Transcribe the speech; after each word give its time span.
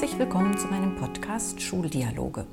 Herzlich 0.00 0.18
willkommen 0.18 0.56
zu 0.56 0.66
meinem 0.68 0.96
Podcast 0.96 1.60
Schuldialoge. 1.60 2.46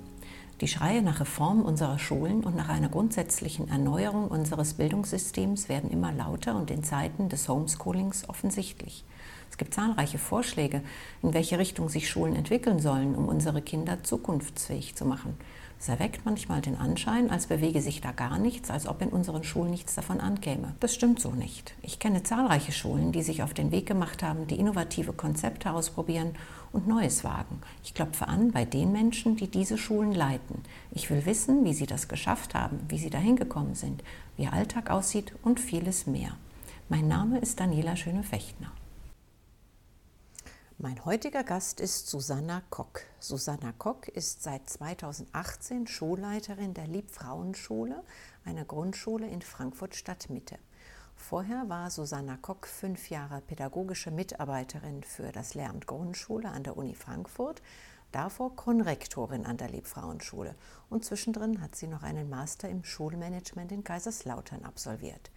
Die 0.60 0.68
Schreie 0.68 1.02
nach 1.02 1.22
Reform 1.22 1.62
unserer 1.62 1.98
Schulen 1.98 2.44
und 2.44 2.58
nach 2.58 2.68
einer 2.68 2.90
grundsätzlichen 2.90 3.70
Erneuerung 3.70 4.28
unseres 4.28 4.74
Bildungssystems 4.74 5.70
werden 5.70 5.90
immer 5.90 6.12
lauter 6.12 6.58
und 6.58 6.70
in 6.72 6.84
Zeiten 6.84 7.30
des 7.30 7.48
Homeschoolings 7.48 8.28
offensichtlich. 8.28 9.06
Es 9.50 9.56
gibt 9.56 9.74
zahlreiche 9.74 10.18
Vorschläge, 10.18 10.82
in 11.24 11.34
welche 11.34 11.58
Richtung 11.58 11.88
sich 11.88 12.10
Schulen 12.10 12.36
entwickeln 12.36 12.80
sollen, 12.80 13.16
um 13.16 13.30
unsere 13.30 13.62
Kinder 13.62 14.04
zukunftsfähig 14.04 14.96
zu 14.98 15.06
machen. 15.06 15.38
Es 15.80 15.90
erweckt 15.90 16.26
manchmal 16.26 16.62
den 16.62 16.76
Anschein, 16.76 17.30
als 17.30 17.46
bewege 17.46 17.82
sich 17.82 18.02
da 18.02 18.12
gar 18.12 18.40
nichts, 18.40 18.72
als 18.72 18.88
ob 18.88 19.02
in 19.02 19.10
unseren 19.10 19.44
Schulen 19.44 19.70
nichts 19.70 19.94
davon 19.94 20.20
ankäme. 20.20 20.74
Das 20.80 20.96
stimmt 20.96 21.20
so 21.20 21.32
nicht. 21.32 21.76
Ich 21.84 22.00
kenne 22.00 22.24
zahlreiche 22.24 22.72
Schulen, 22.72 23.12
die 23.12 23.22
sich 23.22 23.44
auf 23.44 23.54
den 23.54 23.72
Weg 23.72 23.86
gemacht 23.86 24.24
haben, 24.24 24.48
die 24.48 24.60
innovative 24.60 25.14
Konzepte 25.14 25.72
ausprobieren 25.72 26.34
und 26.72 26.88
Neues 26.88 27.24
wagen. 27.24 27.62
Ich 27.84 27.94
klopfe 27.94 28.28
an 28.28 28.52
bei 28.52 28.66
den 28.66 28.92
Menschen, 28.92 29.36
die 29.36 29.48
diese 29.48 29.78
Schulen 29.78 30.14
leiten. 30.14 30.64
Ich 30.92 31.12
will 31.12 31.26
wissen, 31.26 31.64
wie 31.64 31.74
sie 31.74 31.86
das 31.86 32.08
geschafft 32.08 32.56
haben, 32.56 32.80
wie 32.90 32.98
sie 32.98 33.12
dahin 33.12 33.36
gekommen 33.36 33.76
sind, 33.76 34.04
wie 34.36 34.44
ihr 34.44 34.54
Alltag 34.54 34.90
aussieht 34.90 35.34
und 35.44 35.60
vieles 35.60 36.08
mehr. 36.08 36.32
Mein 36.90 37.08
Name 37.08 37.38
ist 37.38 37.60
Daniela 37.60 37.96
Schöne-Fechtner. 37.96 38.72
Mein 40.80 41.04
heutiger 41.06 41.44
Gast 41.44 41.80
ist 41.80 42.08
Susanna 42.08 42.62
Kock. 42.70 43.02
Susanna 43.20 43.74
Kock 43.80 44.10
ist 44.10 44.44
seit 44.44 44.70
2018 44.70 45.88
Schulleiterin 45.88 46.76
der 46.76 46.86
Liebfrauenschule, 46.86 48.04
einer 48.46 48.64
Grundschule 48.64 49.28
in 49.28 49.42
Frankfurt 49.42 49.96
Stadtmitte. 49.96 50.60
Vorher 51.16 51.68
war 51.68 51.90
Susanna 51.90 52.38
Kock 52.40 52.68
fünf 52.68 53.10
Jahre 53.10 53.42
pädagogische 53.42 54.12
Mitarbeiterin 54.12 55.02
für 55.02 55.32
das 55.32 55.56
Lehramt 55.56 55.88
Grundschule 55.88 56.50
an 56.50 56.62
der 56.62 56.78
Uni 56.78 56.94
Frankfurt, 56.94 57.64
davor 58.12 58.56
Konrektorin 58.56 59.48
an 59.48 59.58
der 59.58 59.72
Liebfrauenschule 59.72 60.54
und 60.92 61.04
zwischendrin 61.04 61.60
hat 61.60 61.76
sie 61.76 61.88
noch 61.88 62.04
einen 62.04 62.30
Master 62.30 62.70
im 62.70 62.84
Schulmanagement 62.84 63.72
in 63.72 63.84
Kaiserslautern 63.84 64.64
absolviert. 64.64 65.32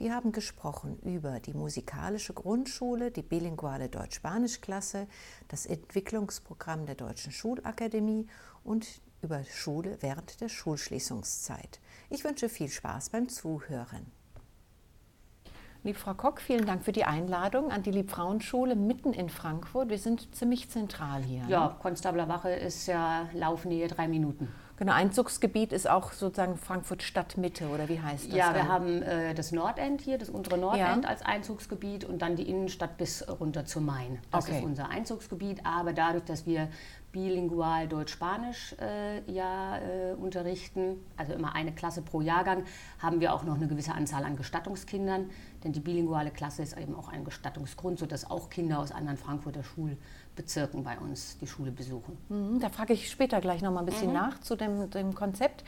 Wir 0.00 0.14
haben 0.14 0.32
gesprochen 0.32 0.98
über 1.02 1.40
die 1.40 1.52
musikalische 1.52 2.32
Grundschule, 2.32 3.10
die 3.10 3.20
bilinguale 3.20 3.90
Deutsch-Spanisch-Klasse, 3.90 5.06
das 5.48 5.66
Entwicklungsprogramm 5.66 6.86
der 6.86 6.94
Deutschen 6.94 7.32
Schulakademie 7.32 8.26
und 8.64 8.86
über 9.20 9.44
Schule 9.44 9.98
während 10.00 10.40
der 10.40 10.48
Schulschließungszeit. 10.48 11.80
Ich 12.08 12.24
wünsche 12.24 12.48
viel 12.48 12.70
Spaß 12.70 13.10
beim 13.10 13.28
Zuhören. 13.28 14.06
Liebe 15.82 15.98
Frau 15.98 16.14
Kock, 16.14 16.40
vielen 16.40 16.64
Dank 16.64 16.82
für 16.82 16.92
die 16.92 17.04
Einladung 17.04 17.70
an 17.70 17.82
die 17.82 17.90
Liebfrauenschule 17.90 18.76
mitten 18.76 19.12
in 19.12 19.28
Frankfurt. 19.28 19.90
Wir 19.90 19.98
sind 19.98 20.34
ziemlich 20.34 20.70
zentral 20.70 21.22
hier. 21.22 21.44
Ja, 21.46 21.68
ne? 21.68 21.76
Konstabler 21.78 22.26
Wache 22.26 22.50
ist 22.50 22.86
ja 22.86 23.28
Laufnähe 23.34 23.88
drei 23.88 24.08
Minuten. 24.08 24.48
Genau, 24.80 24.94
Einzugsgebiet 24.94 25.74
ist 25.74 25.90
auch 25.90 26.10
sozusagen 26.12 26.56
Frankfurt 26.56 27.02
Stadtmitte 27.02 27.68
oder 27.68 27.90
wie 27.90 28.00
heißt 28.00 28.28
das? 28.28 28.34
Ja, 28.34 28.54
wir 28.54 28.66
haben 28.66 29.02
äh, 29.02 29.34
das 29.34 29.52
Nordend 29.52 30.00
hier, 30.00 30.16
das 30.16 30.30
untere 30.30 30.56
Nordend 30.56 31.04
ja. 31.04 31.10
als 31.10 31.20
Einzugsgebiet 31.20 32.06
und 32.06 32.22
dann 32.22 32.34
die 32.34 32.48
Innenstadt 32.48 32.96
bis 32.96 33.28
runter 33.28 33.66
zum 33.66 33.84
Main. 33.84 34.20
Das 34.30 34.46
okay. 34.46 34.56
ist 34.56 34.64
unser 34.64 34.88
Einzugsgebiet, 34.88 35.66
aber 35.66 35.92
dadurch, 35.92 36.24
dass 36.24 36.46
wir 36.46 36.70
bilingual 37.12 37.88
Deutsch-Spanisch 37.88 38.74
äh, 38.80 39.20
ja 39.30 39.76
äh, 39.76 40.14
unterrichten, 40.14 40.96
also 41.18 41.34
immer 41.34 41.54
eine 41.54 41.72
Klasse 41.72 42.00
pro 42.00 42.22
Jahrgang, 42.22 42.64
haben 43.00 43.20
wir 43.20 43.34
auch 43.34 43.42
noch 43.42 43.56
eine 43.56 43.68
gewisse 43.68 43.92
Anzahl 43.92 44.24
an 44.24 44.36
Gestattungskindern, 44.36 45.28
denn 45.62 45.72
die 45.72 45.80
bilinguale 45.80 46.30
Klasse 46.30 46.62
ist 46.62 46.78
eben 46.78 46.94
auch 46.94 47.08
ein 47.08 47.26
Gestattungsgrund, 47.26 47.98
sodass 47.98 48.30
auch 48.30 48.48
Kinder 48.48 48.78
aus 48.78 48.92
anderen 48.92 49.18
Frankfurter 49.18 49.62
Schulen 49.62 49.98
Bezirken 50.40 50.82
bei 50.82 50.98
uns 50.98 51.36
die 51.36 51.46
Schule 51.46 51.70
besuchen. 51.70 52.16
Mhm, 52.30 52.60
da 52.60 52.70
frage 52.70 52.94
ich 52.94 53.10
später 53.10 53.42
gleich 53.42 53.60
noch 53.60 53.72
mal 53.72 53.80
ein 53.80 53.86
bisschen 53.86 54.08
mhm. 54.08 54.14
nach 54.14 54.40
zu 54.40 54.56
dem, 54.56 54.88
dem 54.88 55.14
Konzept. 55.14 55.64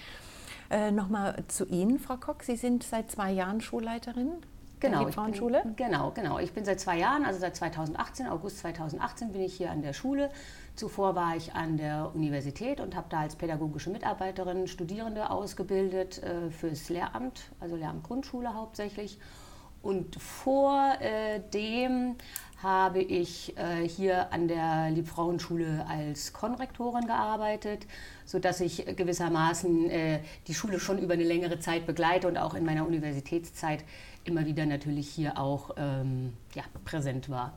Äh, 0.71 0.91
noch 0.91 1.11
mal 1.11 1.45
zu 1.49 1.67
Ihnen, 1.67 1.99
Frau 1.99 2.17
Kock. 2.17 2.43
Sie 2.43 2.57
sind 2.57 2.83
seit 2.83 3.11
zwei 3.11 3.33
Jahren 3.33 3.61
Schulleiterin 3.61 4.33
genau, 4.81 5.05
der 5.05 5.13
Frauenschule? 5.13 5.63
genau, 5.77 6.11
genau. 6.13 6.39
Ich 6.39 6.55
bin 6.55 6.65
seit 6.65 6.81
zwei 6.81 6.97
Jahren, 6.97 7.27
also 7.27 7.39
seit 7.39 7.55
2018, 7.55 8.27
August 8.29 8.61
2018 8.61 9.33
bin 9.33 9.43
ich 9.43 9.55
hier 9.55 9.71
an 9.71 9.83
der 9.83 9.93
Schule. 9.93 10.31
Zuvor 10.75 11.15
war 11.15 11.37
ich 11.37 11.53
an 11.53 11.77
der 11.77 12.11
Universität 12.15 12.81
und 12.81 12.97
habe 12.97 13.09
da 13.11 13.21
als 13.21 13.37
pädagogische 13.37 13.91
Mitarbeiterin 13.91 14.67
Studierende 14.69 15.29
ausgebildet 15.29 16.23
äh, 16.23 16.51
fürs 16.51 16.89
Lehramt, 16.89 17.43
also 17.61 17.77
Lehramt 17.77 18.05
Grundschule 18.05 18.55
hauptsächlich. 18.55 19.19
Und 19.83 20.21
vor 20.21 20.95
äh, 21.01 21.41
dem 21.53 22.17
habe 22.63 23.03
ich 23.03 23.57
äh, 23.59 23.87
hier 23.87 24.33
an 24.33 24.47
der 24.47 24.91
Liebfrauenschule 24.91 25.85
als 25.89 26.33
Konrektorin 26.33 27.07
gearbeitet, 27.07 27.87
sodass 28.25 28.61
ich 28.61 28.85
gewissermaßen 28.97 29.91
äh, 29.91 30.21
die 30.47 30.55
Schule 30.55 30.79
schon 30.79 30.99
über 30.99 31.15
eine 31.15 31.25
längere 31.25 31.59
Zeit 31.59 31.87
begleite 31.87 32.29
und 32.29 32.39
auch 32.39 32.55
in 32.55 32.65
meiner 32.65 32.87
Universitätszeit 32.87 33.85
immer 34.25 34.47
wieder 34.47 34.65
natürlich 34.67 35.09
hier 35.09 35.39
auch 35.39 35.71
ähm, 35.77 36.35
ja, 36.55 36.63
präsent 36.85 37.29
war. 37.29 37.53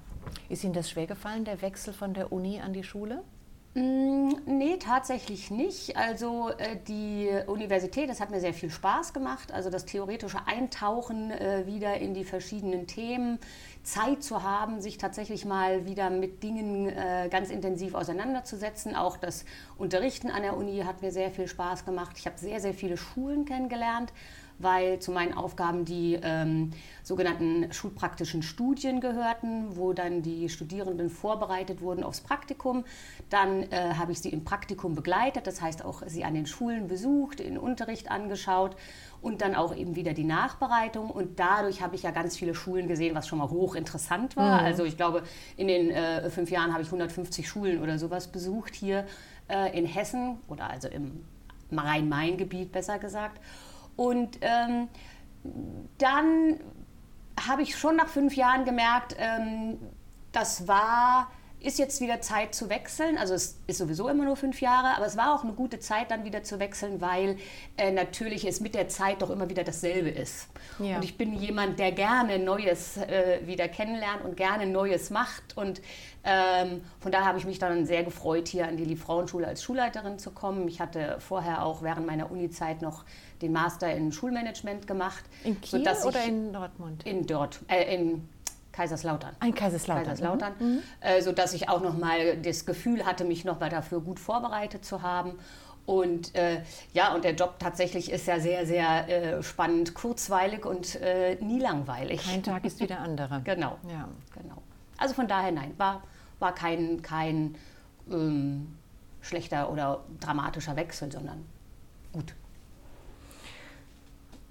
Ist 0.50 0.64
Ihnen 0.64 0.74
das 0.74 0.90
schwergefallen, 0.90 1.46
der 1.46 1.62
Wechsel 1.62 1.94
von 1.94 2.16
der 2.16 2.31
Uni 2.31 2.59
an 2.59 2.74
die 2.74 2.84
Schule? 2.84 3.22
Mm, 3.78 4.30
nee, 4.46 4.78
tatsächlich 4.78 5.52
nicht. 5.52 5.97
Also 5.97 6.50
äh, 6.58 6.78
die 6.88 7.30
Universität, 7.46 8.09
das 8.09 8.22
hat 8.22 8.31
mir 8.31 8.40
sehr 8.40 8.53
viel 8.53 8.69
Spaß 8.69 9.12
gemacht. 9.12 9.52
Also 9.52 9.69
das 9.69 9.84
theoretische 9.86 10.47
Eintauchen 10.47 11.31
äh, 11.31 11.66
wieder 11.68 11.97
in 11.97 12.14
die 12.14 12.24
verschiedenen 12.24 12.88
Themen, 12.88 13.38
Zeit 13.84 14.24
zu 14.24 14.44
haben, 14.44 14.80
sich 14.81 14.97
tatsächlich 14.97 15.44
mal 15.44 15.85
wieder 15.85 16.09
mit 16.09 16.41
Dingen 16.41 16.88
äh, 16.88 17.28
ganz 17.30 17.50
intensiv 17.50 17.96
auseinanderzusetzen. 17.96 18.96
Auch 18.96 19.18
das 19.18 19.44
Unterrichten 19.78 20.31
an 20.31 20.44
der 20.44 20.56
Uni 20.56 20.80
hat 20.85 21.02
mir 21.02 21.12
sehr 21.12 21.30
viel 21.30 21.47
Spaß 21.47 21.84
gemacht. 21.84 22.16
Ich 22.18 22.25
habe 22.25 22.38
sehr, 22.40 22.62
sehr 22.62 22.74
viele 22.74 22.96
Schulen 22.96 23.44
kennengelernt 23.44 24.14
weil 24.60 25.00
zu 25.00 25.12
meinen 25.12 25.34
Aufgaben 25.34 25.86
die 25.86 26.20
ähm, 26.22 26.72
sogenannten 27.04 27.72
schulpraktischen 27.72 28.42
Studien 28.42 29.02
gehörten, 29.02 29.76
wo 29.76 29.94
dann 29.94 30.22
die 30.22 30.50
Studierenden 30.50 31.10
vorbereitet 31.10 31.82
wurden 31.82 32.04
aufs 32.04 32.22
Praktikum. 32.22 32.86
Dann 33.30 33.64
äh, 33.64 33.94
habe 33.98 34.12
ich 34.12 34.20
sie 34.20 34.30
im 34.30 34.44
Praktikum 34.44 34.96
begleitet, 34.96 35.48
das 35.48 35.62
heißt 35.62 35.84
auch 35.84 36.04
sie 36.08 36.24
an 36.24 36.34
den 36.34 36.46
Schulen 36.46 36.88
besucht, 36.88 37.40
den 37.40 37.58
Unterricht 37.58 38.12
angeschaut 38.12 38.76
und 39.22 39.42
dann 39.42 39.56
auch 39.56 39.76
eben 39.76 39.96
wieder 39.96 40.14
die 40.14 40.24
Nachbereitung. 40.24 41.10
Und 41.10 41.40
dadurch 41.40 41.82
habe 41.82 41.96
ich 41.96 42.04
ja 42.04 42.12
ganz 42.12 42.38
viele 42.38 42.56
Schulen 42.56 42.88
gesehen, 42.88 43.16
was 43.16 43.28
schon 43.28 43.40
mal 43.40 43.50
hochinteressant 43.50 44.38
war. 44.38 44.62
Mhm. 44.62 44.66
Also 44.66 44.84
ich 44.84 44.98
glaube, 44.98 45.24
in 45.58 45.68
den 45.68 45.90
äh, 45.90 46.30
fünf 46.30 46.52
Jahren 46.52 46.72
habe 46.72 46.84
ich 46.84 46.88
150 46.88 47.48
Schulen 47.48 47.82
oder 47.82 47.98
sowas 47.98 48.28
besucht 48.28 48.76
hier 48.76 49.06
äh, 49.48 49.78
in 49.78 49.86
Hessen 49.86 50.38
oder 50.48 50.70
also 50.70 50.88
im 50.88 51.24
Rhein-Main-Gebiet 51.72 52.72
besser 52.72 53.00
gesagt. 53.00 53.40
Und 53.96 54.40
ähm, 54.42 54.88
dann 55.98 56.60
habe 57.48 57.62
ich 57.62 57.78
schon 57.78 57.96
nach 57.96 58.08
fünf 58.08 58.36
Jahren 58.36 58.66
gemerkt, 58.66 59.16
ähm, 59.20 59.78
das 60.32 60.68
war, 60.68 61.32
ist 61.66 61.80
jetzt 61.80 62.00
wieder 62.00 62.22
Zeit 62.22 62.53
zu 62.53 62.70
wechseln. 62.70 63.18
Also 63.18 63.34
es 63.34 63.58
ist 63.68 63.80
sowieso 63.80 64.08
immer 64.08 64.24
nur 64.24 64.36
fünf 64.36 64.62
Jahre, 64.62 64.96
aber 64.96 65.06
es 65.06 65.18
war 65.18 65.34
auch 65.34 65.44
eine 65.44 65.53
gute 65.53 65.80
Zeit, 65.80 66.12
dann 66.12 66.24
wieder 66.24 66.44
zu 66.44 66.59
wechseln, 66.59 67.02
weil 67.02 67.38
äh, 67.78 67.92
natürlich 67.92 68.46
es 68.46 68.59
mit 68.59 68.76
der 68.76 68.88
Zeit 68.88 69.22
doch 69.22 69.30
immer 69.30 69.50
wieder 69.50 69.64
dasselbe 69.64 70.09
ist. 70.09 70.48
Ja. 70.80 70.98
Und 70.98 71.03
ich 71.03 71.18
bin 71.18 71.34
jemand, 71.34 71.80
der 71.80 71.92
gerne 71.92 72.40
Neues 72.40 72.98
äh, 72.98 73.40
wieder 73.46 73.68
kennenlernt 73.68 74.24
und 74.24 74.38
gerne 74.38 74.68
Neues 74.68 75.09
macht. 75.09 75.58
Und 75.58 75.81
ähm, 76.24 76.81
von 77.00 77.12
daher 77.12 77.26
habe 77.26 77.40
ich 77.40 77.46
mich 77.46 77.59
dann 77.59 77.86
sehr 77.86 78.03
gefreut, 78.03 78.47
hier 78.47 78.68
an 78.68 78.78
die 78.78 78.86
Liebfrauenschule 78.86 79.47
als 79.47 79.64
Schulleiterin 79.64 80.20
zu 80.20 80.32
kommen. 80.32 80.68
Ich 80.68 80.80
hatte 80.80 81.18
vorher 81.20 81.66
auch 81.66 81.82
während 81.82 82.06
meiner 82.06 82.29
Unizeit 82.32 82.82
noch 82.82 83.06
den 83.41 83.52
Master 83.52 83.91
in 83.94 84.12
Schulmanagement 84.12 84.88
gemacht. 84.88 85.23
In 85.44 85.59
Kiel 85.62 85.88
oder 86.06 86.23
in 86.23 86.53
Dortmund? 86.53 87.06
In 87.06 87.26
dort, 87.26 87.59
äh, 87.67 87.96
in 87.96 88.28
Kaiserslautern. 88.76 89.36
Ein 89.40 89.56
Kaiserslautern. 89.56 90.04
Kaiserslautern, 90.06 90.54
mhm. 90.60 90.80
äh, 91.00 91.22
sodass 91.22 91.54
ich 91.54 91.70
auch 91.70 91.82
noch 91.82 91.98
mal 91.98 92.38
das 92.38 92.66
Gefühl 92.66 93.06
hatte, 93.06 93.24
mich 93.24 93.46
noch 93.46 93.60
mal 93.60 93.70
dafür 93.70 94.02
gut 94.02 94.20
vorbereitet 94.20 94.84
zu 94.84 95.02
haben. 95.02 95.40
Und 95.86 96.36
äh, 96.36 96.62
ja, 96.94 97.14
und 97.14 97.24
der 97.24 97.36
Job 97.36 97.56
tatsächlich 97.60 98.12
ist 98.12 98.28
ja 98.28 98.40
sehr, 98.40 98.66
sehr 98.66 99.08
äh, 99.08 99.44
spannend, 99.44 99.94
kurzweilig 99.94 100.66
und 100.66 100.96
äh, 100.96 101.36
nie 101.36 101.60
langweilig. 101.60 102.28
Ein 102.28 102.44
Tag 102.44 102.66
ist 102.66 102.80
wie 102.82 102.88
der 102.88 103.00
andere. 103.00 103.42
genau. 103.46 103.78
Ja. 103.88 104.10
genau. 104.34 104.62
Also 104.98 105.14
von 105.14 105.28
daher 105.28 105.52
nein, 105.52 105.74
war, 105.78 106.04
war 106.40 106.54
kein, 106.54 107.02
kein 107.02 107.56
ähm, 108.12 108.76
schlechter 109.22 109.72
oder 109.72 110.04
dramatischer 110.20 110.76
Wechsel, 110.76 111.12
sondern 111.12 111.46
gut. 112.12 112.34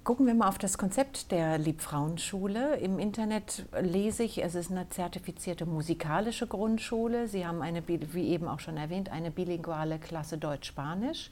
Gucken 0.05 0.27
wir 0.27 0.35
mal 0.35 0.49
auf 0.49 0.59
das 0.59 0.77
Konzept 0.77 1.31
der 1.31 1.57
Liebfrauenschule. 1.57 2.75
Im 2.75 2.99
Internet 2.99 3.65
lese 3.81 4.21
ich, 4.21 4.43
es 4.43 4.53
ist 4.53 4.69
eine 4.69 4.87
zertifizierte 4.87 5.65
musikalische 5.65 6.45
Grundschule. 6.45 7.27
Sie 7.27 7.43
haben 7.43 7.63
eine, 7.63 7.81
wie 7.87 8.27
eben 8.27 8.47
auch 8.47 8.59
schon 8.59 8.77
erwähnt, 8.77 9.09
eine 9.11 9.31
bilinguale 9.31 9.97
Klasse 9.97 10.37
Deutsch-Spanisch. 10.37 11.31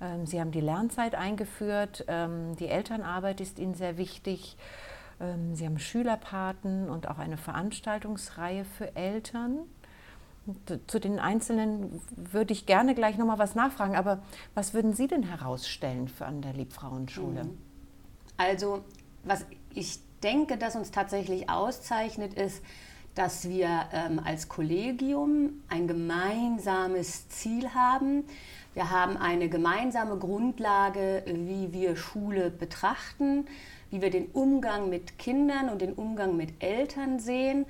Ähm, 0.00 0.26
Sie 0.26 0.40
haben 0.40 0.52
die 0.52 0.60
Lernzeit 0.60 1.16
eingeführt. 1.16 2.04
Ähm, 2.06 2.54
die 2.54 2.68
Elternarbeit 2.68 3.40
ist 3.40 3.58
Ihnen 3.58 3.74
sehr 3.74 3.98
wichtig. 3.98 4.56
Ähm, 5.20 5.56
Sie 5.56 5.66
haben 5.66 5.80
Schülerpaten 5.80 6.90
und 6.90 7.08
auch 7.08 7.18
eine 7.18 7.36
Veranstaltungsreihe 7.36 8.64
für 8.64 8.94
Eltern. 8.94 9.58
Zu 10.86 11.00
den 11.00 11.18
Einzelnen 11.18 12.00
würde 12.14 12.52
ich 12.52 12.64
gerne 12.64 12.94
gleich 12.94 13.18
noch 13.18 13.26
mal 13.26 13.40
was 13.40 13.56
nachfragen, 13.56 13.96
aber 13.96 14.22
was 14.54 14.72
würden 14.72 14.92
Sie 14.94 15.08
denn 15.08 15.24
herausstellen 15.24 16.08
an 16.20 16.42
der 16.42 16.52
Liebfrauenschule? 16.52 17.42
Mhm. 17.42 17.67
Also, 18.38 18.84
was 19.24 19.44
ich 19.74 19.98
denke, 20.22 20.56
dass 20.56 20.76
uns 20.76 20.90
tatsächlich 20.90 21.50
auszeichnet, 21.50 22.34
ist, 22.34 22.62
dass 23.14 23.48
wir 23.48 23.86
ähm, 23.92 24.20
als 24.24 24.48
Kollegium 24.48 25.64
ein 25.68 25.88
gemeinsames 25.88 27.28
Ziel 27.28 27.74
haben. 27.74 28.24
Wir 28.74 28.90
haben 28.90 29.16
eine 29.16 29.48
gemeinsame 29.48 30.16
Grundlage, 30.18 31.24
wie 31.26 31.72
wir 31.72 31.96
Schule 31.96 32.50
betrachten, 32.50 33.48
wie 33.90 34.02
wir 34.02 34.10
den 34.10 34.26
Umgang 34.26 34.88
mit 34.88 35.18
Kindern 35.18 35.68
und 35.68 35.82
den 35.82 35.94
Umgang 35.94 36.36
mit 36.36 36.62
Eltern 36.62 37.18
sehen. 37.18 37.66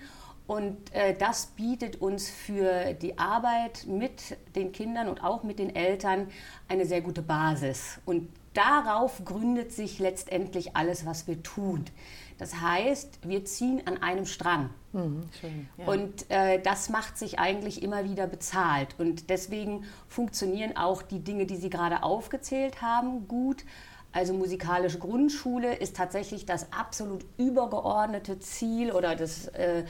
Und 0.48 0.94
äh, 0.94 1.14
das 1.14 1.48
bietet 1.48 2.00
uns 2.00 2.30
für 2.30 2.94
die 2.94 3.18
Arbeit 3.18 3.86
mit 3.86 4.38
den 4.56 4.72
Kindern 4.72 5.08
und 5.08 5.22
auch 5.22 5.42
mit 5.42 5.58
den 5.58 5.76
Eltern 5.76 6.28
eine 6.68 6.86
sehr 6.86 7.02
gute 7.02 7.20
Basis. 7.20 8.00
Und 8.06 8.30
darauf 8.54 9.26
gründet 9.26 9.72
sich 9.72 9.98
letztendlich 9.98 10.74
alles, 10.74 11.04
was 11.04 11.26
wir 11.26 11.42
tun. 11.42 11.84
Das 12.38 12.62
heißt, 12.62 13.28
wir 13.28 13.44
ziehen 13.44 13.82
an 13.86 14.02
einem 14.02 14.24
Strang. 14.24 14.70
Mhm, 14.92 15.28
schön, 15.38 15.68
ja. 15.76 15.84
Und 15.86 16.30
äh, 16.30 16.62
das 16.62 16.88
macht 16.88 17.18
sich 17.18 17.38
eigentlich 17.38 17.82
immer 17.82 18.04
wieder 18.04 18.26
bezahlt. 18.26 18.94
Und 18.96 19.28
deswegen 19.28 19.84
funktionieren 20.08 20.78
auch 20.78 21.02
die 21.02 21.18
Dinge, 21.18 21.44
die 21.44 21.56
Sie 21.56 21.68
gerade 21.68 22.02
aufgezählt 22.02 22.80
haben, 22.80 23.28
gut. 23.28 23.66
Also 24.10 24.32
musikalische 24.32 24.98
Grundschule 24.98 25.74
ist 25.74 25.94
tatsächlich 25.96 26.46
das 26.46 26.72
absolut 26.72 27.26
übergeordnete 27.36 28.38
Ziel 28.38 28.90
oder 28.90 29.14
das, 29.14 29.48
äh, 29.48 29.84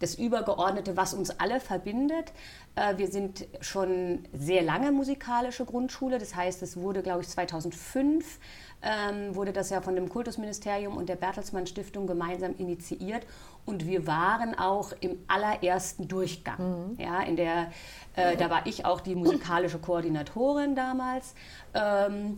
das 0.00 0.14
Übergeordnete, 0.14 0.96
was 0.96 1.14
uns 1.14 1.30
alle 1.30 1.60
verbindet. 1.60 2.32
Äh, 2.74 2.98
wir 2.98 3.08
sind 3.08 3.46
schon 3.60 4.24
sehr 4.32 4.62
lange 4.62 4.92
musikalische 4.92 5.64
Grundschule. 5.64 6.18
Das 6.18 6.34
heißt, 6.34 6.62
es 6.62 6.76
wurde, 6.76 7.02
glaube 7.02 7.22
ich, 7.22 7.28
2005 7.28 8.38
ähm, 8.80 9.34
wurde 9.34 9.52
das 9.52 9.70
ja 9.70 9.80
von 9.80 9.96
dem 9.96 10.08
Kultusministerium 10.08 10.96
und 10.96 11.08
der 11.08 11.16
Bertelsmann 11.16 11.66
Stiftung 11.66 12.06
gemeinsam 12.06 12.54
initiiert. 12.58 13.26
Und 13.66 13.86
wir 13.86 14.06
waren 14.06 14.56
auch 14.56 14.92
im 15.00 15.18
allerersten 15.26 16.08
Durchgang. 16.08 16.92
Mhm. 16.92 17.00
Ja, 17.00 17.20
in 17.22 17.36
der, 17.36 17.72
äh, 18.16 18.36
da 18.36 18.50
war 18.50 18.66
ich 18.66 18.84
auch 18.84 19.00
die 19.00 19.14
musikalische 19.14 19.78
Koordinatorin 19.78 20.74
damals. 20.74 21.34
Ähm, 21.74 22.36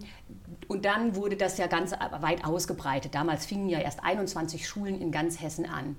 und 0.66 0.84
dann 0.86 1.14
wurde 1.14 1.36
das 1.36 1.58
ja 1.58 1.66
ganz 1.66 1.92
weit 1.92 2.44
ausgebreitet. 2.44 3.14
Damals 3.14 3.46
fingen 3.46 3.68
ja 3.68 3.78
erst 3.78 4.02
21 4.02 4.66
Schulen 4.66 5.00
in 5.00 5.12
ganz 5.12 5.40
Hessen 5.40 5.66
an. 5.66 5.96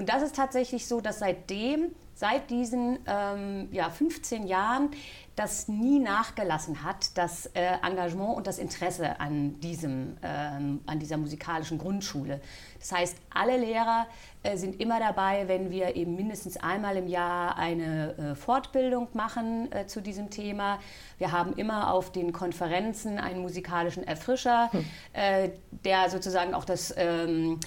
Und 0.00 0.08
das 0.08 0.22
ist 0.22 0.34
tatsächlich 0.34 0.86
so, 0.86 1.02
dass 1.02 1.18
seitdem, 1.18 1.94
seit 2.14 2.48
diesen 2.48 3.00
ähm, 3.06 3.68
ja, 3.70 3.90
15 3.90 4.46
Jahren, 4.46 4.88
das 5.36 5.68
nie 5.68 5.98
nachgelassen 5.98 6.84
hat, 6.84 7.18
das 7.18 7.46
äh, 7.52 7.74
Engagement 7.86 8.34
und 8.34 8.46
das 8.46 8.58
Interesse 8.58 9.20
an, 9.20 9.60
diesem, 9.60 10.16
ähm, 10.22 10.80
an 10.86 10.98
dieser 10.98 11.18
musikalischen 11.18 11.76
Grundschule. 11.76 12.40
Das 12.78 12.92
heißt, 12.92 13.16
alle 13.28 13.58
Lehrer 13.58 14.06
äh, 14.42 14.56
sind 14.56 14.80
immer 14.80 14.98
dabei, 15.00 15.48
wenn 15.48 15.70
wir 15.70 15.96
eben 15.96 16.16
mindestens 16.16 16.56
einmal 16.56 16.96
im 16.96 17.06
Jahr 17.06 17.58
eine 17.58 18.16
äh, 18.16 18.34
Fortbildung 18.34 19.08
machen 19.12 19.70
äh, 19.70 19.86
zu 19.86 20.00
diesem 20.00 20.30
Thema. 20.30 20.78
Wir 21.18 21.30
haben 21.32 21.52
immer 21.54 21.92
auf 21.92 22.10
den 22.10 22.32
Konferenzen 22.32 23.18
einen 23.18 23.42
musikalischen 23.42 24.02
Erfrischer, 24.04 24.72
hm. 24.72 24.84
Äh, 25.12 25.50
der 25.84 26.08
sozusagen 26.08 26.54
auch 26.54 26.64
das 26.64 26.94
ähm, 26.96 27.60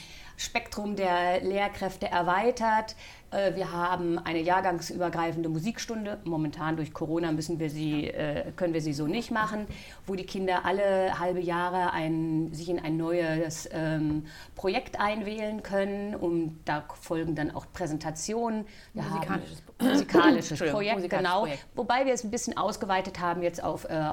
Spektrum 0.44 0.96
der 0.96 1.42
Lehrkräfte 1.42 2.08
erweitert. 2.08 2.96
Äh, 3.32 3.56
wir 3.56 3.72
haben 3.72 4.20
eine 4.20 4.42
jahrgangsübergreifende 4.42 5.50
Musikstunde. 5.50 6.20
Momentan 6.26 6.76
durch 6.76 6.94
Corona 6.94 7.32
müssen 7.32 7.60
wir 7.60 7.70
sie, 7.70 8.08
äh, 8.08 8.52
können 8.56 8.74
wir 8.74 8.82
sie 8.82 8.94
so 8.94 9.08
nicht 9.08 9.32
machen, 9.32 9.68
wo 10.06 10.16
die 10.16 10.26
Kinder 10.26 10.66
alle 10.66 11.18
halbe 11.20 11.40
Jahre 11.40 11.92
ein, 11.94 12.54
sich 12.54 12.70
in 12.70 12.80
ein 12.80 12.98
neues 12.98 13.70
ähm, 13.72 14.26
Projekt 14.56 15.00
einwählen 15.00 15.64
können. 15.64 16.14
Und 16.16 16.60
da 16.66 16.84
folgen 17.02 17.36
dann 17.36 17.52
auch 17.52 17.66
Präsentationen. 17.72 18.66
Wir 18.94 19.04
musikalisches, 19.04 19.64
haben, 19.80 19.90
musikalisches 19.90 20.60
Projekt, 20.72 20.96
musikalisches 20.98 21.10
genau. 21.10 21.40
Projekt. 21.42 21.66
Wobei 21.76 22.06
wir 22.06 22.14
es 22.14 22.24
ein 22.24 22.32
bisschen 22.32 22.58
ausgeweitet 22.58 23.20
haben 23.20 23.42
jetzt 23.42 23.64
auf 23.64 23.86
äh 23.86 24.04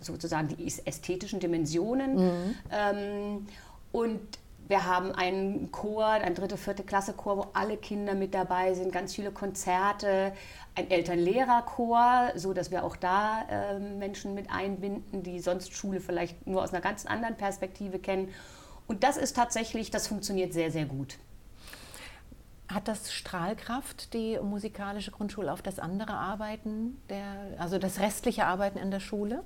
sozusagen 0.00 0.48
die 0.48 0.66
ästhetischen 0.84 1.38
Dimensionen. 1.38 2.16
Mhm. 2.16 2.54
Ähm, 2.72 3.46
und 3.92 4.20
wir 4.68 4.84
haben 4.84 5.12
einen 5.12 5.70
Chor, 5.70 6.06
ein 6.06 6.34
dritte, 6.34 6.56
vierte 6.56 6.82
Klasse 6.82 7.12
Chor, 7.12 7.36
wo 7.36 7.46
alle 7.52 7.76
Kinder 7.76 8.14
mit 8.14 8.34
dabei 8.34 8.74
sind, 8.74 8.92
ganz 8.92 9.14
viele 9.14 9.30
Konzerte, 9.30 10.32
ein 10.74 10.90
Eltern-Lehrer-Chor, 10.90 12.32
so 12.34 12.52
dass 12.52 12.70
wir 12.70 12.84
auch 12.84 12.96
da 12.96 13.44
äh, 13.48 13.78
Menschen 13.78 14.34
mit 14.34 14.50
einbinden, 14.50 15.22
die 15.22 15.40
sonst 15.40 15.72
Schule 15.72 16.00
vielleicht 16.00 16.46
nur 16.46 16.62
aus 16.62 16.72
einer 16.72 16.82
ganz 16.82 17.06
anderen 17.06 17.36
Perspektive 17.36 17.98
kennen. 17.98 18.32
Und 18.88 19.04
das 19.04 19.16
ist 19.16 19.36
tatsächlich, 19.36 19.90
das 19.90 20.08
funktioniert 20.08 20.52
sehr, 20.52 20.70
sehr 20.70 20.84
gut. 20.84 21.18
Hat 22.68 22.88
das 22.88 23.12
Strahlkraft, 23.12 24.12
die 24.12 24.38
musikalische 24.42 25.12
Grundschule, 25.12 25.52
auf 25.52 25.62
das 25.62 25.78
andere 25.78 26.14
Arbeiten, 26.14 27.00
der, 27.08 27.54
also 27.58 27.78
das 27.78 28.00
restliche 28.00 28.46
Arbeiten 28.46 28.78
in 28.78 28.90
der 28.90 29.00
Schule? 29.00 29.44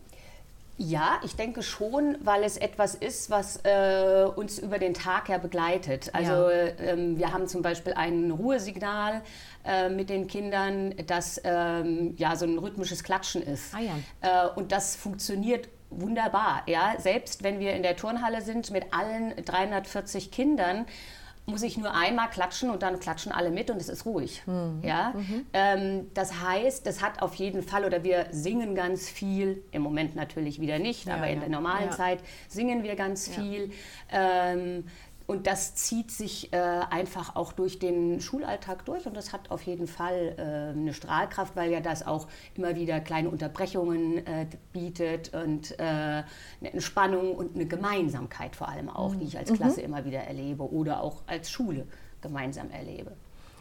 Ja, 0.77 1.21
ich 1.25 1.37
denke 1.37 1.63
schon, 1.63 2.17
weil 2.21 2.43
es 2.43 2.57
etwas 2.57 2.95
ist, 2.95 3.29
was 3.29 3.61
äh, 3.65 4.25
uns 4.35 4.59
über 4.59 4.79
den 4.79 4.95
Tag 4.95 5.29
ja 5.29 5.37
begleitet. 5.37 6.11
Also 6.15 6.51
ja. 6.51 6.69
ähm, 6.79 7.19
wir 7.19 7.33
haben 7.33 7.49
zum 7.49 7.61
Beispiel 7.61 7.93
ein 7.93 8.31
Ruhesignal 8.31 9.21
äh, 9.65 9.91
mit 9.91 10.09
den 10.09 10.27
Kindern, 10.27 10.95
das 11.07 11.41
ähm, 11.45 12.15
ja 12.17 12.35
so 12.35 12.47
ein 12.47 12.57
rhythmisches 12.57 13.05
Klatschen 13.05 13.43
ist. 13.43 13.75
Ah, 13.75 13.81
ja. 13.81 14.47
äh, 14.47 14.49
und 14.55 14.73
das 14.73 14.97
funktioniert 14.97 15.69
wunderbar. 15.91 16.63
Ja? 16.67 16.95
Selbst 16.99 17.43
wenn 17.43 17.59
wir 17.59 17.75
in 17.75 17.83
der 17.83 17.97
Turnhalle 17.97 18.41
sind 18.41 18.71
mit 18.71 18.93
allen 18.93 19.35
340 19.45 20.31
Kindern, 20.31 20.87
muss 21.51 21.63
ich 21.63 21.77
nur 21.77 21.95
einmal 21.95 22.31
klatschen 22.31 22.71
und 22.71 22.83
dann 22.83 22.99
klatschen 23.01 23.33
alle 23.33 23.51
mit 23.51 23.71
und 23.71 23.77
es 23.77 23.89
ist 23.89 24.07
ruhig. 24.07 24.43
Mhm. 24.47 24.81
Ja? 24.83 25.13
Mhm. 25.15 25.47
Ähm, 25.53 26.11
das 26.15 26.41
heißt, 26.41 26.87
das 26.87 27.03
hat 27.03 27.21
auf 27.23 27.35
jeden 27.35 27.63
Fall, 27.63 27.85
oder 27.85 28.03
wir 28.05 28.27
singen 28.31 28.75
ganz 28.75 29.09
viel, 29.09 29.63
im 29.73 29.83
Moment 29.83 30.17
natürlich 30.17 30.61
wieder 30.61 30.79
nicht, 30.79 31.07
ja, 31.07 31.17
aber 31.17 31.29
in 31.29 31.41
der 31.41 31.49
normalen 31.49 31.91
ja. 31.91 31.97
Zeit 31.97 32.21
singen 32.49 32.83
wir 32.83 32.97
ganz 32.97 33.29
viel. 33.29 33.73
Ähm, 34.11 34.85
und 35.31 35.47
das 35.47 35.77
zieht 35.77 36.11
sich 36.11 36.53
äh, 36.53 36.57
einfach 36.57 37.37
auch 37.37 37.53
durch 37.53 37.79
den 37.79 38.21
Schulalltag 38.21 38.85
durch 38.85 39.07
und 39.07 39.17
das 39.17 39.33
hat 39.33 39.53
auf 39.53 39.63
jeden 39.63 39.87
Fall 39.87 40.35
äh, 40.37 40.77
eine 40.77 40.93
Strahlkraft, 40.93 41.55
weil 41.55 41.71
ja 41.71 41.79
das 41.79 42.05
auch 42.05 42.27
immer 42.57 42.75
wieder 42.75 42.99
kleine 42.99 43.31
Unterbrechungen 43.31 44.27
äh, 44.27 44.47
bietet 44.73 45.33
und 45.33 45.79
äh, 45.79 45.85
eine 45.85 46.25
Entspannung 46.61 47.37
und 47.37 47.55
eine 47.55 47.65
Gemeinsamkeit 47.67 48.57
vor 48.57 48.69
allem 48.69 48.89
auch, 48.89 49.15
die 49.15 49.25
ich 49.25 49.39
als 49.39 49.53
mhm. 49.53 49.55
Klasse 49.59 49.79
mhm. 49.79 49.87
immer 49.87 50.05
wieder 50.05 50.19
erlebe 50.19 50.69
oder 50.69 51.01
auch 51.01 51.23
als 51.29 51.49
Schule 51.49 51.87
gemeinsam 52.23 52.69
erlebe. 52.73 53.13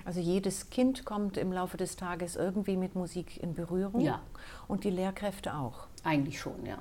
Also 0.06 0.22
jedes 0.22 0.72
Kind 0.72 1.06
kommt 1.06 1.38
im 1.38 1.54
Laufe 1.54 1.78
des 1.78 1.96
Tages 1.96 2.36
irgendwie 2.36 2.78
mit 2.78 2.96
Musik 2.96 3.38
in 3.44 3.54
Berührung. 3.54 4.02
Ja. 4.02 4.24
Und 4.68 4.86
die 4.86 4.90
Lehrkräfte 4.90 5.54
auch. 5.54 5.86
Eigentlich 6.04 6.40
schon, 6.40 6.66
ja 6.66 6.80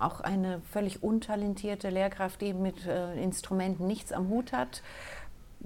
auch 0.00 0.20
eine 0.20 0.60
völlig 0.72 1.02
untalentierte 1.02 1.90
Lehrkraft, 1.90 2.40
die 2.40 2.54
mit 2.54 2.86
äh, 2.86 3.22
Instrumenten 3.22 3.86
nichts 3.86 4.12
am 4.12 4.28
Hut 4.28 4.52
hat, 4.52 4.82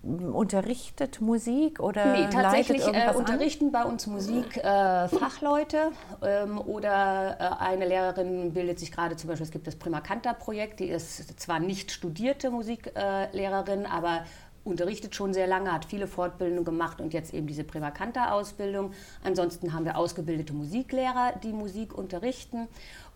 unterrichtet 0.02 1.20
Musik 1.20 1.80
oder 1.80 2.12
nee, 2.12 2.28
tatsächlich 2.30 2.86
äh, 2.86 3.12
unterrichten 3.14 3.66
an? 3.66 3.72
bei 3.72 3.84
uns 3.84 4.06
Musik 4.06 4.56
äh, 4.58 5.08
Fachleute 5.08 5.92
ähm, 6.22 6.58
oder 6.58 7.36
äh, 7.38 7.62
eine 7.62 7.86
Lehrerin 7.86 8.52
bildet 8.52 8.78
sich 8.78 8.92
gerade 8.92 9.16
zum 9.16 9.28
Beispiel, 9.28 9.46
es 9.46 9.52
gibt 9.52 9.66
das 9.66 9.76
Prima 9.76 10.00
Canta 10.00 10.34
Projekt, 10.34 10.80
die 10.80 10.88
ist 10.88 11.40
zwar 11.40 11.58
nicht 11.58 11.90
studierte 11.90 12.50
Musiklehrerin, 12.50 13.86
aber 13.86 14.24
unterrichtet 14.64 15.14
schon 15.14 15.34
sehr 15.34 15.46
lange, 15.46 15.72
hat 15.72 15.84
viele 15.84 16.06
Fortbildungen 16.06 16.64
gemacht 16.64 17.00
und 17.00 17.12
jetzt 17.12 17.34
eben 17.34 17.46
diese 17.46 17.64
Prima 17.64 17.90
Canta 17.90 18.32
Ausbildung. 18.32 18.92
Ansonsten 19.22 19.72
haben 19.72 19.84
wir 19.84 19.96
ausgebildete 19.96 20.52
Musiklehrer, 20.52 21.34
die 21.42 21.52
Musik 21.52 21.96
unterrichten 21.96 22.68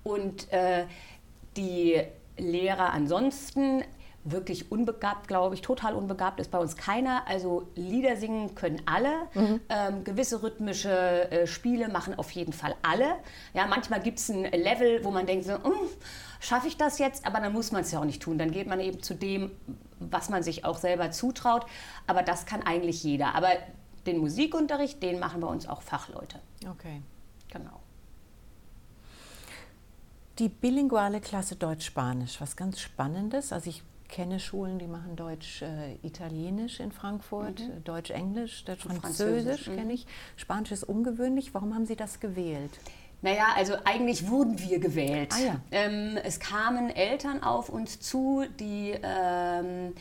und 0.03 0.53
äh, 0.53 0.85
die 1.57 2.03
Lehrer 2.37 2.93
ansonsten 2.93 3.83
wirklich 4.25 4.71
unbegabt, 4.71 5.29
glaube 5.29 5.55
ich, 5.55 5.63
total 5.63 5.95
unbegabt 5.95 6.41
ist 6.41 6.51
bei 6.51 6.59
uns 6.59 6.77
keiner. 6.77 7.27
Also 7.27 7.69
Lieder 7.75 8.17
singen 8.17 8.55
können 8.55 8.83
alle. 8.87 9.13
Mhm. 9.35 9.61
Ähm, 9.69 10.05
gewisse 10.05 10.43
rhythmische 10.43 11.31
äh, 11.31 11.47
Spiele 11.47 11.89
machen 11.89 12.19
auf 12.19 12.31
jeden 12.33 12.53
Fall 12.53 12.75
alle. 12.83 13.17
Ja, 13.55 13.67
manchmal 13.67 14.01
gibt 14.01 14.19
es 14.19 14.29
ein 14.29 14.43
Level, 14.43 15.05
wo 15.05 15.11
man 15.11 15.27
denkt, 15.27 15.47
so, 15.47 15.55
hm, 15.55 15.73
schaffe 16.41 16.69
ich 16.69 16.77
das 16.77 16.99
jetzt? 16.99 17.27
Aber 17.27 17.41
dann 17.41 17.53
muss 17.53 17.73
man 17.73 17.83
es 17.83 17.93
ja 17.93 18.01
auch 18.01 18.05
nicht 18.05 18.23
tun. 18.23 18.39
Dann 18.39 18.51
geht 18.51 18.67
man 18.67 18.81
eben 18.81 19.03
zu 19.03 19.15
dem, 19.15 19.53
was 19.99 20.29
man 20.29 20.43
sich 20.43 20.65
auch 20.65 20.79
selber 20.79 21.11
zutraut. 21.11 21.65
Aber 22.07 22.23
das 22.23 22.45
kann 22.45 22.63
eigentlich 22.63 23.03
jeder. 23.03 23.35
Aber 23.35 23.49
den 24.07 24.19
Musikunterricht, 24.19 25.03
den 25.03 25.19
machen 25.21 25.41
bei 25.41 25.49
uns 25.49 25.69
auch 25.69 25.83
Fachleute. 25.83 26.39
Okay. 26.69 27.03
Genau 27.51 27.81
die 30.39 30.49
bilinguale 30.49 31.21
Klasse 31.21 31.57
Deutsch-Spanisch, 31.57 32.41
was 32.41 32.57
ganz 32.57 32.81
Spannendes. 32.81 33.53
Also 33.53 33.71
ich 33.71 33.83
kenne 34.09 34.41
Schulen, 34.41 34.79
die 34.79 34.87
machen 34.87 35.17
Deutsch-Italienisch 35.17 36.81
äh, 36.81 36.85
in 36.85 36.93
Frankfurt, 36.93 37.61
mhm. 37.61 37.85
Deutsch-Englisch, 37.85 38.65
Deutsch-Französisch 38.65 39.03
Französisch, 39.03 39.69
mhm. 39.69 39.77
kenne 39.77 39.93
ich. 39.93 40.07
Spanisch 40.37 40.73
ist 40.73 40.85
ungewöhnlich. 40.85 41.55
Warum 41.55 41.75
haben 41.75 41.87
Sie 41.87 41.97
das 41.97 42.21
gewählt? 42.21 42.71
Naja, 43.21 43.47
also 43.57 43.75
eigentlich 43.85 44.29
wurden 44.29 44.59
wir 44.61 44.79
gewählt. 44.79 45.35
Ah, 45.35 45.41
ja. 45.45 45.61
ähm, 45.73 46.17
es 46.23 46.39
kamen 46.39 46.89
Eltern 46.89 47.43
auf 47.43 47.69
uns 47.69 47.99
zu, 47.99 48.45
die 48.61 48.95
ähm, 49.03 49.95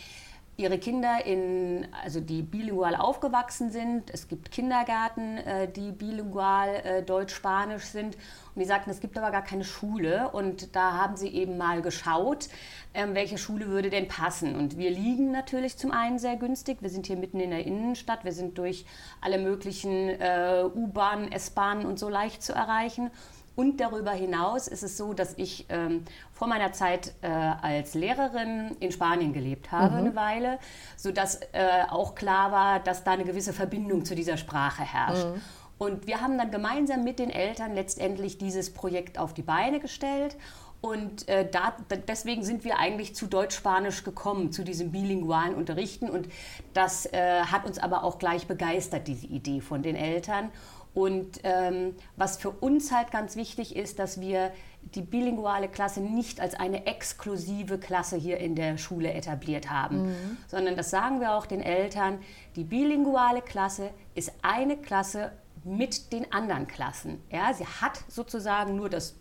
ihre 0.57 0.79
Kinder 0.79 1.23
in, 1.23 1.87
also 2.03 2.19
die 2.19 2.41
bilingual 2.41 2.95
aufgewachsen 2.95 3.69
sind. 3.69 4.09
Es 4.11 4.27
gibt 4.27 4.51
Kindergärten, 4.51 5.37
äh, 5.37 5.71
die 5.71 5.91
bilingual 5.91 6.75
äh, 6.83 7.03
deutsch-spanisch 7.03 7.83
sind. 7.83 8.15
Und 8.55 8.61
die 8.61 8.65
sagten, 8.65 8.89
es 8.89 8.99
gibt 8.99 9.19
aber 9.19 9.29
gar 9.29 9.43
keine 9.43 9.63
Schule. 9.63 10.29
Und 10.31 10.75
da 10.75 10.93
haben 10.93 11.15
sie 11.15 11.29
eben 11.29 11.57
mal 11.57 11.83
geschaut, 11.83 12.49
ähm, 12.95 13.13
welche 13.13 13.37
Schule 13.37 13.67
würde 13.67 13.91
denn 13.91 14.07
passen. 14.07 14.55
Und 14.55 14.79
wir 14.79 14.89
liegen 14.89 15.31
natürlich 15.31 15.77
zum 15.77 15.91
einen 15.91 16.17
sehr 16.17 16.37
günstig. 16.37 16.81
Wir 16.81 16.89
sind 16.89 17.05
hier 17.05 17.17
mitten 17.17 17.39
in 17.39 17.51
der 17.51 17.63
Innenstadt. 17.63 18.25
Wir 18.25 18.33
sind 18.33 18.57
durch 18.57 18.85
alle 19.21 19.37
möglichen 19.37 20.09
äh, 20.09 20.63
U-Bahnen, 20.73 21.31
S-Bahnen 21.31 21.85
und 21.85 21.99
so 21.99 22.09
leicht 22.09 22.41
zu 22.41 22.53
erreichen. 22.53 23.11
Und 23.57 23.81
darüber 23.81 24.11
hinaus 24.11 24.67
ist 24.67 24.83
es 24.83 24.97
so, 24.97 25.15
dass 25.15 25.33
ich 25.35 25.65
ähm, 25.69 26.03
vor 26.31 26.47
meiner 26.47 26.73
Zeit 26.73 27.15
äh, 27.23 27.27
als 27.27 27.95
Lehrerin 27.95 28.77
in 28.79 28.91
Spanien 28.91 29.33
gelebt 29.33 29.71
habe, 29.71 29.95
mhm. 29.95 29.97
eine 29.97 30.15
Weile, 30.15 30.59
sodass 30.95 31.39
äh, 31.53 31.81
auch 31.89 32.13
klar 32.13 32.51
war, 32.51 32.79
dass 32.79 33.03
da 33.03 33.13
eine 33.13 33.23
gewisse 33.23 33.53
Verbindung 33.53 34.05
zu 34.05 34.13
dieser 34.13 34.37
Sprache 34.37 34.83
herrscht. 34.83 35.25
Mhm. 35.25 35.41
Und 35.79 36.05
wir 36.05 36.21
haben 36.21 36.37
dann 36.37 36.51
gemeinsam 36.51 37.03
mit 37.03 37.17
den 37.17 37.31
Eltern 37.31 37.73
letztendlich 37.73 38.37
dieses 38.37 38.71
Projekt 38.71 39.17
auf 39.17 39.33
die 39.33 39.41
Beine 39.41 39.79
gestellt. 39.79 40.37
Und 40.79 41.27
äh, 41.27 41.49
da, 41.49 41.73
deswegen 42.07 42.43
sind 42.43 42.63
wir 42.63 42.77
eigentlich 42.77 43.15
zu 43.15 43.25
Deutsch-Spanisch 43.25 44.03
gekommen, 44.03 44.51
zu 44.51 44.63
diesem 44.63 44.91
bilingualen 44.91 45.55
Unterrichten. 45.55 46.11
Und 46.11 46.29
das 46.75 47.07
äh, 47.07 47.41
hat 47.41 47.65
uns 47.65 47.79
aber 47.79 48.03
auch 48.03 48.19
gleich 48.19 48.45
begeistert, 48.45 49.07
diese 49.07 49.25
Idee 49.25 49.61
von 49.61 49.81
den 49.81 49.95
Eltern. 49.95 50.51
Und 50.97 51.41
ähm, 51.43 51.93
was 52.15 52.37
für 52.37 52.49
uns 52.49 52.91
halt 52.91 53.11
ganz 53.11 53.35
wichtig 53.35 53.75
ist, 53.75 53.99
dass 53.99 54.19
wir 54.19 54.51
die 54.95 55.03
bilinguale 55.03 55.67
Klasse 55.67 56.01
nicht 56.01 56.41
als 56.41 56.55
eine 56.55 56.87
exklusive 56.87 57.77
Klasse 57.77 58.17
hier 58.17 58.39
in 58.39 58.55
der 58.55 58.79
Schule 58.79 59.13
etabliert 59.13 59.69
haben, 59.69 60.07
mhm. 60.07 60.37
sondern 60.47 60.75
das 60.75 60.89
sagen 60.89 61.19
wir 61.19 61.33
auch 61.33 61.45
den 61.45 61.61
Eltern, 61.61 62.17
die 62.55 62.63
bilinguale 62.63 63.43
Klasse 63.43 63.91
ist 64.15 64.31
eine 64.41 64.75
Klasse 64.75 65.33
mit 65.63 66.11
den 66.13 66.31
anderen 66.33 66.65
Klassen. 66.65 67.21
Ja, 67.31 67.53
sie 67.53 67.67
hat 67.67 68.03
sozusagen 68.07 68.75
nur 68.75 68.89
das 68.89 69.13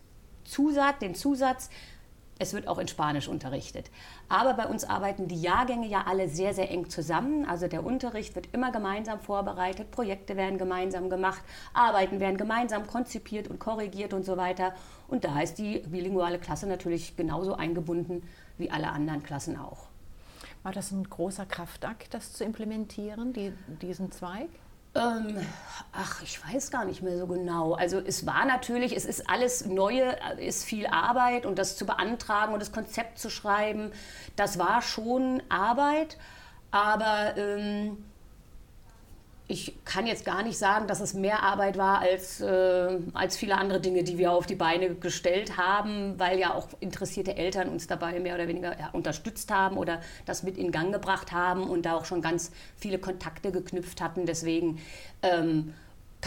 Zusatz, 0.45 0.97
den 0.97 1.13
Zusatz, 1.13 1.69
es 2.39 2.53
wird 2.53 2.67
auch 2.67 2.77
in 2.77 2.87
Spanisch 2.87 3.27
unterrichtet. 3.27 3.89
Aber 4.29 4.53
bei 4.53 4.65
uns 4.67 4.83
arbeiten 4.83 5.27
die 5.27 5.41
Jahrgänge 5.41 5.87
ja 5.87 6.03
alle 6.07 6.29
sehr, 6.29 6.53
sehr 6.53 6.69
eng 6.69 6.89
zusammen. 6.89 7.45
Also 7.45 7.67
der 7.67 7.85
Unterricht 7.85 8.35
wird 8.35 8.49
immer 8.53 8.71
gemeinsam 8.71 9.19
vorbereitet, 9.19 9.91
Projekte 9.91 10.37
werden 10.37 10.57
gemeinsam 10.57 11.09
gemacht, 11.09 11.41
Arbeiten 11.73 12.19
werden 12.19 12.37
gemeinsam 12.37 12.87
konzipiert 12.87 13.47
und 13.47 13.59
korrigiert 13.59 14.13
und 14.13 14.25
so 14.25 14.37
weiter. 14.37 14.73
Und 15.07 15.23
da 15.23 15.39
ist 15.41 15.57
die 15.57 15.79
bilinguale 15.79 16.39
Klasse 16.39 16.67
natürlich 16.67 17.15
genauso 17.15 17.55
eingebunden 17.55 18.23
wie 18.57 18.71
alle 18.71 18.89
anderen 18.89 19.23
Klassen 19.23 19.57
auch. 19.57 19.87
War 20.63 20.73
das 20.73 20.91
ein 20.91 21.03
großer 21.03 21.45
Kraftakt, 21.45 22.13
das 22.13 22.33
zu 22.33 22.43
implementieren, 22.43 23.33
die, 23.33 23.53
diesen 23.81 24.11
Zweig? 24.11 24.49
Ähm, 24.97 25.37
ach, 25.93 26.21
ich 26.23 26.39
weiß 26.43 26.71
gar 26.71 26.85
nicht 26.85 27.01
mehr 27.01 27.17
so 27.17 27.27
genau. 27.27 27.73
Also 27.73 27.99
es 27.99 28.25
war 28.25 28.45
natürlich, 28.45 28.95
es 28.95 29.05
ist 29.05 29.29
alles 29.29 29.65
Neue, 29.65 30.15
ist 30.39 30.65
viel 30.65 30.87
Arbeit 30.87 31.45
und 31.45 31.59
das 31.59 31.77
zu 31.77 31.85
beantragen 31.85 32.53
und 32.53 32.59
das 32.59 32.71
Konzept 32.71 33.19
zu 33.19 33.29
schreiben, 33.29 33.91
das 34.35 34.57
war 34.57 34.81
schon 34.81 35.41
Arbeit. 35.49 36.17
Aber 36.71 37.37
ähm, 37.37 38.03
ich 39.49 39.77
kann 39.85 40.05
jetzt 40.05 40.25
gar 40.25 40.43
nicht 40.43 40.57
sagen, 40.57 40.87
dass 40.87 40.99
es 40.99 41.13
mehr 41.13 41.41
Arbeit 41.41 41.77
war 41.77 41.99
als, 41.99 42.41
äh, 42.41 42.99
als 43.13 43.37
viele 43.37 43.55
andere 43.57 43.79
Dinge, 43.79 44.03
die 44.03 44.17
wir 44.17 44.33
auf 44.33 44.45
die 44.45 44.55
Beine 44.55 44.95
gestellt 44.95 45.55
haben, 45.55 46.19
weil 46.19 46.37
ja 46.37 46.53
auch 46.53 46.67
interessierte 46.81 47.35
Eltern 47.37 47.69
uns 47.69 47.87
dabei 47.87 48.19
mehr 48.19 48.35
oder 48.35 48.49
weniger 48.49 48.77
ja, 48.77 48.89
unterstützt 48.91 49.49
haben 49.49 49.77
oder 49.77 50.01
das 50.25 50.43
mit 50.43 50.57
in 50.57 50.71
Gang 50.71 50.91
gebracht 50.91 51.31
haben 51.31 51.69
und 51.69 51.85
da 51.85 51.95
auch 51.95 52.03
schon 52.03 52.21
ganz 52.21 52.51
viele 52.75 52.99
Kontakte 52.99 53.53
geknüpft 53.53 54.01
hatten. 54.01 54.25
Deswegen 54.25 54.79
ähm, 55.21 55.73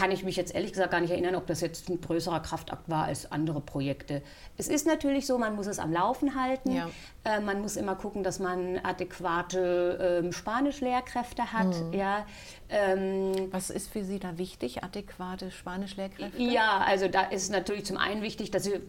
kann 0.01 0.09
ich 0.09 0.23
mich 0.23 0.35
jetzt 0.35 0.55
ehrlich 0.55 0.71
gesagt 0.71 0.89
gar 0.89 0.99
nicht 0.99 1.11
erinnern, 1.11 1.35
ob 1.35 1.45
das 1.45 1.61
jetzt 1.61 1.87
ein 1.87 2.01
größerer 2.01 2.39
Kraftakt 2.39 2.89
war 2.89 3.03
als 3.03 3.31
andere 3.31 3.61
Projekte. 3.61 4.23
Es 4.57 4.67
ist 4.67 4.87
natürlich 4.87 5.27
so, 5.27 5.37
man 5.37 5.55
muss 5.55 5.67
es 5.67 5.77
am 5.77 5.93
Laufen 5.93 6.33
halten. 6.33 6.71
Ja. 6.71 6.89
Äh, 7.23 7.39
man 7.39 7.61
muss 7.61 7.75
immer 7.75 7.93
gucken, 7.93 8.23
dass 8.23 8.39
man 8.39 8.79
adäquate 8.79 10.23
äh, 10.25 10.33
Spanischlehrkräfte 10.33 11.53
hat. 11.53 11.67
Mhm. 11.67 11.93
Ja. 11.93 12.25
Ähm, 12.69 13.49
Was 13.51 13.69
ist 13.69 13.91
für 13.91 14.03
Sie 14.03 14.17
da 14.17 14.39
wichtig, 14.39 14.83
adäquate 14.83 15.51
Spanischlehrkräfte? 15.51 16.41
Ja, 16.41 16.79
also 16.79 17.07
da 17.07 17.21
ist 17.21 17.51
natürlich 17.51 17.85
zum 17.85 17.97
einen 17.97 18.23
wichtig, 18.23 18.49
dass 18.49 18.63
Sie 18.63 18.81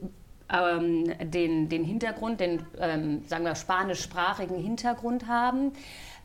ähm, 0.53 1.13
den, 1.31 1.69
den 1.69 1.85
Hintergrund, 1.85 2.41
den, 2.41 2.65
ähm, 2.79 3.25
sagen 3.27 3.45
wir, 3.45 3.55
spanischsprachigen 3.55 4.59
Hintergrund 4.59 5.27
haben 5.27 5.73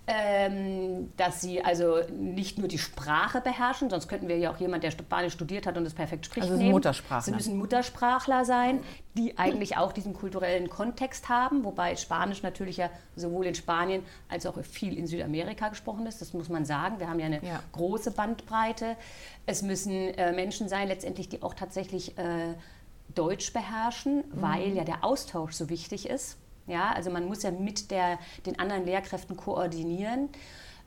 ähm, 0.10 1.12
dass 1.17 1.41
sie 1.41 1.62
also 1.62 1.98
nicht 2.17 2.57
nur 2.57 2.69
die 2.69 2.77
Sprache 2.77 3.41
beherrschen, 3.41 3.89
sonst 3.89 4.07
könnten 4.07 4.29
wir 4.29 4.38
ja 4.38 4.51
auch 4.51 4.57
jemand, 4.57 4.84
der 4.86 4.91
Spanisch 4.91 5.34
studiert 5.34 5.67
hat 5.67 5.77
und 5.77 5.86
es 5.86 5.93
perfekt 5.93 6.25
spricht, 6.25 6.46
also 6.46 6.57
nehmen. 6.57 6.72
Muttersprachler. 6.72 7.22
Sie 7.22 7.31
müssen 7.31 7.57
Muttersprachler 7.57 8.46
sein, 8.46 8.79
die 9.17 9.38
eigentlich 9.38 9.75
auch 9.75 9.91
diesen 9.91 10.13
kulturellen 10.13 10.69
Kontext 10.69 11.27
haben, 11.27 11.65
wobei 11.65 11.98
Spanisch 11.98 12.41
natürlich 12.41 12.77
ja 12.77 12.89
sowohl 13.17 13.48
in 13.48 13.55
Spanien 13.55 14.01
als 14.29 14.46
auch 14.46 14.57
viel 14.63 14.98
in 14.98 15.07
Südamerika 15.07 15.67
gesprochen 15.67 16.05
ist. 16.05 16.22
Das 16.22 16.34
muss 16.34 16.48
man 16.48 16.63
sagen. 16.63 17.01
Wir 17.01 17.10
haben 17.10 17.19
ja 17.19 17.25
eine 17.25 17.43
ja. 17.43 17.62
große 17.74 18.12
Bandbreite. 18.12 18.96
Es 19.46 19.62
müssen 19.62 19.91
äh, 19.91 20.31
Menschen 20.31 20.69
sein, 20.69 20.88
letztendlich, 20.88 21.27
die 21.27 21.43
auch 21.43 21.53
tatsächlich 21.53 22.17
äh, 22.17 22.53
Deutsch 23.15 23.53
beherrschen, 23.53 24.17
mhm. 24.17 24.23
weil 24.41 24.73
ja 24.75 24.83
der 24.83 25.03
Austausch 25.03 25.53
so 25.53 25.69
wichtig 25.69 26.09
ist. 26.09 26.37
Ja, 26.67 26.91
also 26.91 27.09
man 27.09 27.25
muss 27.25 27.43
ja 27.43 27.51
mit 27.51 27.91
der, 27.91 28.19
den 28.45 28.59
anderen 28.59 28.85
Lehrkräften 28.85 29.37
koordinieren. 29.37 30.29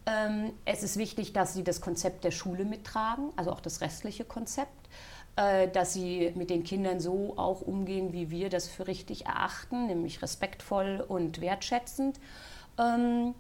Ähm, 0.06 0.52
es 0.64 0.82
ist 0.82 0.96
wichtig, 0.96 1.32
dass 1.32 1.54
sie 1.54 1.64
das 1.64 1.80
Konzept 1.80 2.24
der 2.24 2.30
Schule 2.30 2.64
mittragen, 2.64 3.30
also 3.36 3.50
auch 3.50 3.60
das 3.60 3.80
restliche 3.80 4.24
Konzept, 4.24 4.88
äh, 5.36 5.68
dass 5.68 5.94
sie 5.94 6.32
mit 6.34 6.50
den 6.50 6.64
Kindern 6.64 7.00
so 7.00 7.34
auch 7.36 7.62
umgehen, 7.62 8.12
wie 8.12 8.30
wir 8.30 8.50
das 8.50 8.68
für 8.68 8.86
richtig 8.86 9.26
erachten, 9.26 9.86
nämlich 9.86 10.22
respektvoll 10.22 11.04
und 11.06 11.40
wertschätzend. 11.40 12.20
Ähm, 12.78 13.34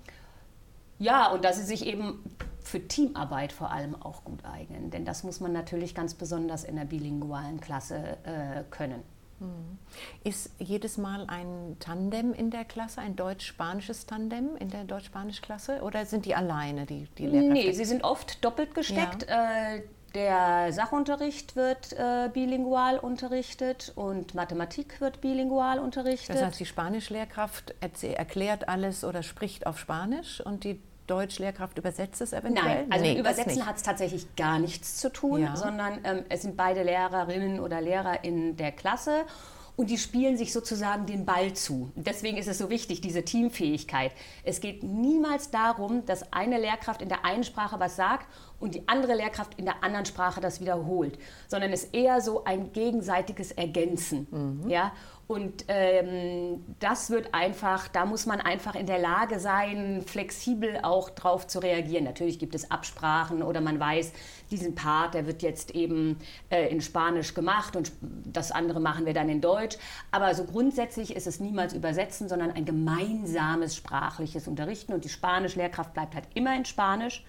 ja, 0.98 1.30
und 1.32 1.44
dass 1.44 1.56
sie 1.56 1.64
sich 1.64 1.86
eben 1.86 2.22
für 2.70 2.86
Teamarbeit 2.86 3.52
vor 3.52 3.70
allem 3.70 4.00
auch 4.00 4.24
gut 4.24 4.44
eignen, 4.44 4.90
denn 4.90 5.04
das 5.04 5.24
muss 5.24 5.40
man 5.40 5.52
natürlich 5.52 5.94
ganz 5.94 6.14
besonders 6.14 6.64
in 6.64 6.76
der 6.76 6.84
bilingualen 6.84 7.60
Klasse 7.60 8.16
äh, 8.24 8.62
können. 8.70 9.02
Hm. 9.40 9.78
Ist 10.22 10.50
jedes 10.58 10.96
Mal 10.96 11.24
ein 11.28 11.76
Tandem 11.80 12.32
in 12.32 12.50
der 12.50 12.64
Klasse, 12.64 13.00
ein 13.00 13.16
deutsch-spanisches 13.16 14.06
Tandem 14.06 14.56
in 14.58 14.68
der 14.70 14.84
deutsch-spanisch-Klasse 14.84 15.80
oder 15.82 16.06
sind 16.06 16.26
die 16.26 16.34
alleine, 16.34 16.86
die, 16.86 17.08
die 17.18 17.26
Lehrkräfte? 17.26 17.52
Nee, 17.52 17.72
sie 17.72 17.84
sind 17.84 18.04
oft 18.04 18.44
doppelt 18.44 18.74
gesteckt. 18.74 19.26
Ja. 19.28 19.74
Äh, 19.74 19.82
der 20.14 20.72
Sachunterricht 20.72 21.54
wird 21.54 21.92
äh, 21.92 22.30
bilingual 22.32 22.98
unterrichtet 22.98 23.92
und 23.94 24.34
Mathematik 24.34 25.00
wird 25.00 25.20
bilingual 25.20 25.78
unterrichtet. 25.78 26.36
Das 26.36 26.42
heißt, 26.42 26.60
die 26.60 26.66
Spanischlehrkraft 26.66 27.74
erklärt 27.80 28.68
alles 28.68 29.04
oder 29.04 29.22
spricht 29.22 29.66
auf 29.66 29.78
Spanisch 29.78 30.40
und 30.40 30.64
die 30.64 30.80
Deutschlehrkraft 31.10 31.76
übersetzt 31.78 32.20
es 32.20 32.32
eventuell? 32.32 32.86
Nein, 32.86 32.92
also 32.92 33.04
nee, 33.04 33.18
Übersetzen 33.18 33.66
hat 33.66 33.76
es 33.76 33.82
tatsächlich 33.82 34.34
gar 34.36 34.58
nichts 34.58 34.96
zu 34.96 35.12
tun, 35.12 35.42
ja. 35.42 35.56
sondern 35.56 35.98
ähm, 36.04 36.24
es 36.28 36.42
sind 36.42 36.56
beide 36.56 36.82
Lehrerinnen 36.82 37.60
oder 37.60 37.80
Lehrer 37.80 38.24
in 38.24 38.56
der 38.56 38.72
Klasse 38.72 39.24
und 39.80 39.88
die 39.88 39.98
spielen 39.98 40.36
sich 40.36 40.52
sozusagen 40.52 41.06
den 41.06 41.24
Ball 41.24 41.54
zu. 41.54 41.90
Deswegen 41.94 42.36
ist 42.36 42.48
es 42.48 42.58
so 42.58 42.68
wichtig, 42.68 43.00
diese 43.00 43.24
Teamfähigkeit. 43.24 44.12
Es 44.44 44.60
geht 44.60 44.82
niemals 44.82 45.50
darum, 45.50 46.04
dass 46.04 46.32
eine 46.32 46.58
Lehrkraft 46.58 47.00
in 47.00 47.08
der 47.08 47.24
einen 47.24 47.44
Sprache 47.44 47.80
was 47.80 47.96
sagt 47.96 48.26
und 48.60 48.74
die 48.74 48.86
andere 48.86 49.14
Lehrkraft 49.14 49.58
in 49.58 49.64
der 49.64 49.82
anderen 49.82 50.06
Sprache 50.06 50.40
das 50.40 50.60
wiederholt, 50.60 51.18
sondern 51.48 51.72
es 51.72 51.84
ist 51.84 51.94
eher 51.94 52.20
so 52.20 52.44
ein 52.44 52.72
gegenseitiges 52.72 53.52
Ergänzen. 53.52 54.26
Mhm. 54.30 54.70
Ja? 54.70 54.92
Und 55.30 55.66
ähm, 55.68 56.64
das 56.80 57.08
wird 57.10 57.34
einfach, 57.34 57.86
da 57.86 58.04
muss 58.04 58.26
man 58.26 58.40
einfach 58.40 58.74
in 58.74 58.86
der 58.86 58.98
Lage 58.98 59.38
sein, 59.38 60.02
flexibel 60.04 60.80
auch 60.82 61.08
drauf 61.08 61.46
zu 61.46 61.60
reagieren. 61.60 62.02
Natürlich 62.02 62.40
gibt 62.40 62.52
es 62.56 62.72
Absprachen 62.72 63.44
oder 63.44 63.60
man 63.60 63.78
weiß, 63.78 64.12
diesen 64.50 64.74
Part, 64.74 65.14
der 65.14 65.28
wird 65.28 65.42
jetzt 65.42 65.70
eben 65.76 66.18
äh, 66.50 66.66
in 66.66 66.80
Spanisch 66.80 67.32
gemacht 67.32 67.76
und 67.76 67.92
das 68.00 68.50
andere 68.50 68.80
machen 68.80 69.06
wir 69.06 69.14
dann 69.14 69.28
in 69.28 69.40
Deutsch. 69.40 69.78
Aber 70.10 70.34
so 70.34 70.42
grundsätzlich 70.42 71.14
ist 71.14 71.28
es 71.28 71.38
niemals 71.38 71.74
übersetzen, 71.74 72.28
sondern 72.28 72.50
ein 72.50 72.64
gemeinsames 72.64 73.76
sprachliches 73.76 74.48
Unterrichten. 74.48 74.92
Und 74.92 75.04
die 75.04 75.10
Spanisch-Lehrkraft 75.10 75.94
bleibt 75.94 76.16
halt 76.16 76.26
immer 76.34 76.56
in 76.56 76.64
Spanisch, 76.64 77.24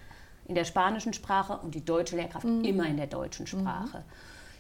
in 0.52 0.56
der 0.56 0.66
spanischen 0.66 1.14
Sprache 1.14 1.58
und 1.64 1.76
die 1.76 1.86
deutsche 1.86 2.18
Lehrkraft 2.18 2.46
mhm. 2.46 2.66
immer 2.66 2.86
in 2.86 2.98
der 2.98 3.08
deutschen 3.08 3.48
Sprache. 3.48 4.00
Mhm. 4.00 4.04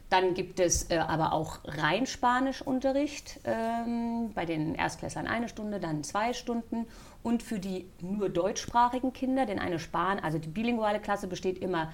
Dann 0.09 0.33
gibt 0.33 0.61
es 0.61 0.89
äh, 0.89 0.97
aber 0.97 1.33
auch 1.33 1.59
rein 1.65 2.05
Spanischunterricht, 2.05 3.41
ähm, 3.43 4.31
bei 4.33 4.45
den 4.45 4.75
Erstklässlern 4.75 5.27
eine 5.27 5.49
Stunde, 5.49 5.81
dann 5.81 6.05
zwei 6.05 6.31
Stunden. 6.31 6.85
Und 7.23 7.43
für 7.43 7.59
die 7.59 7.89
nur 7.99 8.29
deutschsprachigen 8.29 9.11
Kinder, 9.11 9.45
denn 9.45 9.59
eine 9.59 9.79
Span, 9.79 10.19
also 10.19 10.37
die 10.37 10.47
bilinguale 10.47 11.01
Klasse 11.01 11.27
besteht 11.27 11.59
immer 11.59 11.91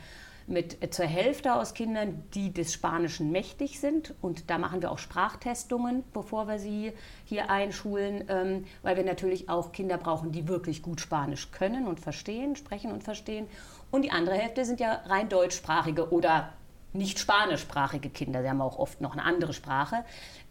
mit 0.47 0.81
äh, 0.81 0.89
zur 0.89 1.05
Hälfte 1.05 1.53
aus 1.53 1.73
Kindern, 1.73 2.23
die 2.33 2.51
des 2.51 2.73
Spanischen 2.73 3.31
mächtig 3.31 3.79
sind. 3.79 4.15
Und 4.21 4.49
da 4.49 4.57
machen 4.57 4.81
wir 4.81 4.91
auch 4.91 4.97
Sprachtestungen, 4.97 6.03
bevor 6.13 6.47
wir 6.47 6.57
sie 6.57 6.93
hier 7.25 7.49
einschulen, 7.49 8.23
ähm, 8.29 8.65
weil 8.81 8.97
wir 8.97 9.03
natürlich 9.03 9.49
auch 9.49 9.71
Kinder 9.71 9.97
brauchen, 9.97 10.31
die 10.31 10.47
wirklich 10.47 10.81
gut 10.81 11.01
Spanisch 11.01 11.51
können 11.51 11.85
und 11.85 11.99
verstehen, 11.99 12.55
sprechen 12.55 12.91
und 12.91 13.03
verstehen. 13.03 13.47
Und 13.91 14.03
die 14.03 14.11
andere 14.11 14.35
Hälfte 14.35 14.65
sind 14.65 14.79
ja 14.79 15.01
rein 15.05 15.29
deutschsprachige 15.29 16.11
oder 16.11 16.53
nicht 16.93 17.19
spanischsprachige 17.19 18.09
Kinder, 18.09 18.41
sie 18.41 18.49
haben 18.49 18.61
auch 18.61 18.79
oft 18.79 19.01
noch 19.01 19.13
eine 19.13 19.23
andere 19.23 19.53
Sprache. 19.53 20.03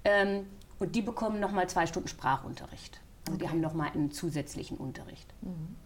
Ähm, 0.05 0.47
und 0.78 0.95
die 0.95 1.02
bekommen 1.02 1.40
nochmal 1.40 1.69
zwei 1.69 1.87
Stunden 1.87 2.09
Sprachunterricht. 2.09 3.00
Also 3.26 3.38
die 3.38 3.49
haben 3.49 3.61
nochmal 3.61 3.90
einen 3.93 4.11
zusätzlichen 4.11 4.76
Unterricht. 4.76 5.33
Mhm. 5.43 5.76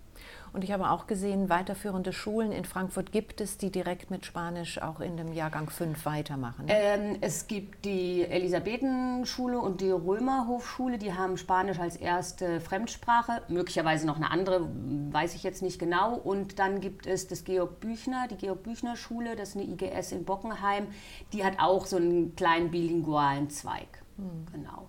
Und 0.53 0.65
ich 0.65 0.73
habe 0.73 0.91
auch 0.91 1.07
gesehen, 1.07 1.49
weiterführende 1.49 2.13
Schulen 2.13 2.53
in 2.53 2.65
Frankfurt 2.65 3.13
gibt 3.13 3.41
es, 3.41 3.59
die 3.59 3.71
direkt 3.71 4.11
mit 4.11 4.27
Spanisch 4.27 4.81
auch 4.83 5.01
in 5.01 5.17
dem 5.17 5.33
Jahrgang 5.33 5.71
5 5.71 6.05
weitermachen. 6.05 6.67
Ne? 6.67 6.73
Ähm, 6.75 7.17
es 7.21 7.47
gibt 7.47 7.85
die 7.85 8.23
Elisabethenschule 8.23 9.59
und 9.59 9.81
die 9.81 9.91
Römerhofschule, 9.91 10.99
die 10.99 11.15
haben 11.15 11.37
Spanisch 11.37 11.79
als 11.79 11.97
erste 11.97 12.61
Fremdsprache, 12.61 13.43
möglicherweise 13.49 14.07
noch 14.07 14.17
eine 14.17 14.31
andere, 14.31 14.69
weiß 15.11 15.35
ich 15.35 15.43
jetzt 15.43 15.63
nicht 15.63 15.79
genau. 15.79 16.15
Und 16.15 16.59
dann 16.59 16.81
gibt 16.81 17.07
es 17.07 17.29
das 17.29 17.45
Georg 17.45 17.81
Büchner, 17.81 18.27
die 18.29 18.37
Georg 18.37 18.63
Büchner 18.63 18.97
Schule, 18.97 19.37
das 19.37 19.51
ist 19.51 19.57
eine 19.57 19.67
IGS 19.67 20.13
in 20.13 20.25
Bockenheim, 20.25 20.89
die 21.33 21.45
hat 21.45 21.55
auch 21.59 21.87
so 21.87 21.97
einen 21.97 22.35
kleinen 22.35 22.71
bilingualen 22.71 23.51
Zweig. 23.51 24.03
Hm. 24.17 24.47
Genau. 24.53 24.89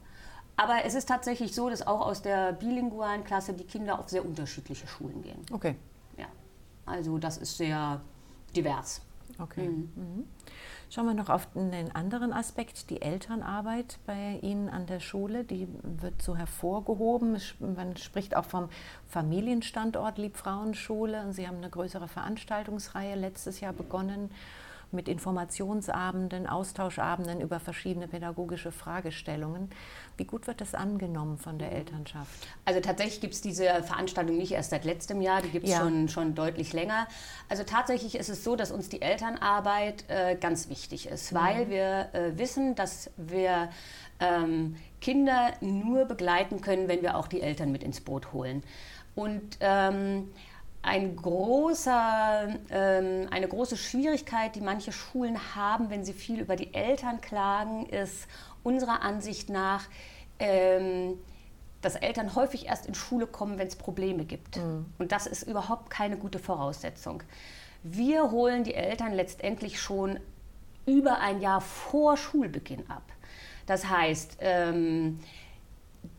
Aber 0.62 0.86
es 0.86 0.94
ist 0.94 1.08
tatsächlich 1.08 1.56
so, 1.56 1.70
dass 1.72 1.86
auch 1.88 2.02
aus 2.02 2.22
der 2.22 2.54
bilingualen 2.54 3.24
Klasse 3.24 3.54
die 3.54 3.64
Kinder 3.64 3.98
auf 3.98 4.10
sehr 4.10 4.24
unterschiedliche 4.24 4.86
Schulen 4.86 5.24
gehen. 5.24 5.42
Okay. 5.52 5.76
Ja. 6.18 6.28
Also 6.86 7.18
das 7.18 7.38
ist 7.38 7.58
sehr 7.58 8.00
divers. 8.56 9.02
Okay. 9.40 9.68
Mhm. 9.68 9.92
Mhm. 9.96 10.28
Schauen 10.92 11.08
wir 11.08 11.14
noch 11.16 11.30
auf 11.30 11.48
einen 11.56 11.96
anderen 11.96 12.32
Aspekt, 12.32 12.92
die 12.92 13.02
Elternarbeit 13.02 13.98
bei 14.06 14.38
Ihnen 14.44 14.70
an 14.70 14.86
der 14.86 15.00
Schule. 15.00 15.46
Die 15.46 15.68
wird 15.82 16.22
so 16.22 16.36
hervorgehoben. 16.36 17.42
Man 17.60 17.98
spricht 17.98 18.36
auch 18.36 18.46
vom 18.46 18.70
Familienstandort 19.08 20.20
Liebfrauenschule. 20.20 21.34
Sie 21.34 21.48
haben 21.48 21.58
eine 21.58 21.72
größere 21.72 22.08
Veranstaltungsreihe 22.08 23.16
letztes 23.16 23.62
Jahr 23.62 23.74
begonnen 23.74 24.30
mit 24.94 25.08
Informationsabenden, 25.08 26.48
Austauschabenden 26.48 27.42
über 27.42 27.60
verschiedene 27.60 28.08
pädagogische 28.08 28.72
Fragestellungen. 28.72 29.70
Wie 30.18 30.26
gut 30.26 30.48
wird 30.48 30.62
das 30.62 30.76
angenommen 30.76 31.38
von 31.38 31.58
der 31.58 31.72
Elternschaft? 31.72 32.48
Also 32.66 32.80
tatsächlich 32.80 33.22
gibt 33.22 33.34
es 33.34 33.42
diese 33.42 33.66
Veranstaltung 33.84 34.38
nicht 34.38 34.52
erst 34.52 34.70
seit 34.70 34.86
letztem 34.86 35.22
Jahr, 35.22 35.42
die 35.42 35.50
gibt 35.50 35.66
es 35.66 35.72
ja. 35.72 35.80
schon, 35.80 36.10
schon 36.10 36.36
deutlich 36.36 36.74
länger. 36.74 37.08
Also 37.50 37.64
tatsächlich 37.64 38.16
ist 38.16 38.30
es 38.30 38.44
so, 38.44 38.56
dass 38.56 38.72
uns 38.72 38.90
die 38.90 39.02
Elternarbeit 39.02 40.06
äh, 40.10 40.36
ganz 40.36 40.70
wichtig 40.70 41.08
ist, 41.08 41.32
mhm. 41.32 41.38
weil 41.38 41.70
wir 41.70 42.10
äh, 42.14 42.38
wissen, 42.38 42.76
dass 42.76 43.10
wir 43.18 43.70
ähm, 44.20 44.76
Kinder 45.00 45.52
nur 45.62 46.06
begleiten 46.06 46.62
können, 46.62 46.88
wenn 46.88 47.02
wir 47.02 47.18
auch 47.18 47.28
die 47.28 47.42
Eltern 47.42 47.72
mit 47.72 47.84
ins 47.84 48.02
Boot 48.02 48.34
holen. 48.34 48.64
Und 49.16 49.58
ähm, 49.60 50.30
ein 50.84 51.16
großer, 51.16 52.56
ähm, 52.72 53.28
eine 53.30 53.48
große 53.48 53.78
Schwierigkeit, 53.78 54.56
die 54.56 54.62
manche 54.62 54.92
Schulen 54.92 55.56
haben, 55.56 55.90
wenn 55.90 56.04
sie 56.04 56.14
viel 56.14 56.40
über 56.40 56.56
die 56.56 56.74
Eltern 56.74 57.22
klagen, 57.22 57.86
ist 57.86 58.28
unserer 58.64 59.02
Ansicht 59.02 59.50
nach, 59.50 59.84
ähm, 60.40 61.20
dass 61.82 61.96
Eltern 61.96 62.36
häufig 62.36 62.68
erst 62.68 62.86
in 62.88 62.96
Schule 62.96 63.28
kommen, 63.28 63.58
wenn 63.58 63.68
es 63.68 63.76
Probleme 63.76 64.26
gibt. 64.26 64.58
Mhm. 64.58 64.86
Und 64.98 65.12
das 65.12 65.28
ist 65.28 65.44
überhaupt 65.44 65.90
keine 65.90 66.18
gute 66.18 66.40
Voraussetzung. 66.40 67.24
Wir 67.84 68.32
holen 68.32 68.64
die 68.64 68.76
Eltern 68.76 69.14
letztendlich 69.14 69.80
schon 69.82 70.20
über 70.86 71.20
ein 71.20 71.42
Jahr 71.42 71.62
vor 71.62 72.18
Schulbeginn 72.18 72.90
ab. 72.90 73.04
Das 73.66 73.88
heißt, 73.88 74.38
ähm, 74.42 75.20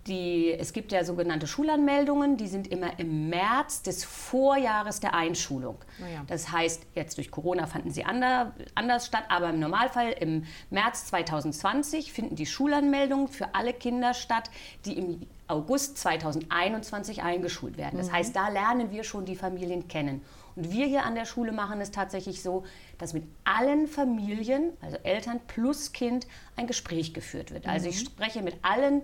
die, 0.06 0.52
es 0.52 0.72
gibt 0.72 0.90
ja 0.90 1.04
sogenannte 1.04 1.46
Schulanmeldungen, 1.46 2.36
die 2.36 2.48
sind 2.48 2.66
immer 2.66 2.98
im 2.98 3.28
März 3.28 3.82
des 3.82 4.04
Vorjahres 4.04 4.98
der 4.98 5.14
Einschulung. 5.14 5.76
Oh 6.00 6.12
ja. 6.12 6.24
Das 6.26 6.50
heißt, 6.50 6.86
jetzt 6.94 7.18
durch 7.18 7.30
Corona 7.30 7.66
fanden 7.66 7.90
sie 7.90 8.04
ander, 8.04 8.52
anders 8.74 9.06
statt, 9.06 9.24
aber 9.28 9.50
im 9.50 9.60
Normalfall 9.60 10.12
im 10.18 10.44
März 10.70 11.06
2020 11.06 12.12
finden 12.12 12.34
die 12.34 12.46
Schulanmeldungen 12.46 13.28
für 13.28 13.54
alle 13.54 13.72
Kinder 13.72 14.12
statt, 14.14 14.50
die 14.86 14.98
im 14.98 15.26
August 15.46 15.98
2021 15.98 17.22
eingeschult 17.22 17.76
werden. 17.76 17.98
Das 17.98 18.08
mhm. 18.08 18.12
heißt, 18.14 18.34
da 18.34 18.48
lernen 18.48 18.90
wir 18.90 19.04
schon 19.04 19.24
die 19.24 19.36
Familien 19.36 19.86
kennen. 19.86 20.22
Und 20.56 20.70
wir 20.72 20.86
hier 20.86 21.04
an 21.04 21.14
der 21.14 21.24
Schule 21.24 21.52
machen 21.52 21.80
es 21.80 21.90
tatsächlich 21.90 22.42
so, 22.42 22.64
dass 22.98 23.14
mit 23.14 23.24
allen 23.44 23.86
Familien, 23.86 24.72
also 24.80 24.96
Eltern 25.02 25.40
plus 25.46 25.92
Kind, 25.92 26.26
ein 26.56 26.66
Gespräch 26.66 27.14
geführt 27.14 27.52
wird. 27.52 27.66
Also 27.66 27.88
ich 27.88 28.00
mhm. 28.00 28.06
spreche 28.06 28.42
mit 28.42 28.56
allen 28.62 29.02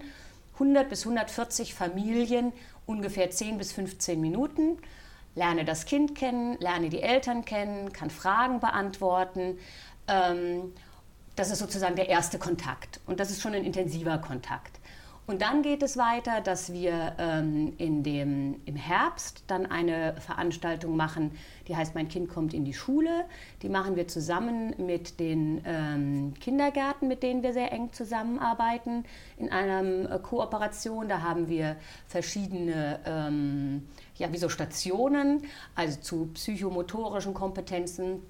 100 0.58 0.88
bis 0.88 1.04
140 1.04 1.74
Familien, 1.74 2.52
ungefähr 2.86 3.30
10 3.30 3.58
bis 3.58 3.72
15 3.72 4.20
Minuten. 4.20 4.78
Lerne 5.34 5.64
das 5.64 5.84
Kind 5.84 6.14
kennen, 6.14 6.56
lerne 6.58 6.88
die 6.88 7.00
Eltern 7.00 7.44
kennen, 7.44 7.92
kann 7.92 8.10
Fragen 8.10 8.60
beantworten. 8.60 9.58
Ähm, 10.08 10.72
das 11.36 11.50
ist 11.50 11.60
sozusagen 11.60 11.94
der 11.94 12.08
erste 12.08 12.38
Kontakt 12.38 13.00
und 13.06 13.20
das 13.20 13.30
ist 13.30 13.40
schon 13.40 13.54
ein 13.54 13.64
intensiver 13.64 14.18
Kontakt. 14.18 14.77
Und 15.28 15.42
dann 15.42 15.60
geht 15.60 15.82
es 15.82 15.98
weiter, 15.98 16.40
dass 16.40 16.72
wir 16.72 17.14
ähm, 17.18 17.74
in 17.76 18.02
dem, 18.02 18.62
im 18.64 18.76
Herbst 18.76 19.44
dann 19.46 19.66
eine 19.66 20.18
Veranstaltung 20.22 20.96
machen, 20.96 21.32
die 21.68 21.76
heißt 21.76 21.94
Mein 21.94 22.08
Kind 22.08 22.30
kommt 22.30 22.54
in 22.54 22.64
die 22.64 22.72
Schule. 22.72 23.26
Die 23.60 23.68
machen 23.68 23.94
wir 23.94 24.08
zusammen 24.08 24.74
mit 24.78 25.20
den 25.20 25.60
ähm, 25.66 26.32
Kindergärten, 26.40 27.08
mit 27.08 27.22
denen 27.22 27.42
wir 27.42 27.52
sehr 27.52 27.72
eng 27.72 27.92
zusammenarbeiten, 27.92 29.04
in 29.36 29.52
einer 29.52 30.10
äh, 30.10 30.18
Kooperation. 30.18 31.10
Da 31.10 31.20
haben 31.20 31.50
wir 31.50 31.76
verschiedene 32.06 32.98
ähm, 33.04 33.86
ja, 34.16 34.32
wie 34.32 34.38
so 34.38 34.48
Stationen, 34.48 35.42
also 35.74 36.00
zu 36.00 36.30
psychomotorischen 36.32 37.34
Kompetenzen, 37.34 38.22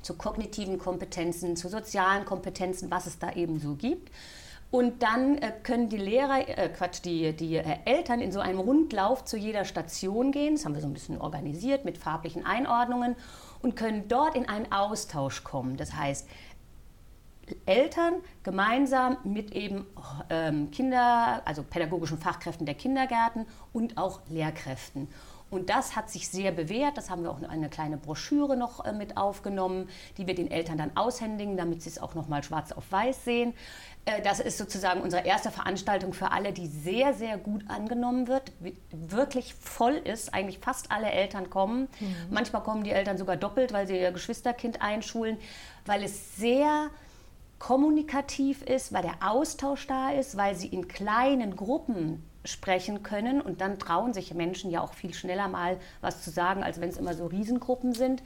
zu 0.00 0.14
kognitiven 0.14 0.78
Kompetenzen, 0.78 1.54
zu 1.54 1.68
sozialen 1.68 2.24
Kompetenzen, 2.24 2.90
was 2.90 3.04
es 3.04 3.18
da 3.18 3.34
eben 3.34 3.60
so 3.60 3.74
gibt. 3.74 4.10
Und 4.70 5.02
dann 5.02 5.38
äh, 5.38 5.52
können 5.62 5.88
die 5.88 5.96
Lehrer, 5.96 6.48
äh, 6.48 6.68
Quatsch, 6.68 7.04
die, 7.04 7.32
die 7.34 7.56
äh, 7.56 7.78
Eltern 7.84 8.20
in 8.20 8.32
so 8.32 8.40
einem 8.40 8.58
Rundlauf 8.58 9.24
zu 9.24 9.36
jeder 9.36 9.64
Station 9.64 10.32
gehen. 10.32 10.54
Das 10.54 10.64
haben 10.64 10.74
wir 10.74 10.80
so 10.80 10.88
ein 10.88 10.92
bisschen 10.92 11.20
organisiert 11.20 11.84
mit 11.84 11.98
farblichen 11.98 12.44
Einordnungen 12.44 13.14
und 13.62 13.76
können 13.76 14.08
dort 14.08 14.34
in 14.34 14.48
einen 14.48 14.70
Austausch 14.72 15.44
kommen. 15.44 15.76
Das 15.76 15.94
heißt, 15.94 16.28
Eltern 17.64 18.14
gemeinsam 18.42 19.18
mit 19.22 19.52
eben 19.52 19.86
ähm, 20.30 20.70
Kinder, 20.72 21.42
also 21.44 21.62
pädagogischen 21.62 22.18
Fachkräften 22.18 22.66
der 22.66 22.74
Kindergärten 22.74 23.46
und 23.72 23.96
auch 23.98 24.20
Lehrkräften. 24.28 25.08
Und 25.48 25.70
das 25.70 25.94
hat 25.94 26.10
sich 26.10 26.28
sehr 26.28 26.50
bewährt. 26.50 26.96
Das 26.96 27.08
haben 27.08 27.22
wir 27.22 27.30
auch 27.30 27.40
eine 27.40 27.68
kleine 27.68 27.96
Broschüre 27.96 28.56
noch 28.56 28.84
äh, 28.84 28.92
mit 28.92 29.16
aufgenommen, 29.16 29.88
die 30.18 30.26
wir 30.26 30.34
den 30.34 30.50
Eltern 30.50 30.76
dann 30.76 30.96
aushändigen, 30.96 31.56
damit 31.56 31.82
sie 31.82 31.88
es 31.88 32.00
auch 32.02 32.14
noch 32.16 32.26
mal 32.26 32.42
schwarz 32.42 32.72
auf 32.72 32.90
weiß 32.90 33.24
sehen. 33.24 33.54
Äh, 34.06 34.22
das 34.22 34.40
ist 34.40 34.56
sozusagen 34.56 35.02
unsere 35.02 35.26
erste 35.26 35.50
Veranstaltung 35.50 36.14
für 36.14 36.32
alle, 36.32 36.52
die 36.52 36.68
sehr, 36.68 37.12
sehr 37.12 37.36
gut 37.36 37.64
angenommen 37.68 38.28
wird, 38.28 38.52
wirklich 38.90 39.54
voll 39.54 39.94
ist. 39.94 40.32
Eigentlich 40.32 40.60
fast 40.60 40.90
alle 40.90 41.10
Eltern 41.10 41.50
kommen. 41.50 41.88
Mhm. 42.00 42.16
Manchmal 42.30 42.62
kommen 42.62 42.84
die 42.84 42.92
Eltern 42.92 43.18
sogar 43.18 43.36
doppelt, 43.36 43.72
weil 43.72 43.86
sie 43.86 43.98
ihr 43.98 44.12
Geschwisterkind 44.12 44.80
einschulen, 44.80 45.36
weil 45.84 46.02
es 46.02 46.36
sehr 46.36 46.88
kommunikativ 47.58 48.62
ist, 48.62 48.92
weil 48.92 49.02
der 49.02 49.16
Austausch 49.20 49.86
da 49.86 50.10
ist, 50.10 50.36
weil 50.36 50.54
sie 50.54 50.68
in 50.68 50.88
kleinen 50.88 51.56
Gruppen 51.56 52.22
sprechen 52.44 53.02
können 53.02 53.40
und 53.40 53.60
dann 53.60 53.78
trauen 53.78 54.12
sich 54.12 54.32
Menschen 54.34 54.70
ja 54.70 54.80
auch 54.80 54.94
viel 54.94 55.14
schneller 55.14 55.48
mal 55.48 55.78
was 56.00 56.22
zu 56.22 56.30
sagen, 56.30 56.62
als 56.62 56.80
wenn 56.80 56.90
es 56.90 56.96
immer 56.96 57.14
so 57.14 57.26
Riesengruppen 57.26 57.92
sind. 57.92 58.22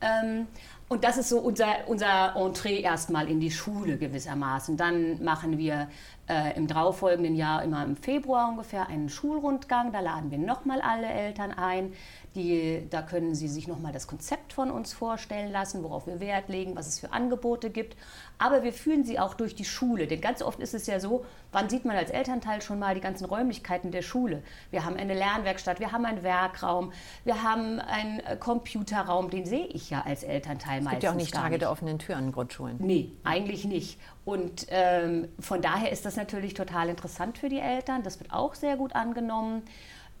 Ähm, 0.00 0.46
und 0.88 1.04
das 1.04 1.18
ist 1.18 1.28
so 1.28 1.38
unser, 1.38 1.86
unser 1.86 2.34
Entree 2.34 2.80
erstmal 2.80 3.28
in 3.28 3.40
die 3.40 3.50
Schule 3.50 3.98
gewissermaßen. 3.98 4.78
Dann 4.78 5.22
machen 5.22 5.58
wir 5.58 5.88
äh, 6.28 6.56
im 6.56 6.66
darauffolgenden 6.66 7.34
Jahr 7.34 7.62
immer 7.62 7.84
im 7.84 7.94
Februar 7.94 8.48
ungefähr 8.48 8.88
einen 8.88 9.10
Schulrundgang. 9.10 9.92
Da 9.92 10.00
laden 10.00 10.30
wir 10.30 10.38
nochmal 10.38 10.80
alle 10.80 11.06
Eltern 11.06 11.52
ein. 11.52 11.92
Die, 12.38 12.86
da 12.88 13.02
können 13.02 13.34
sie 13.34 13.48
sich 13.48 13.68
nochmal 13.68 13.92
das 13.92 14.06
Konzept 14.06 14.52
von 14.52 14.70
uns 14.70 14.92
vorstellen 14.92 15.52
lassen, 15.52 15.82
worauf 15.82 16.06
wir 16.06 16.20
Wert 16.20 16.48
legen, 16.48 16.76
was 16.76 16.86
es 16.86 17.00
für 17.00 17.12
Angebote 17.12 17.70
gibt. 17.70 17.96
Aber 18.38 18.62
wir 18.62 18.72
führen 18.72 19.04
sie 19.04 19.18
auch 19.18 19.34
durch 19.34 19.54
die 19.54 19.64
Schule. 19.64 20.06
Denn 20.06 20.20
ganz 20.20 20.42
oft 20.42 20.60
ist 20.60 20.74
es 20.74 20.86
ja 20.86 21.00
so, 21.00 21.24
wann 21.50 21.68
sieht 21.68 21.84
man 21.84 21.96
als 21.96 22.10
Elternteil 22.10 22.62
schon 22.62 22.78
mal 22.78 22.94
die 22.94 23.00
ganzen 23.00 23.24
Räumlichkeiten 23.24 23.90
der 23.90 24.02
Schule? 24.02 24.42
Wir 24.70 24.84
haben 24.84 24.96
eine 24.96 25.14
Lernwerkstatt, 25.14 25.80
wir 25.80 25.92
haben 25.92 26.04
einen 26.04 26.22
Werkraum, 26.22 26.92
wir 27.24 27.42
haben 27.42 27.80
einen 27.80 28.22
Computerraum, 28.38 29.28
den 29.30 29.44
sehe 29.44 29.66
ich 29.66 29.90
ja 29.90 30.02
als 30.06 30.22
Elternteil 30.22 30.68
Teil 30.68 30.82
meistens. 30.82 30.86
Es 30.86 30.90
gibt 30.90 31.02
ja 31.02 31.10
auch 31.10 31.14
nicht 31.14 31.34
Tage 31.34 31.50
nicht. 31.50 31.62
der 31.62 31.70
offenen 31.70 31.98
Türen 31.98 32.26
in 32.26 32.32
Grundschulen. 32.32 32.76
Nee, 32.78 33.12
eigentlich 33.24 33.64
nicht. 33.64 33.98
Und 34.24 34.66
ähm, 34.70 35.28
von 35.40 35.62
daher 35.62 35.90
ist 35.90 36.04
das 36.04 36.16
natürlich 36.16 36.54
total 36.54 36.88
interessant 36.88 37.38
für 37.38 37.48
die 37.48 37.60
Eltern. 37.60 38.02
Das 38.02 38.20
wird 38.20 38.32
auch 38.32 38.54
sehr 38.54 38.76
gut 38.76 38.94
angenommen. 38.94 39.62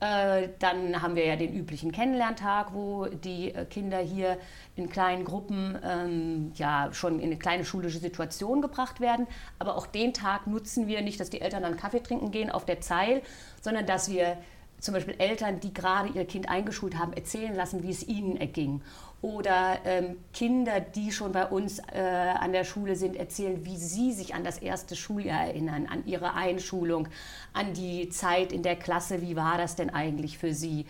Äh, 0.00 0.50
dann 0.60 1.02
haben 1.02 1.16
wir 1.16 1.26
ja 1.26 1.34
den 1.34 1.52
üblichen 1.52 1.90
Kennenlerntag, 1.90 2.72
wo 2.72 3.06
die 3.06 3.52
äh, 3.52 3.64
Kinder 3.64 3.98
hier 3.98 4.38
in 4.76 4.88
kleinen 4.88 5.24
Gruppen 5.24 5.76
ähm, 5.82 6.52
ja 6.54 6.90
schon 6.92 7.18
in 7.18 7.26
eine 7.26 7.36
kleine 7.36 7.64
schulische 7.64 7.98
Situation 7.98 8.62
gebracht 8.62 9.00
werden. 9.00 9.26
Aber 9.58 9.76
auch 9.76 9.86
den 9.86 10.14
Tag 10.14 10.46
nutzen 10.46 10.86
wir 10.86 11.02
nicht, 11.02 11.18
dass 11.18 11.30
die 11.30 11.40
Eltern 11.40 11.64
dann 11.64 11.76
Kaffee 11.76 12.00
trinken 12.00 12.30
gehen 12.30 12.50
auf 12.50 12.64
der 12.64 12.80
Zeil, 12.80 13.22
sondern 13.60 13.86
dass 13.86 14.08
wir 14.08 14.38
zum 14.78 14.94
Beispiel 14.94 15.16
Eltern, 15.18 15.58
die 15.58 15.74
gerade 15.74 16.10
ihr 16.10 16.24
Kind 16.24 16.48
eingeschult 16.48 16.96
haben, 16.96 17.12
erzählen 17.12 17.54
lassen, 17.56 17.82
wie 17.82 17.90
es 17.90 18.06
ihnen 18.06 18.36
erging. 18.36 18.80
Oder 19.20 19.80
ähm, 19.84 20.16
Kinder, 20.32 20.78
die 20.80 21.10
schon 21.10 21.32
bei 21.32 21.46
uns 21.46 21.80
äh, 21.92 21.98
an 21.98 22.52
der 22.52 22.62
Schule 22.62 22.94
sind, 22.94 23.16
erzählen, 23.16 23.64
wie 23.64 23.76
sie 23.76 24.12
sich 24.12 24.34
an 24.34 24.44
das 24.44 24.58
erste 24.58 24.94
Schuljahr 24.94 25.46
erinnern, 25.46 25.88
an 25.90 26.06
ihre 26.06 26.34
Einschulung, 26.34 27.08
an 27.52 27.74
die 27.74 28.08
Zeit 28.10 28.52
in 28.52 28.62
der 28.62 28.76
Klasse, 28.76 29.20
wie 29.20 29.34
war 29.34 29.58
das 29.58 29.74
denn 29.74 29.90
eigentlich 29.90 30.38
für 30.38 30.54
sie. 30.54 30.86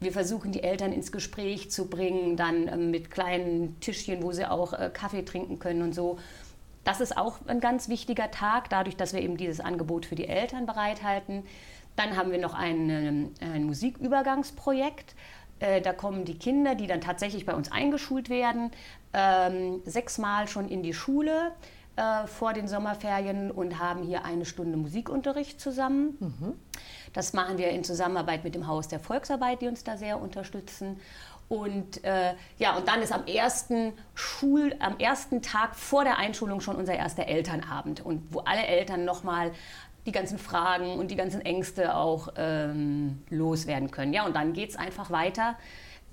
Wir 0.00 0.12
versuchen 0.12 0.50
die 0.50 0.62
Eltern 0.62 0.92
ins 0.92 1.12
Gespräch 1.12 1.70
zu 1.70 1.88
bringen, 1.88 2.36
dann 2.36 2.66
ähm, 2.66 2.90
mit 2.90 3.12
kleinen 3.12 3.78
Tischchen, 3.78 4.24
wo 4.24 4.32
sie 4.32 4.46
auch 4.46 4.72
äh, 4.72 4.90
Kaffee 4.92 5.24
trinken 5.24 5.60
können 5.60 5.82
und 5.82 5.94
so. 5.94 6.18
Das 6.82 7.00
ist 7.00 7.16
auch 7.16 7.38
ein 7.46 7.60
ganz 7.60 7.88
wichtiger 7.88 8.30
Tag, 8.30 8.70
dadurch, 8.70 8.96
dass 8.96 9.12
wir 9.12 9.20
eben 9.20 9.36
dieses 9.36 9.60
Angebot 9.60 10.06
für 10.06 10.14
die 10.14 10.26
Eltern 10.26 10.66
bereithalten. 10.66 11.44
Dann 11.96 12.16
haben 12.16 12.30
wir 12.30 12.38
noch 12.38 12.54
ein, 12.54 12.90
ähm, 12.90 13.34
ein 13.40 13.64
Musikübergangsprojekt. 13.64 15.14
Äh, 15.60 15.80
da 15.80 15.92
kommen 15.92 16.24
die 16.24 16.38
Kinder, 16.38 16.74
die 16.74 16.86
dann 16.86 17.00
tatsächlich 17.00 17.46
bei 17.46 17.54
uns 17.54 17.70
eingeschult 17.72 18.28
werden, 18.28 18.70
ähm, 19.12 19.80
sechsmal 19.84 20.48
schon 20.48 20.68
in 20.68 20.82
die 20.82 20.94
Schule 20.94 21.52
äh, 21.96 22.26
vor 22.26 22.52
den 22.52 22.68
Sommerferien 22.68 23.50
und 23.50 23.78
haben 23.78 24.02
hier 24.02 24.24
eine 24.24 24.44
Stunde 24.44 24.76
Musikunterricht 24.76 25.60
zusammen. 25.60 26.16
Mhm. 26.20 26.54
Das 27.12 27.32
machen 27.32 27.58
wir 27.58 27.70
in 27.70 27.84
Zusammenarbeit 27.84 28.44
mit 28.44 28.54
dem 28.54 28.66
Haus 28.66 28.88
der 28.88 29.00
Volksarbeit, 29.00 29.62
die 29.62 29.68
uns 29.68 29.82
da 29.82 29.96
sehr 29.96 30.20
unterstützen. 30.20 31.00
Und 31.48 32.04
äh, 32.04 32.34
ja, 32.58 32.76
und 32.76 32.86
dann 32.88 33.00
ist 33.00 33.10
am 33.10 33.26
ersten 33.26 33.94
Schul, 34.14 34.74
am 34.80 34.98
ersten 34.98 35.40
Tag 35.40 35.74
vor 35.74 36.04
der 36.04 36.18
Einschulung 36.18 36.60
schon 36.60 36.76
unser 36.76 36.94
erster 36.94 37.26
Elternabend 37.26 38.04
und 38.04 38.22
wo 38.34 38.40
alle 38.40 38.66
Eltern 38.66 39.06
nochmal 39.06 39.52
die 40.08 40.12
ganzen 40.12 40.38
Fragen 40.38 40.98
und 40.98 41.10
die 41.10 41.16
ganzen 41.16 41.42
Ängste 41.42 41.94
auch 41.94 42.28
ähm, 42.36 43.22
loswerden 43.28 43.90
können. 43.90 44.12
Ja, 44.12 44.24
und 44.24 44.34
dann 44.34 44.54
geht 44.54 44.70
es 44.70 44.76
einfach 44.76 45.10
weiter, 45.10 45.56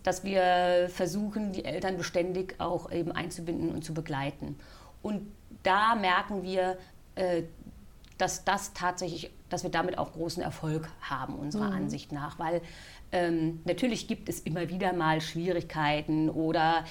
dass 0.04 0.24
wir 0.24 0.88
versuchen, 0.90 1.54
die 1.54 1.66
Eltern 1.66 1.98
beständig 1.98 2.56
auch 2.60 2.92
eben 2.92 3.12
einzubinden 3.12 3.72
und 3.72 3.84
zu 3.84 3.94
begleiten. 3.94 4.60
Und 5.02 5.32
da 5.64 5.96
merken 5.96 6.44
wir, 6.44 6.78
äh, 7.16 7.44
dass 8.18 8.44
das 8.44 8.74
tatsächlich, 8.74 9.32
dass 9.50 9.64
wir 9.64 9.72
damit 9.72 9.98
auch 9.98 10.12
großen 10.12 10.44
Erfolg 10.44 10.90
haben, 11.02 11.36
unserer 11.36 11.70
mhm. 11.70 11.78
Ansicht 11.78 12.12
nach, 12.12 12.38
weil 12.38 12.62
ähm, 13.12 13.62
natürlich 13.64 14.08
gibt 14.08 14.28
es 14.30 14.42
immer 14.42 14.70
wieder 14.70 14.94
mal 14.94 15.22
Schwierigkeiten 15.22 16.30
oder 16.30 16.84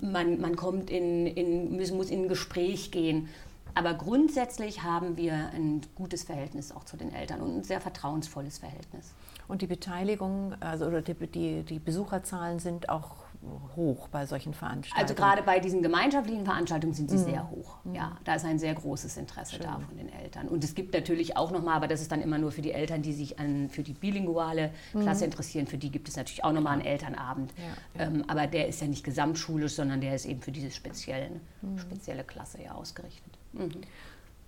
man, 0.00 0.40
man 0.40 0.56
kommt 0.56 0.90
in, 0.90 1.26
in, 1.26 1.76
muss 1.76 2.10
in 2.10 2.22
ein 2.22 2.28
Gespräch 2.28 2.90
gehen. 2.90 3.28
Aber 3.74 3.94
grundsätzlich 3.94 4.82
haben 4.82 5.16
wir 5.16 5.50
ein 5.54 5.80
gutes 5.94 6.24
Verhältnis 6.24 6.72
auch 6.72 6.84
zu 6.84 6.96
den 6.96 7.12
Eltern 7.12 7.40
und 7.40 7.58
ein 7.58 7.62
sehr 7.62 7.80
vertrauensvolles 7.80 8.58
Verhältnis. 8.58 9.12
Und 9.48 9.62
die 9.62 9.66
Beteiligung, 9.66 10.54
also 10.60 10.86
oder 10.86 11.02
die, 11.02 11.14
die, 11.14 11.62
die 11.62 11.78
Besucherzahlen 11.78 12.58
sind 12.58 12.88
auch 12.88 13.16
hoch 13.74 14.08
bei 14.08 14.26
solchen 14.26 14.52
Veranstaltungen? 14.54 15.02
Also 15.02 15.14
gerade 15.14 15.42
bei 15.42 15.60
diesen 15.60 15.82
gemeinschaftlichen 15.82 16.44
Veranstaltungen 16.44 16.92
sind 16.92 17.10
sie 17.10 17.16
mhm. 17.16 17.24
sehr 17.24 17.50
hoch. 17.50 17.76
Mhm. 17.84 17.94
Ja, 17.94 18.16
da 18.24 18.34
ist 18.34 18.44
ein 18.44 18.58
sehr 18.58 18.74
großes 18.74 19.16
Interesse 19.16 19.56
Schön. 19.56 19.64
da 19.64 19.80
von 19.80 19.96
den 19.96 20.12
Eltern. 20.12 20.48
Und 20.48 20.62
es 20.62 20.74
gibt 20.74 20.92
natürlich 20.92 21.36
auch 21.36 21.50
nochmal, 21.50 21.76
aber 21.76 21.88
das 21.88 22.00
ist 22.00 22.12
dann 22.12 22.20
immer 22.20 22.38
nur 22.38 22.52
für 22.52 22.62
die 22.62 22.72
Eltern, 22.72 23.02
die 23.02 23.12
sich 23.12 23.38
an, 23.38 23.70
für 23.70 23.82
die 23.82 23.94
bilinguale 23.94 24.72
mhm. 24.92 25.00
Klasse 25.00 25.24
interessieren. 25.24 25.66
Für 25.66 25.78
die 25.78 25.90
gibt 25.90 26.08
es 26.08 26.16
natürlich 26.16 26.44
auch 26.44 26.52
nochmal 26.52 26.74
einen 26.74 26.84
Elternabend. 26.84 27.52
Ja, 27.56 27.64
ja. 28.00 28.06
Ähm, 28.08 28.24
aber 28.28 28.46
der 28.46 28.68
ist 28.68 28.80
ja 28.80 28.88
nicht 28.88 29.04
gesamtschulisch, 29.04 29.72
sondern 29.72 30.00
der 30.00 30.14
ist 30.14 30.26
eben 30.26 30.42
für 30.42 30.52
diese 30.52 30.70
speziellen, 30.70 31.40
mhm. 31.62 31.78
spezielle 31.78 32.24
Klasse 32.24 32.62
ja 32.62 32.72
ausgerichtet. 32.72 33.29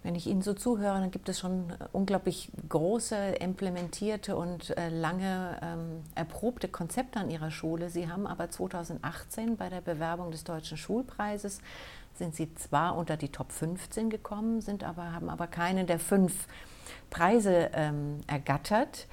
Wenn 0.04 0.16
ich 0.16 0.26
Ihnen 0.26 0.42
so 0.42 0.52
zuhöre, 0.52 0.98
dann 0.98 1.12
gibt 1.12 1.28
es 1.28 1.38
schon 1.38 1.70
äh, 1.70 1.74
unglaublich 1.92 2.50
große, 2.68 3.16
implementierte 3.40 4.34
und 4.34 4.76
äh, 4.76 4.88
lange 4.88 5.60
ähm, 5.62 6.02
erprobte 6.16 6.66
Konzepte 6.66 7.20
an 7.20 7.30
Ihrer 7.30 7.52
Schule. 7.52 7.88
Sie 7.88 8.08
haben 8.08 8.26
aber 8.26 8.50
2018 8.50 9.56
bei 9.56 9.68
der 9.68 9.80
Bewerbung 9.80 10.32
des 10.32 10.42
Deutschen 10.42 10.76
Schulpreises 10.76 11.60
sind 12.14 12.34
Sie 12.34 12.54
zwar 12.54 12.96
unter 12.96 13.16
die 13.16 13.30
Top 13.30 13.52
15 13.52 14.10
gekommen, 14.10 14.60
sind 14.60 14.84
aber, 14.84 15.12
haben 15.12 15.28
aber 15.28 15.46
keinen 15.46 15.86
der 15.86 15.98
fünf 15.98 16.46
Preise 17.10 17.70
ähm, 17.74 18.20
ergattert, 18.26 19.06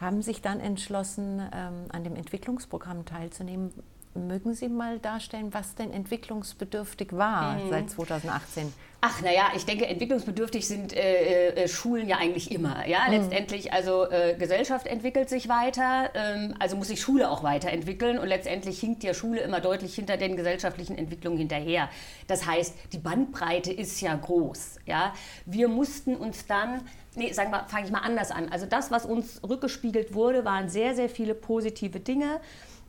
haben 0.00 0.22
sich 0.22 0.42
dann 0.42 0.60
entschlossen, 0.60 1.42
ähm, 1.52 1.86
an 1.90 2.04
dem 2.04 2.16
Entwicklungsprogramm 2.16 3.04
teilzunehmen. 3.04 3.72
Mögen 4.14 4.52
Sie 4.54 4.68
mal 4.68 4.98
darstellen, 4.98 5.54
was 5.54 5.74
denn 5.74 5.90
entwicklungsbedürftig 5.90 7.12
war 7.12 7.54
mhm. 7.54 7.70
seit 7.70 7.90
2018? 7.90 8.72
Ach, 9.00 9.20
naja, 9.20 9.50
ich 9.56 9.64
denke, 9.64 9.86
entwicklungsbedürftig 9.86 10.68
sind 10.68 10.92
äh, 10.92 11.48
äh, 11.48 11.68
Schulen 11.68 12.08
ja 12.08 12.18
eigentlich 12.18 12.52
immer. 12.52 12.86
Ja, 12.86 13.06
mhm. 13.08 13.14
letztendlich, 13.14 13.72
also 13.72 14.08
äh, 14.08 14.36
Gesellschaft 14.38 14.86
entwickelt 14.86 15.28
sich 15.28 15.48
weiter, 15.48 16.10
ähm, 16.14 16.54
also 16.60 16.76
muss 16.76 16.88
sich 16.88 17.00
Schule 17.00 17.30
auch 17.30 17.42
weiterentwickeln 17.42 18.18
und 18.18 18.28
letztendlich 18.28 18.78
hinkt 18.78 19.02
ja 19.02 19.14
Schule 19.14 19.40
immer 19.40 19.60
deutlich 19.60 19.94
hinter 19.94 20.18
den 20.18 20.36
gesellschaftlichen 20.36 20.96
Entwicklungen 20.96 21.38
hinterher. 21.38 21.88
Das 22.28 22.46
heißt, 22.46 22.74
die 22.92 22.98
Bandbreite 22.98 23.72
ist 23.72 24.00
ja 24.02 24.14
groß. 24.14 24.76
Ja, 24.86 25.14
wir 25.46 25.68
mussten 25.68 26.16
uns 26.16 26.46
dann 26.46 26.82
Nee, 27.14 27.30
sagen 27.32 27.50
wir, 27.50 27.66
fange 27.68 27.84
ich 27.84 27.92
mal 27.92 27.98
anders 27.98 28.30
an. 28.30 28.48
Also 28.48 28.64
das, 28.64 28.90
was 28.90 29.04
uns 29.04 29.42
rückgespiegelt 29.46 30.14
wurde, 30.14 30.46
waren 30.46 30.70
sehr, 30.70 30.94
sehr 30.94 31.10
viele 31.10 31.34
positive 31.34 32.00
Dinge. 32.00 32.40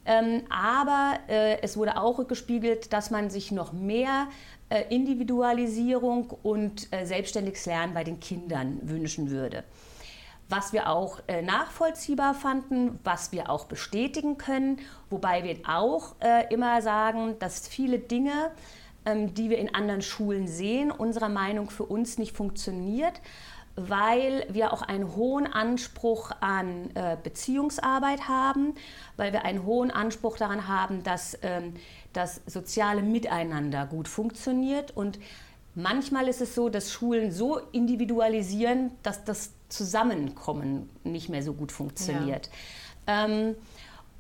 Ähm, 0.06 0.44
aber 0.50 1.20
äh, 1.30 1.62
es 1.62 1.78
wurde 1.78 1.98
auch 1.98 2.18
rückgespiegelt, 2.18 2.92
dass 2.92 3.10
man 3.10 3.30
sich 3.30 3.52
noch 3.52 3.72
mehr 3.72 4.28
äh, 4.70 4.84
Individualisierung 4.90 6.32
und 6.42 6.92
äh, 6.92 7.06
selbstständiges 7.06 7.66
Lernen 7.66 7.94
bei 7.94 8.04
den 8.04 8.20
Kindern 8.20 8.80
wünschen 8.82 9.30
würde. 9.30 9.64
Was 10.50 10.74
wir 10.74 10.90
auch 10.90 11.20
äh, 11.28 11.42
nachvollziehbar 11.42 12.34
fanden, 12.34 13.00
was 13.04 13.32
wir 13.32 13.50
auch 13.50 13.66
bestätigen 13.66 14.38
können, 14.38 14.80
wobei 15.10 15.44
wir 15.44 15.58
auch 15.68 16.16
immer 16.50 16.82
sagen, 16.82 17.38
dass 17.40 17.68
viele 17.68 18.00
Dinge, 18.00 18.52
ähm, 19.06 19.34
die 19.34 19.50
wir 19.50 19.58
in 19.58 19.74
anderen 19.74 20.02
Schulen 20.02 20.48
sehen, 20.48 20.92
unserer 20.92 21.30
Meinung 21.30 21.70
für 21.70 21.84
uns 21.84 22.18
nicht 22.18 22.36
funktioniert, 22.36 23.22
weil 23.76 24.46
wir 24.50 24.72
auch 24.72 24.82
einen 24.82 25.16
hohen 25.16 25.52
Anspruch 25.52 26.32
an 26.42 26.90
äh, 26.96 27.18
Beziehungsarbeit 27.22 28.28
haben, 28.28 28.76
weil 29.18 29.34
wir 29.34 29.46
einen 29.46 29.66
hohen 29.66 29.90
Anspruch 29.90 30.38
daran 30.38 30.68
haben, 30.68 31.04
dass 31.04 31.38
ähm, 31.42 31.74
das 32.14 32.42
soziale 32.46 33.02
Miteinander 33.02 33.86
gut 33.86 34.08
funktioniert. 34.08 34.96
Und 34.96 35.20
manchmal 35.74 36.28
ist 36.28 36.42
es 36.42 36.54
so, 36.54 36.70
dass 36.70 36.92
Schulen 36.92 37.32
so 37.32 37.58
individualisieren, 37.72 38.92
dass 39.02 39.24
das 39.24 39.52
Zusammenkommen 39.70 40.90
nicht 41.04 41.30
mehr 41.30 41.42
so 41.42 41.54
gut 41.54 41.72
funktioniert. 41.72 42.50
Ja. 43.08 43.26
Ähm, 43.26 43.56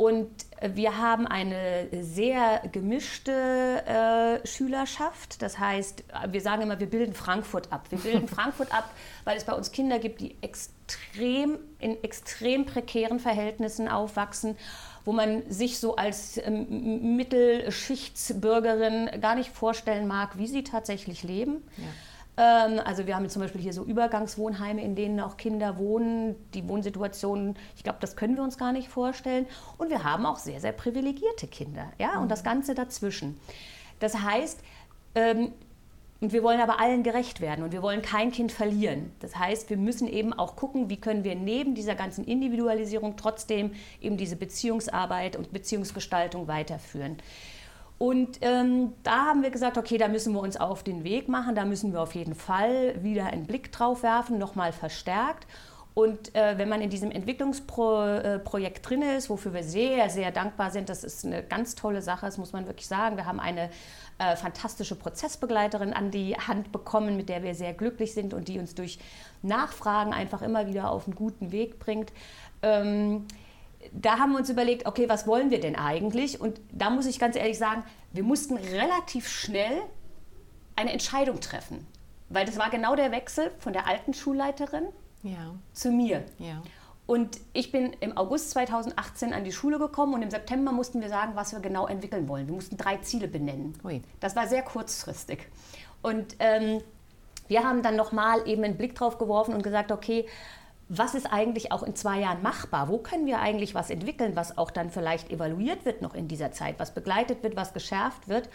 und 0.04 0.30
wir 0.62 0.98
haben 0.98 1.28
eine 1.28 1.88
sehr 2.02 2.62
gemischte 2.70 3.32
äh, 3.32 4.46
Schülerschaft. 4.46 5.42
Das 5.42 5.60
heißt, 5.60 6.04
wir 6.28 6.42
sagen 6.42 6.64
immer, 6.64 6.82
wir 6.82 6.90
bilden 6.90 7.14
Frankfurt 7.14 7.72
ab. 7.72 7.86
Wir 7.90 8.00
bilden 8.00 8.28
Frankfurt 8.36 8.74
ab, 8.74 8.92
weil 9.24 9.38
es 9.38 9.46
bei 9.46 9.54
uns 9.54 9.72
Kinder 9.72 10.00
gibt, 10.00 10.20
die 10.20 10.36
extrem 10.42 11.58
in 11.80 12.04
extrem 12.04 12.66
prekären 12.66 13.20
Verhältnissen 13.20 13.88
aufwachsen, 13.88 14.58
wo 15.06 15.14
man 15.14 15.50
sich 15.50 15.80
so 15.80 15.96
als 15.96 16.38
ähm, 16.38 17.16
Mittelschichtsbürgerin 17.16 19.22
gar 19.22 19.36
nicht 19.36 19.56
vorstellen 19.56 20.06
mag, 20.06 20.38
wie 20.38 20.48
sie 20.48 20.66
tatsächlich 20.66 21.24
leben. 21.24 21.64
Ja. 21.78 21.86
Ähm, 22.38 22.80
also 22.84 23.06
wir 23.06 23.16
haben 23.16 23.28
zum 23.30 23.42
Beispiel 23.42 23.62
hier 23.62 23.74
so 23.74 23.84
Übergangswohnheime, 23.84 24.84
in 24.84 24.96
denen 24.96 25.20
auch 25.20 25.38
Kinder 25.38 25.78
wohnen. 25.78 26.36
Die 26.54 26.68
Wohnsituationen, 26.68 27.56
ich 27.76 27.84
glaube, 27.84 28.00
das 28.02 28.16
können 28.16 28.36
wir 28.36 28.44
uns 28.44 28.58
gar 28.58 28.72
nicht 28.72 28.90
vorstellen. 28.90 29.46
Und 29.78 29.90
wir 29.90 30.04
haben 30.04 30.26
auch 30.26 30.38
sehr, 30.38 30.60
sehr 30.60 30.72
privilegierte 30.72 31.48
Kinder. 31.48 31.92
Ja? 32.00 32.20
Und 32.20 32.30
das 32.30 32.42
mhm. 32.42 32.48
Ganze 32.48 32.76
dazwischen. 32.76 33.40
Das 34.00 34.20
heißt, 34.22 34.60
ähm, 35.16 35.52
und 36.24 36.32
wir 36.32 36.42
wollen 36.42 36.62
aber 36.62 36.80
allen 36.80 37.04
gerecht 37.04 37.42
werden 37.42 37.66
und 37.66 37.74
wir 37.74 37.82
wollen 37.82 38.02
kein 38.02 38.32
Kind 38.32 38.54
verlieren. 38.54 39.12
Das 39.20 39.36
heißt, 39.36 39.70
wir 39.70 39.76
müssen 39.76 40.08
eben 40.08 40.32
auch 40.32 40.56
gucken, 40.56 40.90
wie 40.90 40.96
können 40.96 41.26
wir 41.26 41.36
neben 41.36 41.76
dieser 41.76 41.96
ganzen 41.96 42.24
Individualisierung 42.24 43.18
trotzdem 43.18 43.74
eben 44.00 44.16
diese 44.16 44.38
Beziehungsarbeit 44.38 45.36
und 45.36 45.52
Beziehungsgestaltung 45.52 46.48
weiterführen. 46.48 47.18
Und 48.04 48.40
ähm, 48.42 48.92
da 49.04 49.28
haben 49.28 49.44
wir 49.44 49.50
gesagt, 49.50 49.78
okay, 49.78 49.98
da 49.98 50.10
müssen 50.10 50.34
wir 50.34 50.42
uns 50.42 50.58
auf 50.58 50.84
den 50.84 51.06
Weg 51.06 51.30
machen, 51.30 51.56
da 51.56 51.64
müssen 51.64 51.94
wir 51.94 52.02
auf 52.02 52.16
jeden 52.16 52.36
Fall 52.36 53.02
wieder 53.02 53.28
einen 53.28 53.48
Blick 53.48 53.72
drauf 53.72 54.04
werfen, 54.04 54.38
nochmal 54.38 54.74
verstärkt. 54.74 55.48
Und 55.94 56.36
äh, 56.36 56.58
wenn 56.58 56.68
man 56.68 56.82
in 56.82 56.90
diesem 56.90 57.12
Entwicklungsprojekt 57.12 58.78
äh, 58.78 58.82
drin 58.82 59.04
ist, 59.04 59.30
wofür 59.30 59.54
wir 59.54 59.64
sehr, 59.64 60.10
sehr 60.10 60.32
dankbar 60.32 60.72
sind, 60.72 60.90
das 60.90 61.06
ist 61.06 61.24
eine 61.24 61.44
ganz 61.44 61.76
tolle 61.76 62.02
Sache, 62.02 62.26
das 62.26 62.38
muss 62.38 62.52
man 62.52 62.68
wirklich 62.68 62.88
sagen. 62.88 63.16
Wir 63.16 63.26
haben 63.26 63.40
eine 63.40 63.70
äh, 64.18 64.36
fantastische 64.36 64.96
Prozessbegleiterin 64.96 65.94
an 65.94 66.12
die 66.12 66.36
Hand 66.36 66.74
bekommen, 66.74 67.16
mit 67.16 67.30
der 67.30 67.42
wir 67.42 67.56
sehr 67.56 67.74
glücklich 67.74 68.14
sind 68.14 68.34
und 68.34 68.50
die 68.50 68.60
uns 68.60 68.76
durch 68.76 69.00
Nachfragen 69.44 70.12
einfach 70.12 70.42
immer 70.42 70.68
wieder 70.68 70.92
auf 70.92 71.08
einen 71.08 71.16
guten 71.16 71.54
Weg 71.54 71.80
bringt. 71.80 72.12
Ähm, 72.64 73.28
da 73.92 74.20
haben 74.20 74.32
wir 74.32 74.40
uns 74.40 74.50
überlegt, 74.50 74.86
okay, 74.86 75.10
was 75.10 75.28
wollen 75.28 75.52
wir 75.52 75.60
denn 75.60 75.76
eigentlich? 75.76 76.40
Und 76.40 76.60
da 76.72 76.90
muss 76.90 77.06
ich 77.06 77.20
ganz 77.20 77.36
ehrlich 77.36 77.58
sagen, 77.58 77.84
wir 78.12 78.24
mussten 78.24 78.58
relativ 78.58 79.28
schnell 79.28 79.82
eine 80.76 80.92
Entscheidung 80.92 81.40
treffen. 81.40 81.86
Weil 82.30 82.46
das 82.46 82.58
war 82.58 82.70
genau 82.70 82.96
der 82.96 83.12
Wechsel 83.12 83.52
von 83.60 83.74
der 83.74 83.88
alten 83.88 84.14
Schulleiterin 84.14 84.86
ja. 85.22 85.56
zu 85.74 85.92
mir. 85.92 86.24
Ja. 86.40 86.62
Und 87.06 87.40
ich 87.52 87.72
bin 87.72 87.94
im 88.00 88.18
August 88.18 88.52
2018 88.52 89.34
an 89.34 89.44
die 89.44 89.52
Schule 89.52 89.78
gekommen 89.78 90.14
und 90.14 90.22
im 90.22 90.32
September 90.32 90.72
mussten 90.72 91.02
wir 91.02 91.10
sagen, 91.10 91.34
was 91.36 91.52
wir 91.52 91.60
genau 91.60 91.86
entwickeln 91.86 92.28
wollen. 92.30 92.48
Wir 92.48 92.56
mussten 92.56 92.78
drei 92.78 92.98
Ziele 92.98 93.28
benennen. 93.28 93.78
Ui. 93.84 94.02
Das 94.20 94.36
war 94.36 94.48
sehr 94.48 94.62
kurzfristig. 94.62 95.48
Und 96.02 96.36
ähm, 96.40 96.82
wir 97.48 97.64
haben 97.64 97.84
dann 97.84 97.96
nochmal 97.96 98.48
eben 98.48 98.64
einen 98.64 98.78
Blick 98.78 98.96
drauf 98.96 99.18
geworfen 99.18 99.54
und 99.54 99.64
gesagt, 99.64 99.92
okay, 99.92 100.26
was 100.90 101.16
ist 101.16 101.32
eigentlich 101.32 101.72
auch 101.72 101.84
in 101.84 101.96
zwei 101.96 102.20
Jahren 102.20 102.42
machbar? 102.42 102.90
Wo 102.90 102.98
können 102.98 103.26
wir 103.26 103.40
eigentlich 103.40 103.74
was 103.74 103.90
entwickeln, 103.90 104.36
was 104.36 104.58
auch 104.58 104.72
dann 104.72 104.90
vielleicht 104.90 105.32
evaluiert 105.32 105.86
wird 105.86 106.02
noch 106.02 106.14
in 106.14 106.28
dieser 106.28 106.52
Zeit, 106.52 106.76
was 106.78 106.94
begleitet 106.94 107.44
wird, 107.44 107.56
was 107.56 107.74
geschärft 107.74 108.28
wird? 108.28 108.50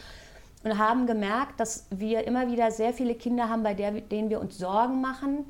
Und 0.64 0.76
haben 0.76 1.06
gemerkt, 1.06 1.60
dass 1.60 1.86
wir 1.90 2.26
immer 2.26 2.50
wieder 2.50 2.70
sehr 2.70 2.92
viele 2.92 3.14
Kinder 3.14 3.48
haben, 3.48 3.62
bei 3.62 3.74
der, 3.74 3.92
denen 3.92 4.28
wir 4.28 4.40
uns 4.40 4.58
Sorgen 4.58 5.00
machen, 5.00 5.46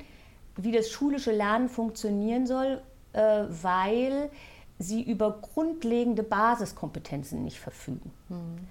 wie 0.55 0.71
das 0.71 0.89
schulische 0.89 1.31
Lernen 1.31 1.67
funktionieren 1.67 2.45
soll, 2.45 2.81
äh, 3.13 3.43
weil 3.49 4.29
sie 4.77 5.01
über 5.01 5.39
grundlegende 5.41 6.23
Basiskompetenzen 6.23 7.43
nicht 7.43 7.59
verfügen. 7.59 8.11
Mhm. 8.29 8.67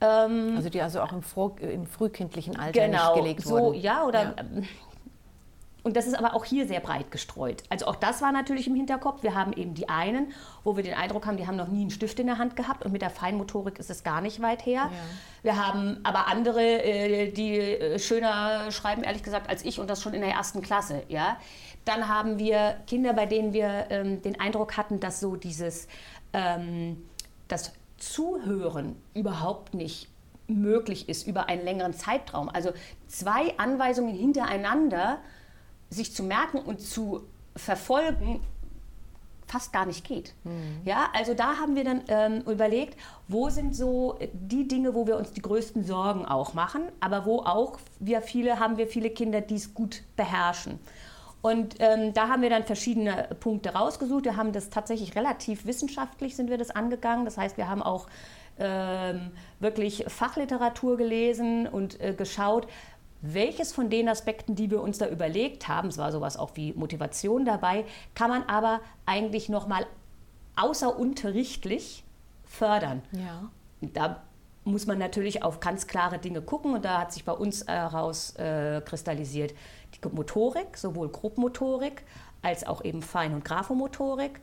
Ähm, 0.00 0.52
also 0.56 0.70
die 0.70 0.80
also 0.80 1.00
auch 1.00 1.12
im, 1.12 1.22
im 1.60 1.86
frühkindlichen 1.86 2.56
Alter 2.56 2.86
genau, 2.86 3.14
nicht 3.14 3.22
gelegt 3.22 3.46
wurden. 3.46 3.64
So, 3.64 3.72
ja, 3.72 4.04
oder 4.04 4.22
ja. 4.22 4.34
Und 5.88 5.96
das 5.96 6.06
ist 6.06 6.18
aber 6.18 6.34
auch 6.34 6.44
hier 6.44 6.68
sehr 6.68 6.80
breit 6.80 7.10
gestreut. 7.10 7.62
Also 7.70 7.86
auch 7.86 7.96
das 7.96 8.20
war 8.20 8.30
natürlich 8.30 8.66
im 8.66 8.74
Hinterkopf. 8.74 9.22
Wir 9.22 9.34
haben 9.34 9.54
eben 9.54 9.72
die 9.72 9.88
einen, 9.88 10.34
wo 10.62 10.76
wir 10.76 10.82
den 10.82 10.92
Eindruck 10.92 11.26
haben, 11.26 11.38
die 11.38 11.46
haben 11.46 11.56
noch 11.56 11.68
nie 11.68 11.80
einen 11.80 11.90
Stift 11.90 12.20
in 12.20 12.26
der 12.26 12.36
Hand 12.36 12.56
gehabt 12.56 12.84
und 12.84 12.92
mit 12.92 13.00
der 13.00 13.08
Feinmotorik 13.08 13.78
ist 13.78 13.88
es 13.88 14.04
gar 14.04 14.20
nicht 14.20 14.42
weit 14.42 14.66
her. 14.66 14.90
Ja. 14.92 14.92
Wir 15.42 15.66
haben 15.66 15.98
aber 16.02 16.26
andere, 16.26 16.60
äh, 16.60 17.32
die 17.32 17.56
äh, 17.58 17.98
schöner 17.98 18.70
schreiben, 18.70 19.02
ehrlich 19.02 19.22
gesagt, 19.22 19.48
als 19.48 19.64
ich 19.64 19.80
und 19.80 19.88
das 19.88 20.02
schon 20.02 20.12
in 20.12 20.20
der 20.20 20.32
ersten 20.32 20.60
Klasse. 20.60 21.04
Ja? 21.08 21.38
Dann 21.86 22.06
haben 22.06 22.38
wir 22.38 22.76
Kinder, 22.86 23.14
bei 23.14 23.24
denen 23.24 23.54
wir 23.54 23.86
ähm, 23.88 24.20
den 24.20 24.38
Eindruck 24.38 24.76
hatten, 24.76 25.00
dass 25.00 25.20
so 25.20 25.36
dieses 25.36 25.88
ähm, 26.34 27.02
das 27.48 27.72
Zuhören 27.96 28.94
überhaupt 29.14 29.72
nicht 29.72 30.10
möglich 30.48 31.08
ist 31.08 31.26
über 31.26 31.48
einen 31.48 31.64
längeren 31.64 31.94
Zeitraum. 31.94 32.50
Also 32.50 32.72
zwei 33.06 33.56
Anweisungen 33.56 34.14
hintereinander 34.14 35.20
sich 35.90 36.14
zu 36.14 36.22
merken 36.22 36.58
und 36.58 36.80
zu 36.80 37.22
verfolgen 37.56 38.40
fast 39.48 39.72
gar 39.72 39.86
nicht 39.86 40.04
geht. 40.04 40.34
Mhm. 40.44 40.80
Ja, 40.84 41.08
also 41.14 41.34
da 41.34 41.56
haben 41.56 41.74
wir 41.74 41.84
dann 41.84 42.02
ähm, 42.08 42.42
überlegt, 42.42 42.98
wo 43.28 43.48
sind 43.48 43.74
so 43.74 44.18
die 44.32 44.68
Dinge, 44.68 44.94
wo 44.94 45.06
wir 45.06 45.16
uns 45.16 45.32
die 45.32 45.42
größten 45.42 45.84
Sorgen 45.84 46.26
auch 46.26 46.54
machen, 46.54 46.82
aber 47.00 47.24
wo 47.24 47.40
auch 47.40 47.78
wir 47.98 48.20
viele 48.20 48.60
haben 48.60 48.76
wir 48.76 48.86
viele 48.86 49.10
Kinder, 49.10 49.40
die 49.40 49.56
es 49.56 49.74
gut 49.74 50.02
beherrschen. 50.16 50.78
Und 51.40 51.76
ähm, 51.78 52.12
da 52.12 52.28
haben 52.28 52.42
wir 52.42 52.50
dann 52.50 52.64
verschiedene 52.64 53.28
Punkte 53.40 53.70
rausgesucht. 53.70 54.24
Wir 54.24 54.36
haben 54.36 54.52
das 54.52 54.70
tatsächlich 54.70 55.14
relativ 55.14 55.66
wissenschaftlich 55.66 56.34
sind 56.36 56.50
wir 56.50 56.58
das 56.58 56.70
angegangen. 56.70 57.24
Das 57.24 57.38
heißt, 57.38 57.56
wir 57.56 57.68
haben 57.68 57.82
auch 57.82 58.08
ähm, 58.58 59.30
wirklich 59.60 60.04
Fachliteratur 60.08 60.96
gelesen 60.96 61.68
und 61.68 62.00
äh, 62.00 62.12
geschaut, 62.12 62.66
welches 63.20 63.72
von 63.72 63.90
den 63.90 64.08
Aspekten, 64.08 64.54
die 64.54 64.70
wir 64.70 64.80
uns 64.80 64.98
da 64.98 65.08
überlegt 65.08 65.68
haben, 65.68 65.88
es 65.88 65.98
war 65.98 66.12
sowas 66.12 66.36
auch 66.36 66.52
wie 66.54 66.72
Motivation 66.72 67.44
dabei, 67.44 67.84
kann 68.14 68.30
man 68.30 68.44
aber 68.44 68.80
eigentlich 69.06 69.48
nochmal 69.48 69.86
außerunterrichtlich 70.56 72.04
fördern. 72.44 73.02
Ja. 73.12 73.50
Da 73.80 74.22
muss 74.64 74.86
man 74.86 74.98
natürlich 74.98 75.42
auf 75.42 75.60
ganz 75.60 75.86
klare 75.86 76.18
Dinge 76.18 76.42
gucken 76.42 76.74
und 76.74 76.84
da 76.84 77.00
hat 77.00 77.12
sich 77.12 77.24
bei 77.24 77.32
uns 77.32 77.66
herauskristallisiert 77.66 79.52
äh, 79.52 79.54
die 79.94 80.08
Motorik, 80.08 80.76
sowohl 80.76 81.08
Grobmotorik 81.08 82.04
als 82.42 82.66
auch 82.66 82.84
eben 82.84 83.02
Fein- 83.02 83.34
und 83.34 83.44
Graphomotorik 83.44 84.40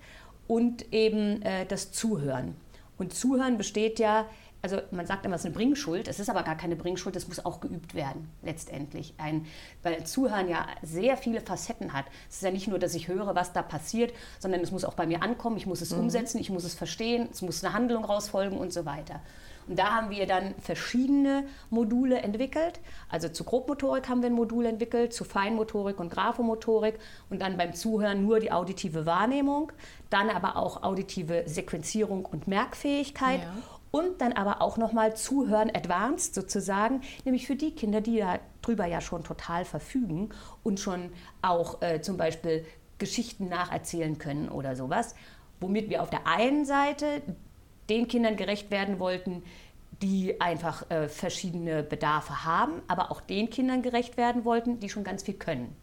und 0.48 0.94
eben 0.94 1.42
äh, 1.44 1.66
das 1.66 1.92
Zuhören. 1.92 2.56
Und 2.98 3.14
Zuhören 3.14 3.58
besteht 3.58 4.00
ja 4.00 4.26
also 4.65 4.82
man 4.89 5.06
sagt 5.06 5.23
immer, 5.28 5.36
es 5.36 5.41
ist 5.41 5.45
eine 5.45 5.54
Bringschuld, 5.54 6.08
es 6.08 6.19
ist 6.19 6.28
aber 6.28 6.41
gar 6.41 6.58
keine 6.58 6.75
Bringschuld, 6.75 7.15
es 7.15 7.28
muss 7.28 7.45
auch 7.45 7.60
geübt 7.60 7.93
werden, 7.93 8.32
letztendlich. 8.41 9.13
Ein, 9.19 9.45
weil 9.84 10.04
Zuhören 10.06 10.49
ja 10.49 10.65
sehr 10.82 11.17
viele 11.17 11.39
Facetten 11.39 11.93
hat. 11.93 12.06
Es 12.32 12.38
ist 12.38 12.41
ja 12.41 12.49
nicht 12.49 12.67
nur, 12.67 12.80
dass 12.80 12.95
ich 12.95 13.08
höre, 13.08 13.36
was 13.36 13.54
da 13.54 13.62
passiert, 13.62 14.12
sondern 14.39 14.62
es 14.62 14.71
muss 14.71 14.84
auch 14.84 14.95
bei 14.95 15.06
mir 15.06 15.21
ankommen, 15.21 15.58
ich 15.58 15.67
muss 15.67 15.82
es 15.82 15.91
mhm. 15.91 15.99
umsetzen, 15.99 16.39
ich 16.39 16.49
muss 16.49 16.63
es 16.63 16.73
verstehen, 16.73 17.30
es 17.32 17.43
muss 17.43 17.63
eine 17.63 17.75
Handlung 17.75 18.06
rausfolgen 18.06 18.58
und 18.58 18.73
so 18.73 18.88
weiter. 18.88 19.21
Und 19.67 19.78
da 19.78 19.93
haben 19.95 20.10
wir 20.10 20.25
dann 20.25 20.56
verschiedene 20.60 21.45
Module 21.69 22.19
entwickelt. 22.19 22.80
Also 23.10 23.30
zu 23.30 23.43
Grobmotorik 23.43 24.10
haben 24.10 24.21
wir 24.21 24.30
ein 24.30 24.36
Modul 24.36 24.65
entwickelt, 24.65 25.13
zu 25.13 25.25
Feinmotorik 25.25 25.99
und 25.99 26.12
Graphomotorik 26.12 26.99
und 27.30 27.41
dann 27.41 27.58
beim 27.58 27.73
Zuhören 27.73 28.23
nur 28.23 28.39
die 28.39 28.51
auditive 28.51 29.06
Wahrnehmung, 29.06 29.71
dann 30.10 30.32
aber 30.32 30.56
auch 30.58 30.82
auditive 30.82 31.43
Sequenzierung 31.45 32.25
und 32.25 32.47
Merkfähigkeit. 32.47 33.41
Ja 33.41 33.75
und 33.95 34.19
dann 34.19 34.34
aber 34.34 34.62
auch 34.62 34.75
nochmal 34.75 35.15
Zuhören 35.15 35.73
Advanced 35.73 36.36
sozusagen, 36.36 36.99
nämlich 37.23 37.47
für 37.47 37.55
die 37.55 37.71
Kinder, 37.71 38.01
die 38.01 38.21
darüber 38.62 38.86
ja 38.86 38.99
schon 38.99 39.23
total 39.23 39.63
verfügen 39.63 40.31
und 40.63 40.81
schon 40.81 41.13
auch 41.41 41.81
äh, 41.81 42.01
zum 42.01 42.17
Beispiel 42.17 42.65
Geschichten 42.97 43.47
nacherzählen 43.47 44.17
können 44.17 44.49
oder 44.49 44.75
sowas, 44.75 45.15
womit 45.62 45.89
wir 45.89 46.01
auf 46.01 46.10
der 46.10 46.27
einen 46.27 46.65
Seite 46.65 47.21
den 47.88 48.10
Kindern 48.10 48.36
gerecht 48.36 48.69
werden 48.69 48.99
wollten, 48.99 49.43
die 50.01 50.41
einfach 50.41 50.91
äh, 50.91 51.08
verschiedene 51.08 51.81
Bedarfe 51.81 52.43
haben, 52.43 52.81
aber 52.89 53.12
auch 53.12 53.21
den 53.21 53.49
Kindern 53.49 53.81
gerecht 53.81 54.17
werden 54.17 54.43
wollten, 54.43 54.81
die 54.81 54.89
schon 54.89 55.05
ganz 55.05 55.23
viel 55.23 55.36
können. 55.36 55.73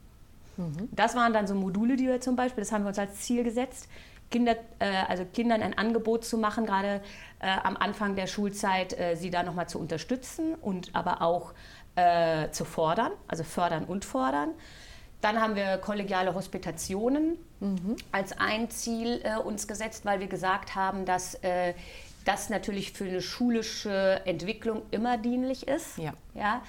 Mhm. 0.59 0.90
Das 0.90 1.14
waren 1.14 1.33
dann 1.33 1.46
so 1.46 1.55
Module, 1.55 1.96
die 1.96 2.09
wir 2.09 2.20
zum 2.20 2.37
Beispiel, 2.37 2.62
das 2.62 2.72
haben 2.72 2.85
wir 2.85 2.88
uns 2.88 2.98
als 2.98 3.22
Ziel 3.22 3.42
gesetzt, 3.42 3.88
Kinder, 4.33 4.57
äh, 4.81 4.87
also 5.09 5.25
Kindern 5.25 5.62
ein 5.62 5.79
Angebot 5.79 6.25
zu 6.25 6.37
machen, 6.38 6.66
gerade 6.66 7.01
äh, 7.38 7.47
am 7.62 7.77
Anfang 7.77 8.16
der 8.16 8.27
Schulzeit, 8.27 8.99
äh, 8.99 9.14
sie 9.14 9.31
da 9.31 9.45
nochmal 9.45 9.68
zu 9.68 9.79
unterstützen 9.79 10.57
und 10.57 10.90
aber 10.95 11.23
auch 11.23 11.53
zu 12.53 12.64
fordern, 12.64 13.12
also 13.29 13.45
fördern 13.45 13.85
und 13.85 14.07
fordern. 14.07 14.53
Dann 15.21 15.38
haben 15.42 15.57
wir 15.57 15.77
kollegiale 15.77 16.35
Hospitationen 16.35 17.37
mhm. 17.61 17.97
als 18.11 18.33
ein 18.33 18.71
Ziel 18.71 19.23
uns 19.45 19.68
gesetzt, 19.68 20.07
weil 20.07 20.18
wir 20.18 20.27
gesagt 20.27 20.75
haben, 20.75 21.05
dass 21.05 21.38
das 22.25 22.49
natürlich 22.49 22.92
für 22.92 23.05
eine 23.05 23.21
schulische 23.21 24.23
Entwicklung 24.25 24.81
immer 24.90 25.18
dienlich 25.18 25.68
ist. 25.68 25.99
Ja. 25.99 26.14
Ja? 26.33 26.62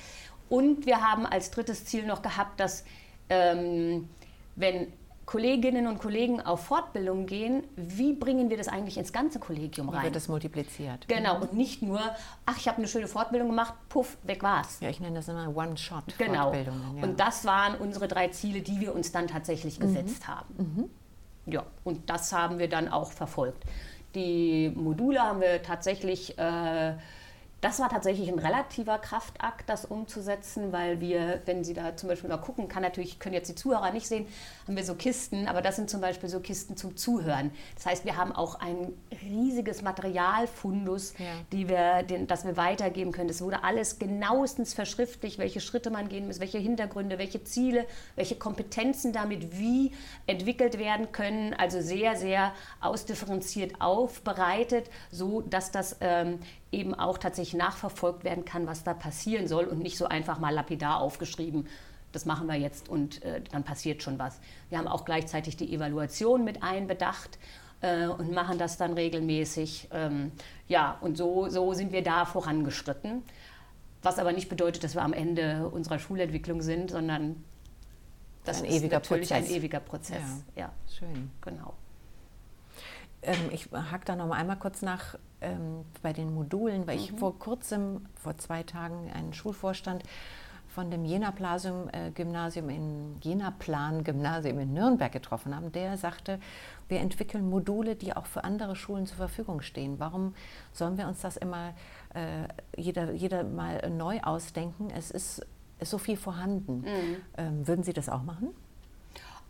Und 0.49 0.86
wir 0.86 0.99
haben 0.99 1.26
als 1.26 1.52
drittes 1.52 1.86
Ziel 1.86 2.06
noch 2.06 2.21
gehabt, 2.21 2.60
dass 2.60 2.84
ähm, 3.30 4.10
wenn 4.58 4.91
Kolleginnen 5.26 5.88
und 5.88 6.00
Kollegen 6.00 6.42
auf 6.42 6.66
Fortbildung 6.66 7.26
gehen, 7.26 7.64
wie 7.76 8.14
bringen 8.14 8.50
wir 8.50 8.58
das 8.58 8.68
eigentlich 8.68 8.98
ins 8.98 9.14
ganze 9.14 9.40
Kollegium 9.40 9.90
rein? 9.90 10.02
Wie 10.02 10.06
wird 10.06 10.16
das 10.16 10.28
multipliziert? 10.28 11.08
Genau, 11.08 11.40
und 11.40 11.54
nicht 11.54 11.82
nur, 11.82 12.02
ach, 12.46 12.58
ich 12.58 12.68
habe 12.68 12.80
eine 12.80 12.88
schöne 12.88 13.08
Fortbildung 13.08 13.50
gemacht, 13.50 13.74
puff, 13.88 14.18
weg 14.24 14.44
war's. 14.44 14.80
Ja, 14.82 14.90
ich 14.90 15.00
nenne 15.00 15.16
das 15.16 15.30
immer 15.30 15.48
One-Shot-Fortbildungen. 15.56 16.66
Genau. 16.66 16.98
Ja. 16.98 17.04
Und 17.04 17.20
das 17.20 17.46
waren 17.46 17.76
unsere 17.76 18.08
drei 18.08 18.28
Ziele, 18.30 18.62
die 18.62 18.80
wir 18.82 18.94
uns 18.94 19.12
dann 19.12 19.28
tatsächlich 19.28 19.80
mhm. 19.80 19.84
gesetzt 19.84 20.28
haben. 20.28 20.54
Mhm. 20.58 20.90
Ja, 21.52 21.64
und 21.84 22.10
das 22.10 22.34
haben 22.34 22.60
wir 22.60 22.70
dann 22.70 22.88
auch 22.90 23.12
verfolgt. 23.12 23.64
Die 24.16 24.72
Module 24.76 25.22
haben 25.22 25.42
wir 25.42 25.62
tatsächlich 25.64 26.38
äh, 26.38 26.94
das 27.63 27.80
war 27.80 27.88
tatsächlich 27.88 28.28
ein 28.28 28.39
relativer 28.39 28.97
Kraftakt, 28.97 29.69
das 29.69 29.86
umzusetzen, 29.86 30.73
weil 30.73 30.99
wir, 30.99 31.41
wenn 31.45 31.63
Sie 31.63 31.73
da 31.73 31.95
zum 31.95 32.10
Beispiel 32.10 32.30
mal 32.30 32.36
gucken, 32.36 32.67
kann 32.67 32.84
natürlich, 32.84 33.19
können 33.19 33.36
jetzt 33.36 33.47
die 33.47 33.56
Zuhörer 33.56 33.91
nicht 33.91 34.06
sehen, 34.06 34.28
haben 34.67 34.76
wir 34.76 34.84
so 34.84 34.95
Kisten, 34.95 35.47
aber 35.47 35.62
das 35.62 35.78
sind 35.78 35.89
zum 35.89 36.02
Beispiel 36.02 36.28
so 36.28 36.41
Kisten 36.41 36.76
zum 36.76 36.97
Zuhören. 36.97 37.52
Das 37.76 37.86
heißt, 37.86 38.04
wir 38.04 38.17
haben 38.17 38.34
auch 38.34 38.60
ein 38.60 38.91
riesiges 39.23 39.82
Materialfundus, 39.82 41.13
ja. 41.17 41.26
die 41.54 41.69
wir, 41.69 42.04
den, 42.04 42.28
das 42.28 42.43
wir 42.43 42.58
weitergeben 42.58 43.13
können. 43.13 43.30
Es 43.30 43.41
wurde 43.41 43.63
alles 43.63 43.97
genauestens 43.97 44.73
verschriftlich, 44.73 45.38
welche 45.38 45.62
Schritte 45.62 45.89
man 45.89 46.10
gehen 46.10 46.28
muss, 46.28 46.41
welche 46.41 46.58
Hintergründe, 46.58 47.17
welche 47.17 47.45
Ziele, 47.45 47.86
welche 48.17 48.36
Kompetenzen 48.36 49.13
damit 49.13 49.58
wie 49.58 49.93
entwickelt 50.28 50.80
werden 50.80 51.13
können. 51.13 51.54
Also 51.54 51.80
sehr, 51.80 52.17
sehr 52.17 52.52
ausdifferenziert 52.82 53.80
aufbereitet, 53.80 54.89
so 55.12 55.39
dass 55.39 55.71
das 55.71 55.95
ähm, 56.02 56.39
eben 56.74 56.94
auch 56.94 57.18
tatsächlich 57.18 57.56
nachverfolgt 57.56 58.24
werden 58.24 58.46
kann, 58.46 58.68
was 58.68 58.84
da 58.84 58.94
passieren 58.94 59.48
soll 59.48 59.66
und 59.66 59.80
nicht 59.80 59.98
so 59.98 60.06
einfach 60.06 60.40
mal 60.40 60.54
lapidar 60.54 61.00
aufgeschrieben, 61.00 61.68
das 62.12 62.26
machen 62.26 62.48
wir 62.48 62.56
jetzt 62.56 62.90
und 62.90 63.24
äh, 63.24 63.42
dann 63.52 63.64
passiert 63.64 64.04
schon 64.04 64.20
was. 64.20 64.40
Wir 64.70 64.78
haben 64.78 64.88
auch 64.88 65.04
gleichzeitig 65.04 65.58
die 65.58 65.74
Evaluation 65.74 66.44
mit 66.44 66.62
einbedacht 66.62 67.40
äh, 67.82 68.08
und 68.08 68.32
machen 68.32 68.58
das 68.58 68.78
dann 68.78 68.94
regelmäßig. 68.94 69.90
Ähm, 69.92 70.32
ja, 70.68 70.98
und 71.02 71.18
so, 71.18 71.50
so 71.50 71.74
sind 71.74 71.92
wir 71.92 72.04
da 72.04 72.26
vorangeschritten. 72.26 73.24
Was 74.04 74.20
aber 74.20 74.32
nicht 74.32 74.50
bedeutet, 74.50 74.84
dass 74.84 74.96
wir 74.96 75.02
am 75.02 75.14
Ende 75.14 75.70
unserer 75.70 75.98
Schulentwicklung 75.98 76.62
sind, 76.62 76.92
sondern 76.92 77.44
das 78.44 78.62
ein 78.62 78.66
ist 78.66 78.76
ewiger 78.76 78.98
natürlich 78.98 79.30
Prozess. 79.30 79.50
ein 79.50 79.56
ewiger 79.56 79.80
Prozess. 79.80 80.44
Ja, 80.56 80.62
ja. 80.62 80.72
schön. 80.92 81.32
Genau. 81.42 81.74
Ähm, 83.24 83.50
ich 83.52 83.70
hake 83.72 84.06
da 84.06 84.16
noch 84.16 84.28
mal 84.28 84.36
einmal 84.36 84.58
kurz 84.58 84.82
nach 84.82 85.16
ähm, 85.42 85.86
bei 86.02 86.14
den 86.14 86.34
Modulen, 86.34 86.88
weil 86.88 86.98
mhm. 86.98 87.04
ich 87.04 87.12
vor 87.14 87.38
kurzem, 87.38 88.06
vor 88.16 88.38
zwei 88.38 88.64
Tagen, 88.64 89.12
einen 89.12 89.34
Schulvorstand 89.34 90.04
von 90.74 90.90
dem 90.90 91.06
Jena-Gymnasium 91.06 92.70
äh, 92.70 92.76
in 92.76 93.16
Jena-Plan-Gymnasium 93.22 94.60
in 94.60 94.74
Nürnberg 94.74 95.12
getroffen 95.12 95.56
haben, 95.56 95.72
der 95.72 95.98
sagte, 95.98 96.40
wir 96.88 97.00
entwickeln 97.00 97.48
Module, 97.48 97.96
die 97.96 98.16
auch 98.16 98.26
für 98.26 98.44
andere 98.44 98.76
Schulen 98.76 99.06
zur 99.06 99.18
Verfügung 99.18 99.62
stehen. 99.62 100.00
Warum 100.00 100.34
sollen 100.72 100.98
wir 100.98 101.08
uns 101.08 101.22
das 101.22 101.38
immer 101.38 101.74
äh, 102.16 102.48
jeder, 102.76 103.12
jeder 103.12 103.44
mal 103.44 103.88
neu 103.92 104.20
ausdenken? 104.22 104.90
Es 104.90 105.12
ist, 105.12 105.46
ist 105.80 105.92
so 105.92 106.00
viel 106.00 106.18
vorhanden. 106.18 106.80
Mhm. 106.80 107.16
Ähm, 107.38 107.68
würden 107.68 107.84
Sie 107.84 107.94
das 107.94 108.10
auch 108.10 108.24
machen? 108.24 108.50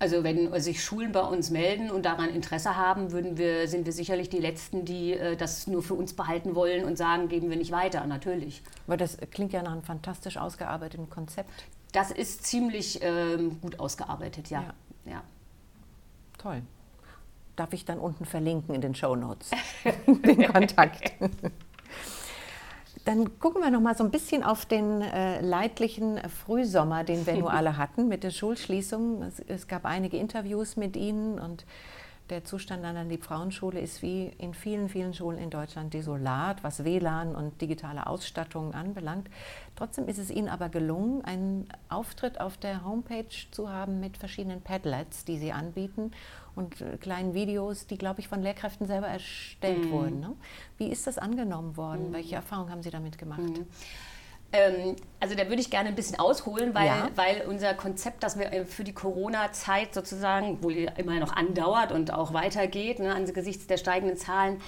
Also 0.04 0.26
wenn 0.26 0.60
sich 0.60 0.84
Schulen 0.84 1.14
bei 1.14 1.22
uns 1.22 1.50
melden 1.50 1.90
und 1.90 2.04
daran 2.06 2.28
Interesse 2.28 2.76
haben, 2.76 3.14
würden 3.14 3.38
wir, 3.38 3.70
sind 3.70 3.86
wir 3.86 3.94
sicherlich 3.94 4.28
die 4.28 4.40
Letzten, 4.40 4.84
die 4.84 5.14
äh, 5.14 5.38
das 5.38 5.66
nur 5.66 5.82
für 5.82 5.94
uns 5.94 6.14
behalten 6.14 6.56
wollen 6.56 6.84
und 6.84 6.98
sagen, 6.98 7.30
geben 7.30 7.50
wir 7.50 7.56
nicht 7.56 7.72
weiter, 7.72 8.06
natürlich. 8.06 8.62
Aber 8.86 8.98
das 8.98 9.18
klingt 9.32 9.54
ja 9.54 9.64
nach 9.64 9.72
einem 9.72 9.82
fantastisch 9.82 10.36
ausgearbeiteten 10.36 11.10
Konzept. 11.10 11.50
Das 11.94 12.12
ist 12.12 12.46
ziemlich 12.46 13.00
ähm, 13.02 13.62
gut 13.62 13.80
ausgearbeitet, 13.80 14.50
ja. 14.50 14.64
ja. 15.06 15.12
ja. 15.14 15.24
Toll. 16.38 16.64
Darf 17.56 17.72
ich 17.72 17.86
dann 17.86 17.98
unten 17.98 18.26
verlinken 18.26 18.76
in 18.76 18.82
den 18.82 18.96
Show 18.96 19.16
Notes 19.16 19.52
den 20.06 20.52
Kontakt? 20.52 21.14
Dann 23.06 23.38
gucken 23.40 23.62
wir 23.62 23.70
noch 23.70 23.82
mal 23.82 23.98
so 23.98 24.04
ein 24.04 24.12
bisschen 24.12 24.44
auf 24.44 24.66
den 24.66 25.02
äh, 25.02 25.42
leidlichen 25.42 26.20
Frühsommer, 26.30 27.04
den 27.04 27.26
wir 27.26 27.36
nur 27.36 27.52
alle 27.54 27.78
hatten 27.78 28.08
mit 28.08 28.24
der 28.24 28.32
Schulschließung. 28.32 29.24
Es, 29.24 29.40
es, 29.40 29.68
gab 29.68 29.86
einige 29.86 30.18
Interviews 30.18 30.78
mit 30.78 30.96
Ihnen 30.96 31.38
und 31.38 31.66
der 32.30 32.46
Zustand 32.46 32.86
an 32.86 32.96
der 32.96 33.04
Liebfrauenschule 33.04 33.82
ist 33.82 34.02
wie 34.02 34.32
in 34.38 34.54
vielen, 34.54 34.88
vielen 34.88 35.14
Schulen 35.14 35.38
in 35.38 35.50
Deutschland 35.50 35.94
desolat, 35.94 36.64
was 36.64 36.86
WLAN 36.86 37.36
und 37.36 37.60
digitale 37.60 38.08
Ausstattung 38.08 38.74
anbelangt. 38.74 39.30
Trotzdem 39.76 40.08
ist 40.08 40.20
es 40.20 40.32
Ihnen 40.32 40.48
aber 40.48 40.70
gelungen, 40.70 41.26
einen 41.26 41.68
Auftritt 41.90 42.40
auf 42.40 42.56
der 42.56 42.86
Homepage 42.86 43.26
zu 43.52 43.70
haben 43.70 44.00
mit 44.00 44.16
verschiedenen 44.16 44.62
Padlets, 44.62 45.26
die 45.26 45.38
Sie 45.38 45.52
anbieten 45.52 46.12
und 46.56 46.82
äh, 46.82 46.98
kleinen 46.98 47.34
Videos, 47.34 47.88
die, 47.88 47.98
glaube 47.98 48.20
ich, 48.20 48.28
von 48.28 48.42
Lehrkräften 48.42 48.88
selber 48.88 49.08
erstellt 49.08 49.86
mhm. 49.86 49.92
wurden. 49.92 50.20
Ne? 50.20 50.36
Wie 50.78 50.88
ist 50.88 51.08
das 51.08 51.18
angenommen 51.18 51.78
worden? 51.78 52.10
Mhm. 52.10 52.14
Welche 52.14 52.36
Erfahrungen 52.36 52.72
haben 52.72 52.84
Sie 52.84 52.92
damit 52.92 53.18
gemacht? 53.18 53.42
Mhm. 53.42 53.68
Ähm, 54.56 54.96
also 55.20 55.34
da 55.34 55.50
würde 55.50 55.62
ich 55.62 55.72
gerne 55.72 55.90
ein 55.90 55.96
bisschen 55.96 56.20
ausholen, 56.20 56.76
weil, 56.76 56.86
ja. 56.86 57.10
weil 57.16 57.42
unser 57.48 57.74
Konzept, 57.74 58.22
das 58.22 58.38
wir 58.38 58.54
äh, 58.54 58.66
für 58.66 58.84
die 58.84 58.94
Corona-Zeit 58.94 59.96
sozusagen, 59.96 60.62
wohl 60.62 60.92
immer 60.96 61.20
noch 61.20 61.36
andauert 61.36 61.92
und 61.92 62.14
auch 62.14 62.34
weitergeht, 62.34 63.00
ne, 63.00 63.16
angesichts 63.16 63.66
der 63.66 63.78
steigenden 63.78 64.16
Zahlen, 64.16 64.62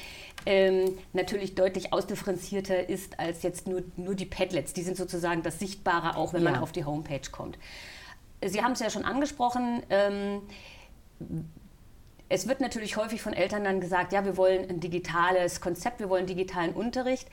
ähm, 0.47 0.97
natürlich 1.13 1.53
deutlich 1.53 1.93
ausdifferenzierter 1.93 2.89
ist 2.89 3.19
als 3.19 3.43
jetzt 3.43 3.67
nur, 3.67 3.83
nur 3.95 4.15
die 4.15 4.25
Padlets. 4.25 4.73
Die 4.73 4.81
sind 4.81 4.97
sozusagen 4.97 5.43
das 5.43 5.59
Sichtbare, 5.59 6.17
auch 6.17 6.33
wenn 6.33 6.43
ja. 6.43 6.51
man 6.51 6.59
auf 6.61 6.71
die 6.71 6.83
Homepage 6.83 7.29
kommt. 7.31 7.59
Sie 8.43 8.63
haben 8.63 8.71
es 8.71 8.79
ja 8.79 8.89
schon 8.89 9.05
angesprochen. 9.05 9.83
Ähm, 9.91 10.41
es 12.29 12.47
wird 12.47 12.59
natürlich 12.59 12.97
häufig 12.97 13.21
von 13.21 13.33
Eltern 13.33 13.63
dann 13.63 13.81
gesagt, 13.81 14.13
ja, 14.13 14.25
wir 14.25 14.37
wollen 14.37 14.69
ein 14.69 14.79
digitales 14.79 15.61
Konzept, 15.61 15.99
wir 15.99 16.09
wollen 16.09 16.25
digitalen 16.25 16.73
Unterricht. 16.73 17.27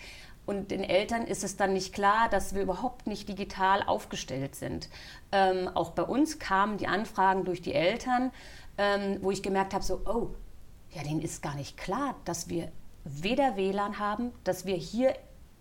Und 0.44 0.70
den 0.70 0.82
Eltern 0.82 1.26
ist 1.26 1.44
es 1.44 1.56
dann 1.56 1.72
nicht 1.72 1.94
klar, 1.94 2.28
dass 2.28 2.54
wir 2.54 2.62
überhaupt 2.62 3.06
nicht 3.06 3.28
digital 3.28 3.82
aufgestellt 3.84 4.56
sind. 4.56 4.88
Ähm, 5.30 5.68
auch 5.68 5.90
bei 5.90 6.02
uns 6.02 6.40
kamen 6.40 6.78
die 6.78 6.88
Anfragen 6.88 7.44
durch 7.44 7.62
die 7.62 7.74
Eltern, 7.74 8.32
ähm, 8.76 9.18
wo 9.20 9.30
ich 9.30 9.42
gemerkt 9.42 9.72
habe, 9.72 9.84
so, 9.84 10.00
oh, 10.04 10.30
ja, 10.90 11.02
denen 11.04 11.22
ist 11.22 11.42
gar 11.42 11.54
nicht 11.54 11.76
klar, 11.76 12.16
dass 12.24 12.48
wir 12.48 12.72
weder 13.04 13.56
WLAN 13.56 13.98
haben, 13.98 14.32
dass 14.44 14.66
wir 14.66 14.74
hier 14.74 15.14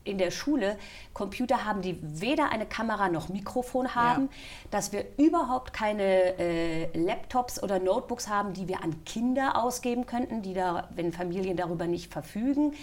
in 0.04 0.18
der 0.18 0.32
Schule 0.32 0.78
Computer 1.14 1.66
haben, 1.66 1.82
die 1.82 1.98
weder 2.02 2.52
eine 2.52 2.66
Kamera 2.66 3.10
noch 3.10 3.30
Mikrofon 3.30 3.94
haben, 3.94 4.24
ja. 4.24 4.30
dass 4.72 4.92
wir 4.92 5.06
überhaupt 5.18 5.74
keine 5.74 6.38
äh, 6.40 6.98
Laptops 6.98 7.62
oder 7.62 7.80
Notebooks 7.80 8.28
haben, 8.28 8.54
die 8.54 8.68
wir 8.68 8.84
an 8.84 9.04
Kinder 9.06 9.62
ausgeben 9.62 10.06
könnten, 10.06 10.42
die 10.42 10.54
da, 10.54 10.90
wenn 10.96 11.14
Familien 11.14 11.56
darüber 11.58 11.88
nicht 11.88 12.12
verfügen. 12.12 12.74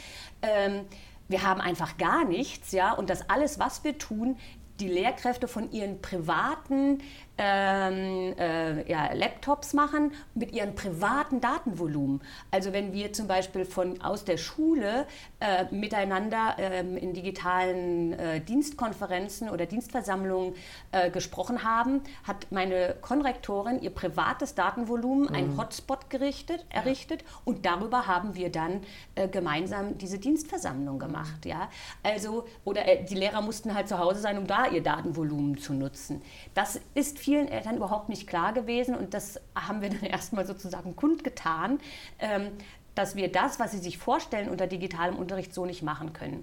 Ähm, 0.43 0.85
wir 1.29 1.43
haben 1.43 1.61
einfach 1.61 1.99
gar 1.99 2.25
nichts, 2.25 2.73
ja, 2.73 2.93
und 2.93 3.11
das 3.11 3.29
alles, 3.29 3.59
was 3.59 3.85
wir 3.85 3.99
tun, 3.99 4.39
die 4.81 4.89
Lehrkräfte 4.89 5.49
von 5.49 5.71
ihren 5.73 6.01
privaten 6.01 7.03
ähm, 7.39 8.35
äh, 8.37 8.91
ja, 8.91 9.13
Laptops 9.13 9.73
machen 9.73 10.13
mit 10.35 10.53
ihren 10.53 10.75
privaten 10.75 11.41
Datenvolumen. 11.41 12.21
Also 12.51 12.73
wenn 12.73 12.93
wir 12.93 13.13
zum 13.13 13.29
Beispiel 13.29 13.65
von, 13.65 14.01
aus 14.01 14.25
der 14.25 14.37
Schule 14.37 15.07
äh, 15.41 15.65
miteinander 15.73 16.57
ähm, 16.59 16.97
in 16.97 17.15
digitalen 17.15 18.13
äh, 18.13 18.41
Dienstkonferenzen 18.41 19.51
oder 19.51 19.67
Dienstversammlungen 19.67 20.55
äh, 20.91 21.11
gesprochen 21.11 21.63
haben, 21.63 22.03
hat 22.25 22.49
meine 22.51 22.97
Konrektorin 23.01 23.81
ihr 23.81 23.91
privates 23.91 24.57
Datenvolumen, 24.57 25.29
mhm. 25.29 25.35
ein 25.35 25.57
Hotspot 25.57 26.11
gerichtet, 26.11 26.67
errichtet 26.71 27.23
ja. 27.23 27.29
und 27.45 27.65
darüber 27.65 28.07
haben 28.09 28.35
wir 28.35 28.51
dann 28.51 28.81
äh, 29.15 29.29
gemeinsam 29.29 29.97
diese 29.97 30.19
Dienstversammlung 30.19 30.99
gemacht. 30.99 31.47
Ja? 31.47 31.69
Also, 32.03 32.47
oder 32.65 32.87
äh, 32.89 33.05
die 33.05 33.15
Lehrer 33.15 33.43
mussten 33.43 33.75
halt 33.75 33.89
zu 33.89 33.99
Hause 33.99 34.21
sein, 34.21 34.39
um 34.39 34.47
da 34.47 34.67
ihr 34.67 34.83
Datenvolumen 34.83 35.59
zu 35.59 35.73
nutzen. 35.73 36.21
Das 36.55 36.81
ist 36.95 37.19
vielen 37.29 37.49
Eltern 37.49 37.77
überhaupt 37.77 38.09
nicht 38.09 38.27
klar 38.27 38.55
gewesen 38.55 38.95
und 38.95 39.13
das 39.13 39.39
haben 39.55 39.83
wir 39.83 39.91
dann 39.91 40.01
erstmal 40.03 40.47
sozusagen 40.47 40.97
kundgetan, 40.97 41.79
ähm, 42.21 42.53
dass 42.95 43.17
wir 43.17 43.31
das, 43.31 43.61
was 43.61 43.73
sie 43.73 43.79
sich 43.79 43.99
vorstellen 43.99 44.49
unter 44.49 44.67
digitalem 44.67 45.15
Unterricht, 45.17 45.53
so 45.53 45.67
nicht 45.67 45.83
machen 45.83 46.15
können. 46.15 46.43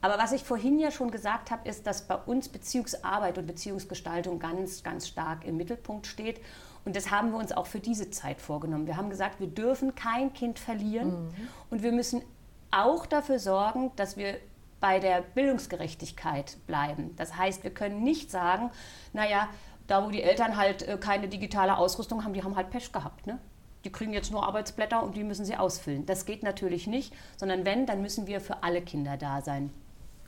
Aber 0.00 0.18
was 0.18 0.30
ich 0.30 0.44
vorhin 0.44 0.78
ja 0.78 0.92
schon 0.92 1.10
gesagt 1.10 1.50
habe, 1.50 1.68
ist, 1.68 1.84
dass 1.84 2.02
bei 2.06 2.14
uns 2.14 2.48
Beziehungsarbeit 2.48 3.38
und 3.38 3.46
Beziehungsgestaltung 3.48 4.38
ganz, 4.38 4.84
ganz 4.84 5.08
stark 5.08 5.44
im 5.44 5.56
Mittelpunkt 5.56 6.06
steht. 6.06 6.40
Und 6.84 6.94
das 6.94 7.10
haben 7.10 7.32
wir 7.32 7.38
uns 7.38 7.50
auch 7.50 7.66
für 7.66 7.80
diese 7.80 8.10
Zeit 8.10 8.40
vorgenommen. 8.40 8.86
Wir 8.86 8.96
haben 8.96 9.10
gesagt, 9.10 9.40
wir 9.40 9.48
dürfen 9.48 9.96
kein 9.96 10.32
Kind 10.32 10.60
verlieren 10.60 11.08
mhm. 11.08 11.48
und 11.70 11.82
wir 11.82 11.90
müssen 11.90 12.22
auch 12.70 13.04
dafür 13.04 13.40
sorgen, 13.40 13.90
dass 13.96 14.16
wir 14.16 14.36
bei 14.80 14.98
der 14.98 15.20
Bildungsgerechtigkeit 15.20 16.56
bleiben. 16.66 17.14
Das 17.16 17.36
heißt, 17.36 17.62
wir 17.64 17.70
können 17.70 18.02
nicht 18.02 18.30
sagen, 18.30 18.70
naja, 19.12 19.48
da, 19.90 20.04
wo 20.04 20.10
die 20.10 20.22
Eltern 20.22 20.56
halt 20.56 20.86
äh, 20.86 20.96
keine 20.98 21.28
digitale 21.28 21.76
Ausrüstung 21.76 22.24
haben, 22.24 22.32
die 22.32 22.42
haben 22.42 22.56
halt 22.56 22.70
Pech 22.70 22.92
gehabt. 22.92 23.26
Ne? 23.26 23.38
Die 23.84 23.90
kriegen 23.90 24.12
jetzt 24.12 24.30
nur 24.30 24.46
Arbeitsblätter 24.46 25.02
und 25.02 25.16
die 25.16 25.24
müssen 25.24 25.44
sie 25.44 25.56
ausfüllen. 25.56 26.06
Das 26.06 26.26
geht 26.26 26.42
natürlich 26.42 26.86
nicht, 26.86 27.14
sondern 27.36 27.64
wenn, 27.64 27.86
dann 27.86 28.02
müssen 28.02 28.26
wir 28.26 28.40
für 28.40 28.62
alle 28.62 28.82
Kinder 28.82 29.16
da 29.16 29.40
sein. 29.40 29.70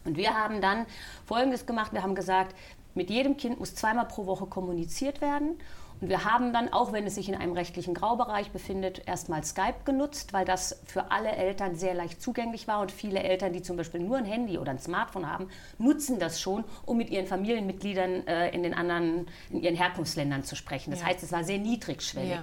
Und 0.05 0.17
wir 0.17 0.35
haben 0.35 0.61
dann 0.61 0.87
Folgendes 1.27 1.67
gemacht. 1.67 1.93
Wir 1.93 2.03
haben 2.03 2.15
gesagt, 2.15 2.57
mit 2.95 3.09
jedem 3.09 3.37
Kind 3.37 3.61
muss 3.61 3.75
zweimal 3.75 4.07
pro 4.07 4.27
Woche 4.27 4.47
kommuniziert 4.47 5.21
werden. 5.21 5.59
Und 6.03 6.09
wir 6.09 6.25
haben 6.25 6.53
dann, 6.53 6.73
auch 6.73 6.93
wenn 6.93 7.07
es 7.07 7.15
sich 7.15 7.29
in 7.29 7.37
einem 7.37 7.53
rechtlichen 7.53 7.95
Graubereich 7.95 8.51
befindet, 8.51 9.07
erstmal 9.07 9.45
Skype 9.45 9.85
genutzt, 9.85 10.33
weil 10.33 10.45
das 10.45 10.81
für 10.85 11.13
alle 11.13 11.31
Eltern 11.31 11.77
sehr 11.77 11.95
leicht 11.95 12.21
zugänglich 12.21 12.67
war. 12.67 12.81
Und 12.81 12.91
viele 12.91 13.23
Eltern, 13.23 13.53
die 13.53 13.63
zum 13.63 13.77
Beispiel 13.77 14.01
nur 14.01 14.17
ein 14.17 14.25
Handy 14.25 14.59
oder 14.59 14.73
ein 14.73 14.81
Smartphone 14.81 15.31
haben, 15.31 15.49
nutzen 15.79 16.19
das 16.19 16.41
schon, 16.41 16.65
um 16.85 16.99
mit 16.99 17.11
ihren 17.11 17.29
Familienmitgliedern 17.29 18.27
äh, 18.27 18.51
in 18.51 18.65
den 18.65 18.75
anderen, 18.75 19.29
in 19.51 19.63
ihren 19.63 19.77
Herkunftsländern 19.77 20.43
zu 20.43 20.57
sprechen. 20.57 20.91
Das 20.91 21.01
ja. 21.01 21.07
heißt, 21.07 21.23
es 21.23 21.31
war 21.31 21.45
sehr 21.45 21.59
niedrigschwellig. 21.59 22.33
Ja. 22.33 22.43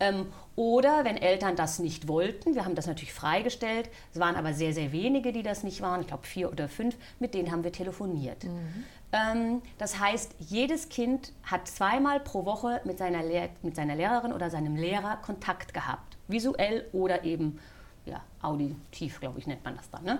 Ähm, 0.00 0.26
oder 0.56 1.04
wenn 1.04 1.16
Eltern 1.16 1.56
das 1.56 1.78
nicht 1.78 2.08
wollten, 2.08 2.54
wir 2.54 2.64
haben 2.64 2.74
das 2.74 2.86
natürlich 2.86 3.12
freigestellt, 3.12 3.88
es 4.12 4.20
waren 4.20 4.36
aber 4.36 4.52
sehr, 4.52 4.72
sehr 4.72 4.92
wenige, 4.92 5.32
die 5.32 5.42
das 5.42 5.62
nicht 5.62 5.80
waren, 5.80 6.00
ich 6.00 6.08
glaube 6.08 6.26
vier 6.26 6.50
oder 6.50 6.68
fünf, 6.68 6.96
mit 7.18 7.34
denen 7.34 7.50
haben 7.52 7.64
wir 7.64 7.72
telefoniert. 7.72 8.44
Mhm. 8.44 8.84
Ähm, 9.12 9.62
das 9.78 9.98
heißt, 9.98 10.34
jedes 10.38 10.88
Kind 10.88 11.32
hat 11.42 11.68
zweimal 11.68 12.20
pro 12.20 12.44
Woche 12.44 12.80
mit 12.84 12.98
seiner, 12.98 13.22
Lehr 13.22 13.48
mit 13.62 13.76
seiner 13.76 13.94
Lehrerin 13.94 14.32
oder 14.32 14.50
seinem 14.50 14.76
Lehrer 14.76 15.16
Kontakt 15.16 15.74
gehabt, 15.74 16.16
visuell 16.28 16.86
oder 16.92 17.24
eben 17.24 17.58
ja, 18.06 18.20
auditiv, 18.42 19.20
glaube 19.20 19.38
ich, 19.38 19.46
nennt 19.46 19.64
man 19.64 19.76
das 19.76 19.90
dann. 19.90 20.04
Ne? 20.04 20.18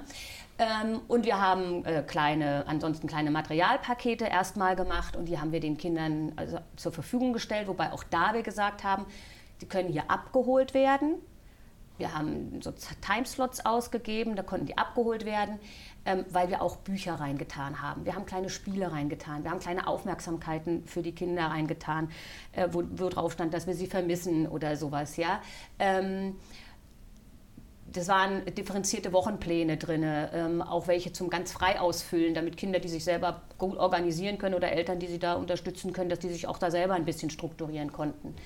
Ähm, 0.59 1.01
und 1.09 1.24
wir 1.24 1.41
haben 1.41 1.85
äh, 1.85 2.03
kleine, 2.07 2.64
ansonsten 2.66 3.07
kleine 3.07 3.31
Materialpakete 3.31 4.26
erstmal 4.26 4.76
gemacht 4.76 5.16
und 5.16 5.26
die 5.26 5.39
haben 5.39 5.53
wir 5.53 5.61
den 5.61 5.78
Kindern 5.78 6.33
also 6.37 6.59
zur 6.76 6.93
Verfügung 6.93 7.33
gestellt, 7.33 7.68
wobei 7.68 7.93
auch 7.93 8.05
da 8.05 8.35
wir 8.35 8.43
gesagt 8.43 8.85
haben, 8.85 9.07
die 9.61 9.66
können 9.66 9.88
hier 9.88 10.11
abgeholt 10.11 10.74
werden 10.74 11.16
Wir 12.00 12.14
haben 12.14 12.61
so 12.62 12.72
Timeslots 13.02 13.66
ausgegeben, 13.66 14.34
da 14.34 14.42
konnten 14.42 14.64
die 14.64 14.78
abgeholt 14.78 15.26
werden, 15.26 15.61
ähm, 16.06 16.24
weil 16.30 16.48
wir 16.48 16.62
auch 16.62 16.76
Bücher 16.76 17.14
reingetan 17.14 17.82
haben. 17.82 18.06
Wir 18.06 18.14
haben 18.14 18.24
kleine 18.24 18.48
Spiele 18.48 18.90
reingetan, 18.90 19.44
wir 19.44 19.50
haben 19.50 19.61
kleine 19.61 19.86
Aufmerksamkeiten 19.86 20.86
für 20.86 21.02
die 21.02 21.12
Kinder 21.12 21.44
reingetan, 21.48 22.11
äh, 22.52 22.68
wo, 22.72 22.82
wo, 22.90 23.11
drauf 23.11 23.32
stand, 23.32 23.52
dass 23.52 23.66
wir 23.66 23.74
sie 23.74 23.86
vermissen 23.86 24.48
oder 24.48 24.76
sowas. 24.76 25.18
Ja. 25.18 25.42
Ähm, 25.78 26.36
das 27.92 28.08
waren 28.08 28.46
differenzierte 28.46 29.12
Wochenpläne 29.12 29.76
drin, 29.76 30.02
ähm, 30.04 30.62
auch 30.62 30.86
welche 30.86 31.12
zum 31.12 31.28
ganz 31.28 31.52
frei 31.52 31.80
ausfüllen, 31.80 32.34
damit 32.34 32.56
Kinder, 32.56 32.78
die 32.78 32.88
sich 32.88 33.04
selber 33.04 33.42
gut 33.58 33.76
organisieren 33.76 34.38
können 34.38 34.54
oder 34.54 34.72
Eltern, 34.72 35.00
die 35.00 35.08
sie 35.08 35.18
da 35.18 35.34
unterstützen 35.34 35.92
können, 35.92 36.08
dass 36.08 36.20
die 36.20 36.28
sich 36.28 36.46
auch 36.46 36.56
da 36.56 36.70
selber 36.70 36.94
ein 36.94 37.04
bisschen 37.04 37.30
strukturieren 37.30 37.92
konnten. 37.92 38.36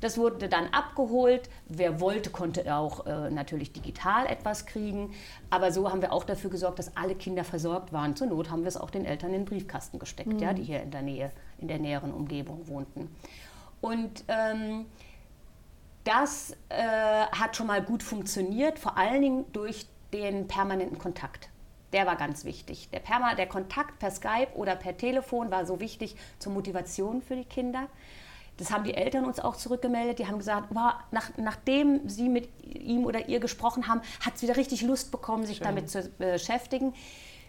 Das 0.00 0.18
wurde 0.18 0.48
dann 0.48 0.68
abgeholt. 0.68 1.48
Wer 1.66 2.00
wollte, 2.00 2.30
konnte 2.30 2.74
auch 2.74 3.06
äh, 3.06 3.30
natürlich 3.30 3.72
digital 3.72 4.26
etwas 4.26 4.66
kriegen. 4.66 5.14
Aber 5.50 5.72
so 5.72 5.90
haben 5.90 6.02
wir 6.02 6.12
auch 6.12 6.24
dafür 6.24 6.50
gesorgt, 6.50 6.78
dass 6.78 6.96
alle 6.96 7.14
Kinder 7.14 7.44
versorgt 7.44 7.92
waren. 7.92 8.16
Zur 8.16 8.28
Not 8.28 8.50
haben 8.50 8.62
wir 8.62 8.68
es 8.68 8.76
auch 8.76 8.90
den 8.90 9.04
Eltern 9.04 9.30
in 9.30 9.40
den 9.40 9.44
Briefkasten 9.46 9.98
gesteckt, 9.98 10.32
mhm. 10.32 10.38
ja, 10.38 10.52
die 10.52 10.62
hier 10.62 10.82
in 10.82 10.90
der 10.90 11.02
Nähe, 11.02 11.32
in 11.58 11.68
der 11.68 11.78
näheren 11.78 12.12
Umgebung 12.12 12.68
wohnten. 12.68 13.14
Und 13.80 14.24
ähm, 14.28 14.86
das 16.04 16.56
äh, 16.68 16.76
hat 16.76 17.56
schon 17.56 17.66
mal 17.66 17.82
gut 17.82 18.02
funktioniert, 18.02 18.78
vor 18.78 18.96
allen 18.96 19.22
Dingen 19.22 19.44
durch 19.52 19.86
den 20.12 20.46
permanenten 20.46 20.98
Kontakt. 20.98 21.50
Der 21.92 22.06
war 22.06 22.16
ganz 22.16 22.44
wichtig. 22.44 22.90
Der, 22.90 23.00
Perma, 23.00 23.34
der 23.34 23.46
Kontakt 23.46 23.98
per 23.98 24.10
Skype 24.10 24.48
oder 24.54 24.76
per 24.76 24.96
Telefon 24.96 25.50
war 25.50 25.66
so 25.66 25.80
wichtig 25.80 26.16
zur 26.38 26.52
Motivation 26.52 27.22
für 27.22 27.36
die 27.36 27.44
Kinder. 27.44 27.88
Das 28.56 28.70
haben 28.70 28.84
die 28.84 28.94
Eltern 28.94 29.24
uns 29.24 29.38
auch 29.38 29.56
zurückgemeldet. 29.56 30.18
Die 30.18 30.26
haben 30.26 30.38
gesagt, 30.38 30.68
wow, 30.70 30.94
nach, 31.10 31.30
nachdem 31.36 32.08
sie 32.08 32.28
mit 32.28 32.48
ihm 32.64 33.04
oder 33.04 33.28
ihr 33.28 33.40
gesprochen 33.40 33.88
haben, 33.88 34.00
hat 34.24 34.38
sie 34.38 34.46
wieder 34.46 34.56
richtig 34.56 34.82
Lust 34.82 35.10
bekommen, 35.10 35.44
sich 35.46 35.58
Schön. 35.58 35.66
damit 35.66 35.90
zu 35.90 36.08
beschäftigen. 36.18 36.94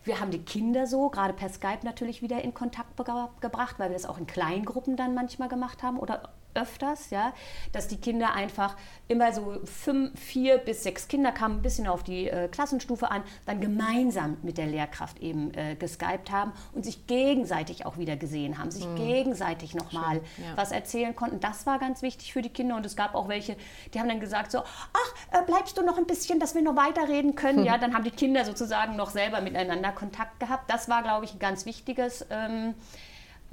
Wir 0.03 0.19
haben 0.19 0.31
die 0.31 0.39
Kinder 0.39 0.87
so, 0.87 1.09
gerade 1.09 1.33
per 1.33 1.49
Skype 1.49 1.79
natürlich 1.83 2.21
wieder 2.21 2.41
in 2.41 2.53
Kontakt 2.53 2.95
gebracht, 2.95 3.75
weil 3.77 3.89
wir 3.89 3.95
das 3.95 4.05
auch 4.05 4.17
in 4.17 4.25
Kleingruppen 4.25 4.95
dann 4.95 5.13
manchmal 5.13 5.49
gemacht 5.49 5.83
haben 5.83 5.99
oder 5.99 6.29
öfters, 6.57 7.09
ja, 7.09 7.33
dass 7.71 7.87
die 7.87 7.97
Kinder 7.97 8.33
einfach 8.33 8.75
immer 9.07 9.31
so 9.31 9.59
fünf, 9.63 10.19
vier 10.19 10.57
bis 10.57 10.83
sechs 10.83 11.07
Kinder 11.07 11.31
kamen, 11.31 11.59
ein 11.59 11.61
bisschen 11.61 11.87
auf 11.87 12.03
die 12.03 12.27
äh, 12.27 12.47
Klassenstufe 12.47 13.09
an, 13.09 13.23
dann 13.45 13.61
gemeinsam 13.61 14.37
mit 14.41 14.57
der 14.57 14.67
Lehrkraft 14.67 15.19
eben 15.19 15.53
äh, 15.53 15.75
geskypt 15.75 16.31
haben 16.31 16.51
und 16.73 16.83
sich 16.83 17.07
gegenseitig 17.07 17.85
auch 17.85 17.97
wieder 17.97 18.17
gesehen 18.17 18.57
haben, 18.57 18.71
sich 18.71 18.85
mhm. 18.85 18.95
gegenseitig 18.95 19.75
nochmal 19.75 20.17
ja. 20.37 20.55
was 20.55 20.71
erzählen 20.71 21.15
konnten. 21.15 21.39
Das 21.39 21.65
war 21.65 21.79
ganz 21.79 22.01
wichtig 22.01 22.33
für 22.33 22.41
die 22.41 22.49
Kinder 22.49 22.75
und 22.75 22.85
es 22.85 22.95
gab 22.95 23.15
auch 23.15 23.27
welche, 23.27 23.55
die 23.93 23.99
haben 23.99 24.09
dann 24.09 24.19
gesagt 24.19 24.51
so, 24.51 24.59
ach, 24.59 25.13
äh, 25.31 25.45
bleibst 25.45 25.77
du 25.77 25.83
noch 25.83 25.97
ein 25.97 26.05
bisschen, 26.05 26.39
dass 26.39 26.55
wir 26.55 26.61
noch 26.61 26.75
weiterreden 26.75 27.35
können? 27.35 27.63
Ja, 27.63 27.77
dann 27.77 27.93
haben 27.93 28.03
die 28.03 28.11
Kinder 28.11 28.43
sozusagen 28.45 28.95
noch 28.95 29.11
selber 29.11 29.41
miteinander 29.41 29.91
Kontakt 29.91 30.39
gehabt. 30.39 30.69
Das 30.69 30.89
war, 30.89 31.03
glaube 31.03 31.25
ich, 31.25 31.33
ein 31.33 31.39
ganz 31.39 31.65
wichtiges 31.65 32.25
ähm, 32.29 32.73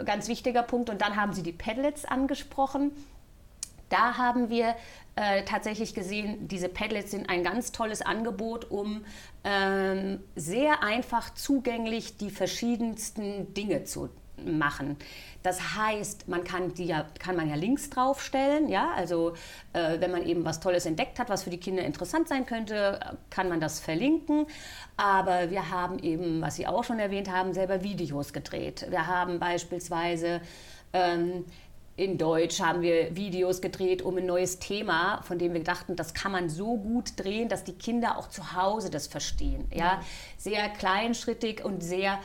ganz 0.04 0.28
wichtiger 0.28 0.62
Punkt. 0.62 0.90
Und 0.90 1.00
dann 1.00 1.16
haben 1.16 1.32
Sie 1.32 1.42
die 1.42 1.52
Padlets 1.52 2.04
angesprochen. 2.04 2.92
Da 3.88 4.16
haben 4.16 4.50
wir 4.50 4.74
äh, 5.16 5.44
tatsächlich 5.44 5.94
gesehen, 5.94 6.48
diese 6.48 6.68
Padlets 6.68 7.12
sind 7.12 7.28
ein 7.28 7.44
ganz 7.44 7.70
tolles 7.70 8.02
Angebot, 8.02 8.70
um 8.70 9.04
ähm, 9.44 10.20
sehr 10.34 10.82
einfach 10.82 11.34
zugänglich 11.34 12.16
die 12.16 12.30
verschiedensten 12.30 13.54
Dinge 13.54 13.84
zu 13.84 14.08
machen. 14.44 14.96
Das 15.42 15.76
heißt, 15.76 16.28
man 16.28 16.42
kann, 16.42 16.74
die 16.74 16.86
ja, 16.86 17.06
kann 17.18 17.36
man 17.36 17.48
ja 17.48 17.54
Links 17.54 17.90
draufstellen, 17.90 18.68
ja, 18.68 18.90
also 18.94 19.34
äh, 19.72 20.00
wenn 20.00 20.10
man 20.10 20.24
eben 20.24 20.44
was 20.44 20.60
Tolles 20.60 20.86
entdeckt 20.86 21.18
hat, 21.18 21.28
was 21.28 21.44
für 21.44 21.50
die 21.50 21.60
Kinder 21.60 21.84
interessant 21.84 22.28
sein 22.28 22.46
könnte, 22.46 22.98
kann 23.30 23.48
man 23.48 23.60
das 23.60 23.80
verlinken. 23.80 24.46
Aber 24.96 25.50
wir 25.50 25.70
haben 25.70 25.98
eben, 25.98 26.40
was 26.40 26.56
Sie 26.56 26.66
auch 26.66 26.84
schon 26.84 26.98
erwähnt 26.98 27.30
haben, 27.30 27.52
selber 27.52 27.82
Videos 27.82 28.32
gedreht. 28.32 28.86
Wir 28.90 29.06
haben 29.06 29.38
beispielsweise 29.38 30.40
ähm, 30.92 31.44
in 31.96 32.18
Deutsch 32.18 32.60
haben 32.60 32.82
wir 32.82 33.14
Videos 33.14 33.60
gedreht 33.60 34.02
um 34.02 34.16
ein 34.16 34.26
neues 34.26 34.58
Thema, 34.58 35.22
von 35.22 35.38
dem 35.38 35.54
wir 35.54 35.62
dachten, 35.62 35.94
das 35.94 36.12
kann 36.12 36.32
man 36.32 36.48
so 36.48 36.76
gut 36.76 37.12
drehen, 37.16 37.48
dass 37.48 37.62
die 37.62 37.74
Kinder 37.74 38.18
auch 38.18 38.28
zu 38.28 38.54
Hause 38.54 38.90
das 38.90 39.06
verstehen. 39.06 39.66
Ja? 39.72 40.00
Sehr 40.36 40.68
kleinschrittig 40.70 41.64
und 41.64 41.82
sehr 41.82 42.18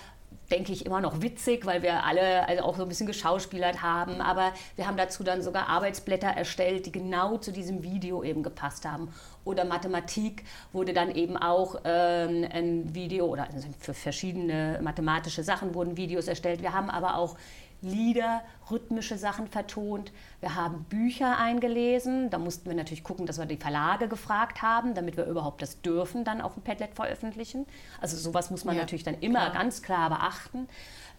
denke 0.51 0.71
ich, 0.71 0.85
immer 0.85 1.01
noch 1.01 1.21
witzig, 1.21 1.65
weil 1.65 1.81
wir 1.81 2.03
alle 2.03 2.47
also 2.47 2.63
auch 2.63 2.75
so 2.75 2.83
ein 2.83 2.89
bisschen 2.89 3.07
geschauspielert 3.07 3.81
haben. 3.81 4.21
Aber 4.21 4.53
wir 4.75 4.87
haben 4.87 4.97
dazu 4.97 5.23
dann 5.23 5.41
sogar 5.41 5.67
Arbeitsblätter 5.67 6.27
erstellt, 6.27 6.85
die 6.85 6.91
genau 6.91 7.37
zu 7.37 7.51
diesem 7.51 7.83
Video 7.83 8.23
eben 8.23 8.43
gepasst 8.43 8.85
haben. 8.85 9.13
Oder 9.45 9.65
Mathematik 9.65 10.43
wurde 10.73 10.93
dann 10.93 11.11
eben 11.11 11.37
auch 11.37 11.81
ähm, 11.83 12.47
ein 12.51 12.93
Video 12.93 13.27
oder 13.27 13.47
also 13.51 13.67
für 13.79 13.93
verschiedene 13.93 14.79
mathematische 14.81 15.43
Sachen 15.43 15.73
wurden 15.73 15.97
Videos 15.97 16.27
erstellt. 16.27 16.61
Wir 16.61 16.73
haben 16.73 16.89
aber 16.89 17.17
auch 17.17 17.35
Lieder, 17.81 18.41
rhythmische 18.69 19.17
Sachen 19.17 19.47
vertont. 19.47 20.11
Wir 20.41 20.55
haben 20.55 20.83
Bücher 20.89 21.37
eingelesen. 21.37 22.29
Da 22.29 22.37
mussten 22.37 22.67
wir 22.67 22.75
natürlich 22.75 23.03
gucken, 23.03 23.25
dass 23.25 23.37
wir 23.37 23.45
die 23.45 23.57
Verlage 23.57 24.07
gefragt 24.07 24.61
haben, 24.61 24.93
damit 24.93 25.15
wir 25.15 25.25
überhaupt 25.25 25.61
das 25.61 25.81
dürfen, 25.81 26.23
dann 26.25 26.41
auf 26.41 26.55
dem 26.55 26.63
Padlet 26.63 26.93
veröffentlichen. 26.93 27.65
Also 28.01 28.17
sowas 28.17 28.51
muss 28.51 28.65
man 28.65 28.75
ja, 28.75 28.81
natürlich 28.81 29.03
dann 29.03 29.19
immer 29.19 29.49
klar. 29.49 29.53
ganz 29.53 29.81
klar 29.81 30.09
beachten. 30.09 30.67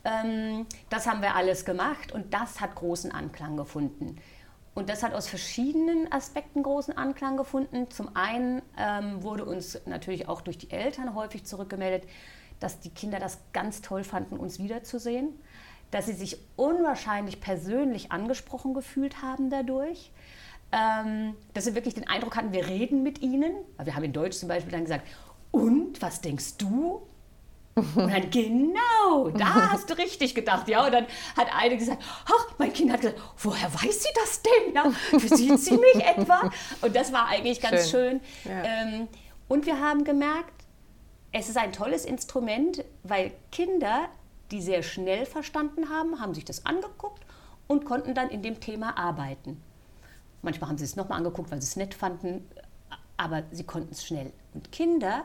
Ähm, 0.04 0.66
das 0.90 1.06
haben 1.06 1.22
wir 1.22 1.34
alles 1.34 1.64
gemacht 1.64 2.12
und 2.12 2.34
das 2.34 2.60
hat 2.60 2.74
großen 2.74 3.10
Anklang 3.10 3.56
gefunden. 3.56 4.16
Und 4.74 4.88
das 4.88 5.02
hat 5.02 5.14
aus 5.14 5.28
verschiedenen 5.28 6.12
Aspekten 6.12 6.62
großen 6.62 6.96
Anklang 6.96 7.36
gefunden. 7.36 7.90
Zum 7.90 8.14
einen 8.14 8.62
ähm, 8.78 9.22
wurde 9.22 9.44
uns 9.44 9.80
natürlich 9.86 10.28
auch 10.28 10.42
durch 10.42 10.58
die 10.58 10.70
Eltern 10.70 11.14
häufig 11.14 11.44
zurückgemeldet, 11.44 12.08
dass 12.60 12.80
die 12.80 12.90
Kinder 12.90 13.18
das 13.18 13.38
ganz 13.52 13.80
toll 13.80 14.04
fanden, 14.04 14.36
uns 14.36 14.58
wiederzusehen 14.58 15.30
dass 15.90 16.06
sie 16.06 16.12
sich 16.12 16.38
unwahrscheinlich 16.56 17.40
persönlich 17.40 18.12
angesprochen 18.12 18.74
gefühlt 18.74 19.22
haben 19.22 19.50
dadurch. 19.50 20.10
Ähm, 20.72 21.34
dass 21.52 21.64
sie 21.64 21.74
wirklich 21.74 21.94
den 21.94 22.06
Eindruck 22.06 22.36
hatten, 22.36 22.52
wir 22.52 22.68
reden 22.68 23.02
mit 23.02 23.20
ihnen. 23.22 23.52
Wir 23.82 23.96
haben 23.96 24.04
in 24.04 24.12
Deutsch 24.12 24.36
zum 24.36 24.48
Beispiel 24.48 24.70
dann 24.70 24.84
gesagt, 24.84 25.06
und 25.50 26.00
was 26.00 26.20
denkst 26.20 26.58
du? 26.58 27.02
Und 27.74 27.96
dann, 27.96 28.30
genau, 28.30 29.30
da 29.36 29.70
hast 29.72 29.90
du 29.90 29.94
richtig 29.94 30.34
gedacht. 30.34 30.68
Ja, 30.68 30.84
und 30.84 30.92
dann 30.92 31.06
hat 31.36 31.48
eine 31.54 31.76
gesagt, 31.76 32.02
ach, 32.26 32.54
mein 32.58 32.72
Kind 32.72 32.92
hat 32.92 33.00
gesagt, 33.00 33.20
woher 33.38 33.72
weiß 33.72 34.02
sie 34.02 34.08
das 34.14 34.42
denn? 34.42 34.74
Ja, 34.74 34.92
sieht 35.36 35.58
sie 35.58 35.76
mich 35.76 36.04
etwa? 36.04 36.50
Und 36.82 36.94
das 36.94 37.12
war 37.12 37.28
eigentlich 37.28 37.60
ganz 37.60 37.90
schön. 37.90 38.20
schön. 38.44 38.52
Ja. 38.52 38.64
Ähm, 38.64 39.08
und 39.48 39.66
wir 39.66 39.80
haben 39.80 40.04
gemerkt, 40.04 40.64
es 41.32 41.48
ist 41.48 41.56
ein 41.56 41.72
tolles 41.72 42.04
Instrument, 42.04 42.84
weil 43.02 43.32
Kinder 43.52 44.08
die 44.50 44.62
sehr 44.62 44.82
schnell 44.82 45.26
verstanden 45.26 45.88
haben, 45.88 46.20
haben 46.20 46.34
sich 46.34 46.44
das 46.44 46.66
angeguckt 46.66 47.24
und 47.66 47.84
konnten 47.84 48.14
dann 48.14 48.30
in 48.30 48.42
dem 48.42 48.60
Thema 48.60 48.96
arbeiten. 48.98 49.62
Manchmal 50.42 50.70
haben 50.70 50.78
sie 50.78 50.84
es 50.84 50.96
nochmal 50.96 51.18
angeguckt, 51.18 51.50
weil 51.50 51.60
sie 51.60 51.68
es 51.68 51.76
nett 51.76 51.94
fanden, 51.94 52.48
aber 53.16 53.44
sie 53.50 53.64
konnten 53.64 53.92
es 53.92 54.04
schnell. 54.04 54.32
Und 54.54 54.72
Kinder, 54.72 55.24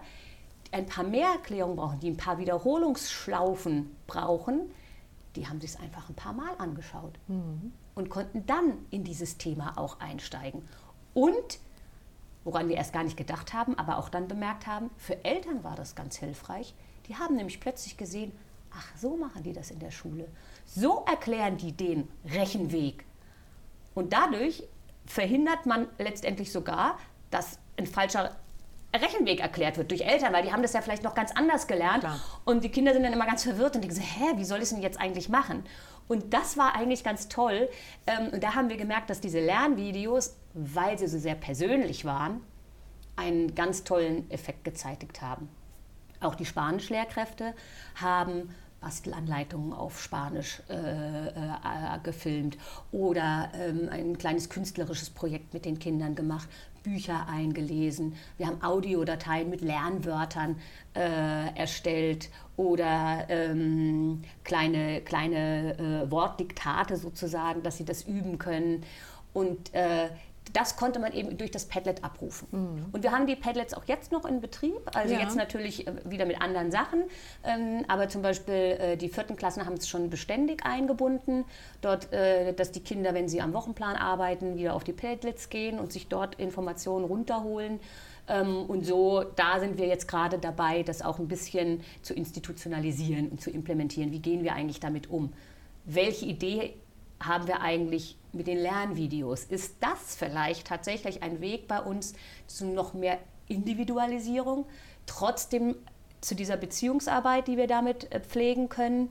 die 0.68 0.74
ein 0.74 0.86
paar 0.86 1.04
mehr 1.04 1.30
Erklärungen 1.30 1.78
brauchen, 1.78 2.00
die 2.00 2.10
ein 2.10 2.18
paar 2.18 2.38
Wiederholungsschlaufen 2.38 3.96
brauchen, 4.08 4.72
die 5.36 5.48
haben 5.48 5.60
sich 5.60 5.72
es 5.72 5.80
einfach 5.80 6.10
ein 6.10 6.16
paar 6.16 6.34
Mal 6.34 6.54
angeschaut 6.58 7.18
mhm. 7.28 7.72
und 7.94 8.10
konnten 8.10 8.46
dann 8.46 8.86
in 8.90 9.04
dieses 9.04 9.38
Thema 9.38 9.78
auch 9.78 10.00
einsteigen. 10.00 10.68
Und, 11.14 11.60
woran 12.44 12.70
wir 12.70 12.76
erst 12.76 12.94
gar 12.94 13.04
nicht 13.04 13.18
gedacht 13.18 13.54
haben, 13.54 13.78
aber 13.78 13.98
auch 13.98 14.10
dann 14.10 14.28
bemerkt 14.28 14.68
haben, 14.68 14.90
für 14.98 15.24
Eltern 15.24 15.64
war 15.64 15.76
das 15.76 15.96
ganz 15.96 16.18
hilfreich. 16.18 16.74
Die 17.08 17.16
haben 17.16 17.36
nämlich 17.36 17.60
plötzlich 17.60 17.98
gesehen, 17.98 18.32
Ach, 18.78 18.98
so 18.98 19.16
machen 19.16 19.44
die 19.44 19.54
das 19.54 19.72
in 19.72 19.80
der 19.80 19.92
Schule. 19.92 20.28
So 20.66 21.06
erklären 21.10 21.58
die 21.58 21.72
den 21.72 22.10
Rechenweg. 22.26 23.06
Und 23.94 24.12
dadurch 24.12 24.64
verhindert 25.06 25.66
man 25.66 25.88
letztendlich 25.98 26.52
sogar, 26.52 26.98
dass 27.30 27.60
ein 27.78 27.88
falscher 27.88 28.36
Rechenweg 28.94 29.40
erklärt 29.40 29.78
wird 29.78 29.92
durch 29.92 30.02
Eltern, 30.02 30.34
weil 30.34 30.44
die 30.44 30.52
haben 30.52 30.62
das 30.62 30.74
ja 30.74 30.82
vielleicht 30.82 31.04
noch 31.04 31.16
ganz 31.16 31.32
anders 31.32 31.68
gelernt. 31.68 32.02
Klar. 32.02 32.20
Und 32.46 32.64
die 32.64 32.70
Kinder 32.70 32.94
sind 32.94 33.04
dann 33.04 33.14
immer 33.14 33.26
ganz 33.26 33.44
verwirrt 33.44 33.76
und 33.76 33.84
denken 33.84 33.96
so, 33.96 34.02
hä, 34.02 34.34
wie 34.38 34.46
soll 34.46 34.58
ich 34.60 34.64
es 34.66 34.70
denn 34.70 34.82
jetzt 34.82 35.00
eigentlich 35.00 35.30
machen? 35.30 35.64
Und 36.08 36.34
das 36.34 36.58
war 36.58 36.76
eigentlich 36.76 37.04
ganz 37.04 37.28
toll. 37.28 37.70
Ähm, 38.08 38.30
und 38.34 38.44
da 38.44 38.56
haben 38.56 38.70
wir 38.70 38.78
gemerkt, 38.78 39.10
dass 39.10 39.22
diese 39.22 39.40
Lernvideos, 39.40 40.36
weil 40.54 40.98
sie 40.98 41.08
so 41.08 41.18
sehr 41.18 41.36
persönlich 41.36 42.06
waren, 42.06 42.42
einen 43.16 43.56
ganz 43.56 43.84
tollen 43.84 44.30
Effekt 44.30 44.64
gezeitigt 44.64 45.22
haben. 45.22 45.50
Auch 46.22 46.36
die 46.36 46.46
Spanischlehrkräfte 46.46 47.54
haben 47.96 48.54
Bastelanleitungen 48.86 49.74
auf 49.74 50.00
Spanisch 50.00 50.62
äh, 50.70 50.76
äh, 50.76 52.00
gefilmt 52.04 52.56
oder 52.92 53.50
ähm, 53.60 53.90
ein 53.90 54.16
kleines 54.20 54.48
künstlerisches 54.48 55.10
Projekt 55.10 55.56
mit 55.56 55.66
den 55.66 55.80
Kindern 55.80 56.14
gemacht, 56.14 56.48
Bücher 56.84 57.28
eingelesen. 57.28 58.14
Wir 58.38 58.46
haben 58.46 58.62
Audiodateien 58.62 59.50
mit 59.50 59.62
Lernwörtern 59.62 60.58
äh, 60.94 61.58
erstellt 61.58 62.30
oder 62.58 63.26
ähm, 63.30 64.22
kleine, 64.44 65.02
kleine 65.02 65.80
äh, 65.80 66.12
Wortdiktate 66.12 66.98
sozusagen, 66.98 67.64
dass 67.64 67.78
sie 67.78 67.86
das 67.86 68.04
üben 68.04 68.38
können. 68.38 68.84
Und 69.34 69.74
äh, 69.74 70.10
das 70.54 70.76
konnte 70.76 71.00
man 71.00 71.14
eben 71.14 71.38
durch 71.38 71.52
das 71.52 71.66
Padlet 71.66 72.04
abrufen. 72.04 72.48
Mhm. 72.52 72.86
Und 72.92 73.04
wir 73.04 73.12
haben 73.12 73.28
die 73.28 73.36
Padlets 73.36 73.74
auch 73.74 73.86
jetzt 73.86 74.12
noch 74.12 74.26
in 74.26 74.42
Betrieb, 74.42 74.80
also 74.94 75.14
ja. 75.14 75.20
jetzt 75.20 75.36
natürlich 75.36 75.88
äh, 75.88 75.94
wieder 76.06 76.26
mit 76.26 76.42
anderen 76.42 76.72
Sachen, 76.72 77.04
ähm, 77.44 77.84
aber 77.88 78.10
zum 78.10 78.22
Beispiel 78.22 78.54
äh, 78.54 78.98
die 78.98 79.10
vierten 79.10 79.36
Klassen 79.36 79.66
haben 79.66 79.76
es 79.76 79.88
schon 79.88 80.10
beständig 80.10 80.66
eingebunden, 80.66 81.46
dort, 81.82 82.12
äh, 82.14 82.54
dass 82.54 82.72
die 82.72 82.82
Kinder, 82.82 83.14
wenn 83.14 83.28
sie 83.28 83.42
am 83.42 83.54
Wochenplan 83.54 83.96
arbeiten, 83.96 84.56
wieder 84.58 84.76
auf 84.76 84.84
die 84.84 84.94
Padlets 84.94 85.50
gehen 85.50 85.80
und 85.80 85.92
sich 85.92 86.08
dort 86.08 86.36
Informationen 86.36 87.06
runterholen. 87.06 87.80
Ähm, 88.28 88.66
und 88.68 88.86
so, 88.86 89.24
da 89.24 89.60
sind 89.60 89.78
wir 89.78 89.88
jetzt 89.88 90.08
gerade 90.08 90.38
dabei, 90.38 90.84
das 90.84 91.02
auch 91.02 91.20
ein 91.20 91.28
bisschen 91.28 91.82
zu 92.02 92.14
institutionalisieren 92.14 93.30
und 93.30 93.42
zu 93.42 93.52
implementieren. 93.52 94.12
Wie 94.12 94.20
gehen 94.20 94.44
wir 94.44 94.54
eigentlich 94.54 94.80
damit 94.80 95.10
um? 95.10 95.34
Welche 95.86 96.26
Idee 96.26 96.74
haben 97.20 97.48
wir 97.48 97.62
eigentlich 97.62 98.18
mit 98.34 98.48
den 98.48 98.58
Lernvideos? 98.58 99.46
Ist 99.46 99.76
das 99.80 100.16
vielleicht 100.16 100.68
tatsächlich 100.68 101.24
ein 101.24 101.42
Weg 101.42 101.68
bei 101.68 101.82
uns 101.82 102.14
zu 102.48 102.66
noch 102.66 102.94
mehr 102.94 103.20
Individualisierung, 103.48 104.66
trotzdem 105.06 105.76
zu 106.22 106.36
dieser 106.36 106.58
Beziehungsarbeit, 106.58 107.48
die 107.48 107.58
wir 107.58 107.68
damit 107.68 108.12
äh, 108.12 108.20
pflegen 108.20 108.70
können? 108.70 109.10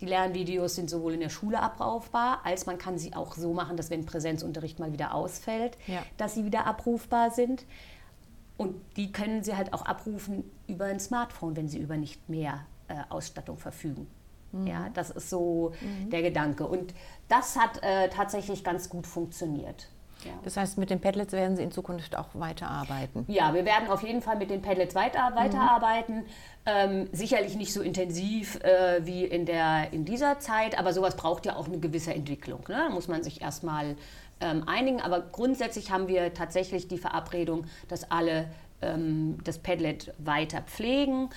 Die 0.00 0.06
Lernvideos 0.06 0.74
sind 0.74 0.90
sowohl 0.90 1.14
in 1.14 1.20
der 1.20 1.30
Schule 1.30 1.60
abrufbar, 1.60 2.40
als 2.44 2.66
man 2.66 2.76
kann 2.76 2.98
sie 2.98 3.14
auch 3.14 3.34
so 3.34 3.54
machen, 3.54 3.78
dass 3.78 3.88
wenn 3.88 4.04
Präsenzunterricht 4.04 4.78
mal 4.78 4.92
wieder 4.92 5.14
ausfällt, 5.14 5.78
ja. 5.86 6.02
dass 6.18 6.34
sie 6.34 6.44
wieder 6.44 6.66
abrufbar 6.66 7.30
sind. 7.30 7.64
Und 8.58 8.74
die 8.96 9.12
können 9.12 9.42
sie 9.42 9.56
halt 9.56 9.72
auch 9.72 9.82
abrufen 9.82 10.44
über 10.66 10.86
ein 10.86 11.00
Smartphone, 11.00 11.56
wenn 11.56 11.68
sie 11.68 11.78
über 11.78 11.96
nicht 11.96 12.28
mehr 12.28 12.66
äh, 12.88 12.96
Ausstattung 13.08 13.56
verfügen. 13.56 14.06
Mhm. 14.52 14.66
Ja, 14.66 14.88
das 14.94 15.10
ist 15.10 15.30
so 15.30 15.72
mhm. 15.80 16.10
der 16.10 16.22
Gedanke. 16.22 16.66
Und 16.66 16.94
das 17.28 17.56
hat 17.56 17.82
äh, 17.82 18.08
tatsächlich 18.08 18.64
ganz 18.64 18.88
gut 18.88 19.06
funktioniert. 19.06 19.88
Ja. 20.24 20.32
Das 20.44 20.56
heißt, 20.56 20.78
mit 20.78 20.90
den 20.90 21.00
Padlets 21.00 21.32
werden 21.32 21.56
Sie 21.56 21.62
in 21.62 21.70
Zukunft 21.70 22.16
auch 22.16 22.28
weiterarbeiten? 22.34 23.24
Ja, 23.28 23.54
wir 23.54 23.64
werden 23.64 23.88
auf 23.88 24.02
jeden 24.02 24.22
Fall 24.22 24.36
mit 24.36 24.50
den 24.50 24.62
Padlets 24.62 24.94
weiter, 24.94 25.32
weiterarbeiten. 25.34 26.16
Mhm. 26.16 26.24
Ähm, 26.64 27.08
sicherlich 27.12 27.56
nicht 27.56 27.72
so 27.72 27.80
intensiv 27.82 28.56
äh, 28.64 29.04
wie 29.04 29.24
in, 29.24 29.46
der, 29.46 29.92
in 29.92 30.04
dieser 30.04 30.38
Zeit, 30.40 30.78
aber 30.78 30.92
sowas 30.92 31.16
braucht 31.16 31.46
ja 31.46 31.56
auch 31.56 31.66
eine 31.66 31.78
gewisse 31.78 32.14
Entwicklung. 32.14 32.60
Ne? 32.68 32.86
Da 32.88 32.88
muss 32.88 33.08
man 33.08 33.22
sich 33.22 33.42
erstmal 33.42 33.96
ähm, 34.40 34.64
einigen. 34.66 35.00
Aber 35.00 35.20
grundsätzlich 35.20 35.90
haben 35.90 36.08
wir 36.08 36.34
tatsächlich 36.34 36.88
die 36.88 36.98
Verabredung, 36.98 37.66
dass 37.88 38.10
alle 38.10 38.48
ähm, 38.82 39.38
das 39.44 39.58
Padlet 39.58 40.12
weiter 40.18 40.62
pflegen. 40.62 41.30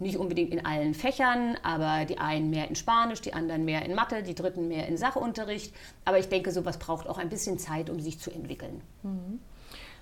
Nicht 0.00 0.16
unbedingt 0.16 0.52
in 0.52 0.64
allen 0.64 0.94
Fächern, 0.94 1.56
aber 1.62 2.06
die 2.06 2.18
einen 2.18 2.50
mehr 2.50 2.68
in 2.68 2.74
Spanisch, 2.74 3.20
die 3.20 3.34
anderen 3.34 3.64
mehr 3.64 3.84
in 3.84 3.94
Mathe, 3.94 4.22
die 4.22 4.34
dritten 4.34 4.66
mehr 4.66 4.88
in 4.88 4.96
Sachunterricht. 4.96 5.74
Aber 6.04 6.18
ich 6.18 6.28
denke, 6.28 6.52
sowas 6.52 6.78
braucht 6.78 7.06
auch 7.06 7.18
ein 7.18 7.28
bisschen 7.28 7.58
Zeit, 7.58 7.90
um 7.90 8.00
sich 8.00 8.18
zu 8.18 8.30
entwickeln. 8.30 8.80
Mhm. 9.02 9.40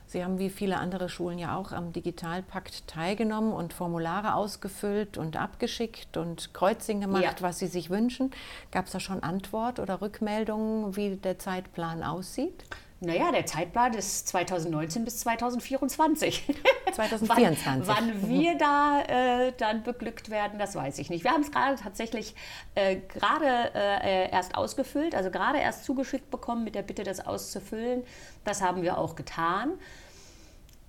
Sie 0.08 0.24
haben 0.24 0.38
wie 0.38 0.48
viele 0.48 0.78
andere 0.78 1.10
Schulen 1.10 1.38
ja 1.38 1.54
auch 1.54 1.72
am 1.72 1.92
Digitalpakt 1.92 2.86
teilgenommen 2.86 3.52
und 3.52 3.74
Formulare 3.74 4.34
ausgefüllt 4.34 5.18
und 5.18 5.36
abgeschickt 5.36 6.16
und 6.16 6.54
Kreuzchen 6.54 7.02
gemacht, 7.02 7.22
ja. 7.22 7.34
was 7.40 7.58
Sie 7.58 7.66
sich 7.66 7.90
wünschen. 7.90 8.30
Gab 8.72 8.86
es 8.86 8.92
da 8.92 9.00
schon 9.00 9.22
Antwort 9.22 9.78
oder 9.78 10.00
Rückmeldungen, 10.00 10.96
wie 10.96 11.16
der 11.16 11.38
Zeitplan 11.38 12.02
aussieht? 12.02 12.64
Naja, 13.00 13.30
der 13.30 13.46
Zeitplan 13.46 13.94
ist 13.94 14.26
2019 14.26 15.04
bis 15.04 15.20
2024. 15.20 16.52
2024. 16.92 17.86
wann, 17.86 17.86
wann 17.86 18.28
wir 18.28 18.58
da 18.58 19.02
äh, 19.02 19.52
dann 19.56 19.84
beglückt 19.84 20.30
werden, 20.30 20.58
das 20.58 20.74
weiß 20.74 20.98
ich 20.98 21.08
nicht. 21.08 21.22
Wir 21.22 21.30
haben 21.30 21.42
es 21.42 21.52
gerade 21.52 21.76
tatsächlich 21.76 22.34
äh, 22.74 22.96
gerade 22.96 23.70
äh, 23.74 24.30
erst 24.32 24.56
ausgefüllt, 24.56 25.14
also 25.14 25.30
gerade 25.30 25.58
erst 25.58 25.84
zugeschickt 25.84 26.28
bekommen 26.30 26.64
mit 26.64 26.74
der 26.74 26.82
Bitte, 26.82 27.04
das 27.04 27.24
auszufüllen. 27.24 28.02
Das 28.44 28.62
haben 28.62 28.82
wir 28.82 28.98
auch 28.98 29.14
getan. 29.14 29.74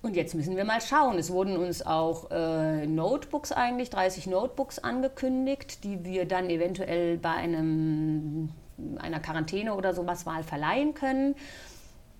Und 0.02 0.16
jetzt 0.16 0.34
müssen 0.34 0.56
wir 0.56 0.64
mal 0.64 0.80
schauen. 0.80 1.16
Es 1.16 1.30
wurden 1.30 1.56
uns 1.56 1.86
auch 1.86 2.32
äh, 2.32 2.86
Notebooks 2.86 3.52
eigentlich, 3.52 3.90
30 3.90 4.26
Notebooks 4.26 4.80
angekündigt, 4.80 5.84
die 5.84 6.04
wir 6.04 6.26
dann 6.26 6.50
eventuell 6.50 7.18
bei 7.18 7.34
einem, 7.34 8.48
einer 8.98 9.20
Quarantäne 9.20 9.74
oder 9.74 9.94
sowas 9.94 10.24
mal 10.24 10.42
verleihen 10.42 10.94
können 10.94 11.36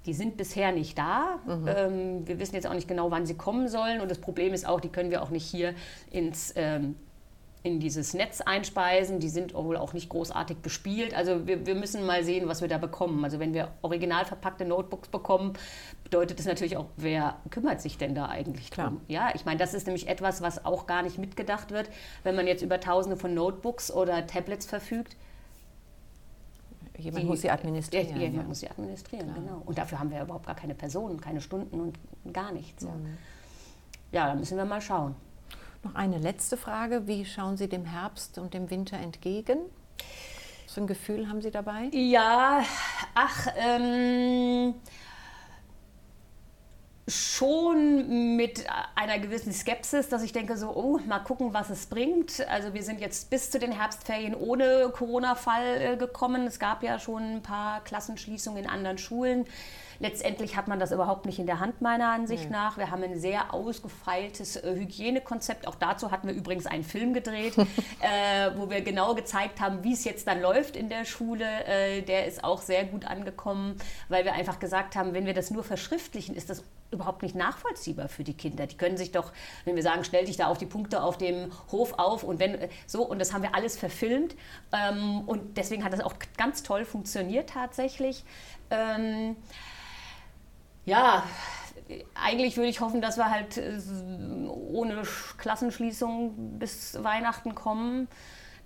die 0.06 0.14
sind 0.14 0.36
bisher 0.36 0.72
nicht 0.72 0.96
da. 0.96 1.38
Mhm. 1.46 1.68
Ähm, 1.68 2.28
wir 2.28 2.38
wissen 2.38 2.54
jetzt 2.54 2.66
auch 2.66 2.74
nicht 2.74 2.88
genau, 2.88 3.10
wann 3.10 3.26
sie 3.26 3.34
kommen 3.36 3.68
sollen. 3.68 4.00
Und 4.00 4.10
das 4.10 4.18
Problem 4.18 4.54
ist 4.54 4.66
auch, 4.66 4.80
die 4.80 4.88
können 4.88 5.10
wir 5.10 5.22
auch 5.22 5.30
nicht 5.30 5.44
hier 5.44 5.74
ins, 6.10 6.52
ähm, 6.56 6.96
in 7.62 7.80
dieses 7.80 8.14
Netz 8.14 8.40
einspeisen. 8.40 9.20
Die 9.20 9.28
sind 9.28 9.52
wohl 9.52 9.76
auch 9.76 9.92
nicht 9.92 10.08
großartig 10.08 10.58
bespielt. 10.58 11.14
Also 11.14 11.46
wir, 11.46 11.66
wir 11.66 11.74
müssen 11.74 12.06
mal 12.06 12.24
sehen, 12.24 12.48
was 12.48 12.62
wir 12.62 12.68
da 12.68 12.78
bekommen. 12.78 13.22
Also 13.24 13.38
wenn 13.38 13.52
wir 13.52 13.72
original 13.82 14.24
verpackte 14.24 14.64
Notebooks 14.64 15.08
bekommen, 15.08 15.52
bedeutet 16.02 16.38
das 16.38 16.46
natürlich 16.46 16.78
auch, 16.78 16.86
wer 16.96 17.36
kümmert 17.50 17.82
sich 17.82 17.98
denn 17.98 18.14
da 18.14 18.26
eigentlich 18.26 18.70
Klar. 18.70 18.88
drum? 18.88 19.00
Ja, 19.08 19.32
ich 19.34 19.44
meine, 19.44 19.58
das 19.58 19.74
ist 19.74 19.86
nämlich 19.86 20.08
etwas, 20.08 20.40
was 20.40 20.64
auch 20.64 20.86
gar 20.86 21.02
nicht 21.02 21.18
mitgedacht 21.18 21.72
wird, 21.72 21.90
wenn 22.22 22.34
man 22.34 22.46
jetzt 22.46 22.62
über 22.62 22.80
Tausende 22.80 23.18
von 23.18 23.34
Notebooks 23.34 23.92
oder 23.92 24.26
Tablets 24.26 24.64
verfügt 24.64 25.16
Jemand 27.00 27.24
die, 27.24 27.26
muss 27.26 27.40
sie 27.40 27.50
administrieren. 27.50 28.08
Der, 28.08 28.16
jemand 28.18 28.42
ja. 28.42 28.48
muss 28.48 28.60
sie 28.60 28.70
administrieren, 28.70 29.26
Klar. 29.26 29.40
genau. 29.40 29.62
Und 29.64 29.78
dafür 29.78 29.98
haben 29.98 30.10
wir 30.10 30.22
überhaupt 30.22 30.46
gar 30.46 30.54
keine 30.54 30.74
Personen, 30.74 31.20
keine 31.20 31.40
Stunden 31.40 31.80
und 31.80 31.98
gar 32.32 32.52
nichts. 32.52 32.82
Ja, 32.82 32.90
mhm. 32.90 33.18
ja 34.12 34.26
da 34.28 34.34
müssen 34.34 34.56
wir 34.56 34.64
mal 34.64 34.80
schauen. 34.80 35.14
Noch 35.82 35.94
eine 35.94 36.18
letzte 36.18 36.56
Frage. 36.56 37.06
Wie 37.06 37.24
schauen 37.24 37.56
Sie 37.56 37.68
dem 37.68 37.86
Herbst 37.86 38.38
und 38.38 38.52
dem 38.52 38.70
Winter 38.70 38.98
entgegen? 38.98 39.58
So 40.66 40.80
ein 40.80 40.86
Gefühl 40.86 41.28
haben 41.28 41.40
Sie 41.42 41.50
dabei? 41.50 41.88
Ja, 41.92 42.62
ach, 43.14 43.48
ähm, 43.56 44.74
schon 47.08 48.36
mit 48.36 48.64
einer 48.94 49.18
gewissen 49.18 49.52
Skepsis, 49.52 50.08
dass 50.08 50.22
ich 50.22 50.32
denke 50.32 50.56
so, 50.56 50.70
oh, 50.74 50.98
mal 51.06 51.20
gucken, 51.20 51.52
was 51.52 51.70
es 51.70 51.86
bringt. 51.86 52.46
Also 52.48 52.74
wir 52.74 52.82
sind 52.82 53.00
jetzt 53.00 53.30
bis 53.30 53.50
zu 53.50 53.58
den 53.58 53.72
Herbstferien 53.72 54.34
ohne 54.34 54.90
Corona-Fall 54.92 55.80
äh, 55.80 55.96
gekommen. 55.96 56.46
Es 56.46 56.58
gab 56.58 56.82
ja 56.82 56.98
schon 56.98 57.36
ein 57.36 57.42
paar 57.42 57.82
Klassenschließungen 57.84 58.64
in 58.64 58.70
anderen 58.70 58.98
Schulen. 58.98 59.46
Letztendlich 60.00 60.56
hat 60.56 60.66
man 60.66 60.80
das 60.80 60.92
überhaupt 60.92 61.26
nicht 61.26 61.38
in 61.38 61.46
der 61.46 61.60
Hand, 61.60 61.82
meiner 61.82 62.08
Ansicht 62.08 62.46
mhm. 62.46 62.52
nach. 62.52 62.78
Wir 62.78 62.90
haben 62.90 63.02
ein 63.02 63.20
sehr 63.20 63.52
ausgefeiltes 63.52 64.56
äh, 64.56 64.74
Hygienekonzept. 64.74 65.68
Auch 65.68 65.74
dazu 65.74 66.10
hatten 66.10 66.26
wir 66.26 66.34
übrigens 66.34 66.64
einen 66.64 66.84
Film 66.84 67.12
gedreht, 67.12 67.56
äh, 67.58 68.50
wo 68.56 68.70
wir 68.70 68.80
genau 68.80 69.14
gezeigt 69.14 69.60
haben, 69.60 69.84
wie 69.84 69.92
es 69.92 70.04
jetzt 70.04 70.26
dann 70.26 70.40
läuft 70.40 70.74
in 70.74 70.88
der 70.88 71.04
Schule. 71.04 71.44
Äh, 71.66 72.00
der 72.00 72.26
ist 72.26 72.42
auch 72.42 72.62
sehr 72.62 72.84
gut 72.84 73.04
angekommen, 73.04 73.76
weil 74.08 74.24
wir 74.24 74.32
einfach 74.32 74.58
gesagt 74.58 74.96
haben, 74.96 75.12
wenn 75.12 75.26
wir 75.26 75.34
das 75.34 75.50
nur 75.50 75.62
verschriftlichen, 75.62 76.34
ist 76.34 76.48
das 76.48 76.64
überhaupt 76.90 77.22
nicht 77.22 77.34
nachvollziehbar 77.34 78.08
für 78.08 78.24
die 78.24 78.34
Kinder. 78.34 78.66
Die 78.66 78.78
können 78.78 78.96
sich 78.96 79.12
doch, 79.12 79.32
wenn 79.66 79.76
wir 79.76 79.82
sagen, 79.82 80.02
stell 80.04 80.24
dich 80.24 80.38
da 80.38 80.46
auf 80.46 80.56
die 80.56 80.66
Punkte 80.66 81.02
auf 81.02 81.18
dem 81.18 81.50
Hof 81.70 81.98
auf 81.98 82.24
und 82.24 82.40
wenn 82.40 82.56
so, 82.86 83.02
und 83.02 83.18
das 83.18 83.34
haben 83.34 83.42
wir 83.42 83.54
alles 83.54 83.78
verfilmt. 83.78 84.34
Ähm, 84.72 85.20
und 85.26 85.58
deswegen 85.58 85.84
hat 85.84 85.92
das 85.92 86.00
auch 86.00 86.14
ganz 86.38 86.62
toll 86.62 86.86
funktioniert 86.86 87.50
tatsächlich. 87.50 88.24
Ähm, 88.70 89.36
ja, 90.90 91.22
eigentlich 92.14 92.56
würde 92.56 92.68
ich 92.68 92.80
hoffen, 92.80 93.00
dass 93.00 93.16
wir 93.16 93.30
halt 93.30 93.56
äh, 93.56 93.78
ohne 94.48 95.02
Klassenschließung 95.38 96.58
bis 96.58 97.02
Weihnachten 97.02 97.54
kommen, 97.54 98.08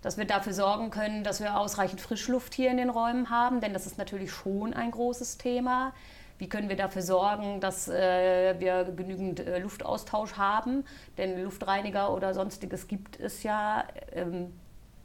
dass 0.00 0.16
wir 0.16 0.24
dafür 0.24 0.54
sorgen 0.54 0.90
können, 0.90 1.22
dass 1.22 1.40
wir 1.40 1.58
ausreichend 1.58 2.00
Frischluft 2.00 2.54
hier 2.54 2.70
in 2.70 2.78
den 2.78 2.88
Räumen 2.88 3.28
haben, 3.28 3.60
denn 3.60 3.74
das 3.74 3.86
ist 3.86 3.98
natürlich 3.98 4.32
schon 4.32 4.72
ein 4.72 4.90
großes 4.90 5.36
Thema. 5.36 5.92
Wie 6.38 6.48
können 6.48 6.68
wir 6.68 6.76
dafür 6.76 7.02
sorgen, 7.02 7.60
dass 7.60 7.88
äh, 7.88 8.58
wir 8.58 8.84
genügend 8.84 9.40
äh, 9.40 9.58
Luftaustausch 9.58 10.36
haben? 10.36 10.84
Denn 11.16 11.42
Luftreiniger 11.44 12.12
oder 12.12 12.34
sonstiges 12.34 12.88
gibt 12.88 13.20
es 13.20 13.42
ja, 13.42 13.84
ähm, 14.12 14.52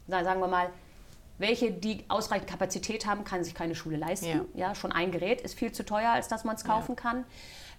sagen 0.08 0.40
wir 0.40 0.48
mal, 0.48 0.70
welche, 1.40 1.72
die 1.72 2.04
ausreichend 2.08 2.48
Kapazität 2.48 3.06
haben, 3.06 3.24
kann 3.24 3.42
sich 3.42 3.54
keine 3.54 3.74
Schule 3.74 3.96
leisten. 3.96 4.46
Ja. 4.54 4.68
ja 4.68 4.74
schon 4.74 4.92
ein 4.92 5.10
Gerät 5.10 5.40
ist 5.40 5.58
viel 5.58 5.72
zu 5.72 5.84
teuer, 5.84 6.10
als 6.10 6.28
dass 6.28 6.44
man 6.44 6.54
es 6.54 6.64
kaufen 6.64 6.94
ja. 6.96 7.02
kann. 7.02 7.24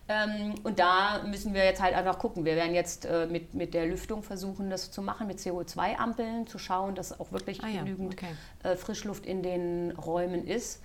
Ähm, 0.07 0.55
und 0.64 0.80
da 0.80 1.22
müssen 1.24 1.53
wir 1.53 1.64
jetzt 1.64 1.82
halt 1.82 1.95
einfach 1.95 2.18
gucken. 2.18 2.43
Wir 2.43 2.55
werden 2.55 2.74
jetzt 2.74 3.05
äh, 3.05 3.28
mit, 3.28 3.53
mit 3.53 3.74
der 3.76 3.86
Lüftung 3.86 4.24
versuchen, 4.24 4.70
das 4.72 4.91
zu 4.91 5.03
machen, 5.03 5.28
mit 5.28 5.38
CO2-Ampeln, 5.38 6.47
zu 6.47 6.57
schauen, 6.57 6.95
dass 6.95 7.18
auch 7.20 7.32
wirklich 7.32 7.64
ah, 7.64 7.68
ja. 7.68 7.84
genügend 7.84 8.14
okay. 8.14 8.36
äh, 8.64 8.76
Frischluft 8.76 9.26
in 9.28 9.43
den 9.43 9.91
Räumen 9.91 10.47
ist. 10.47 10.82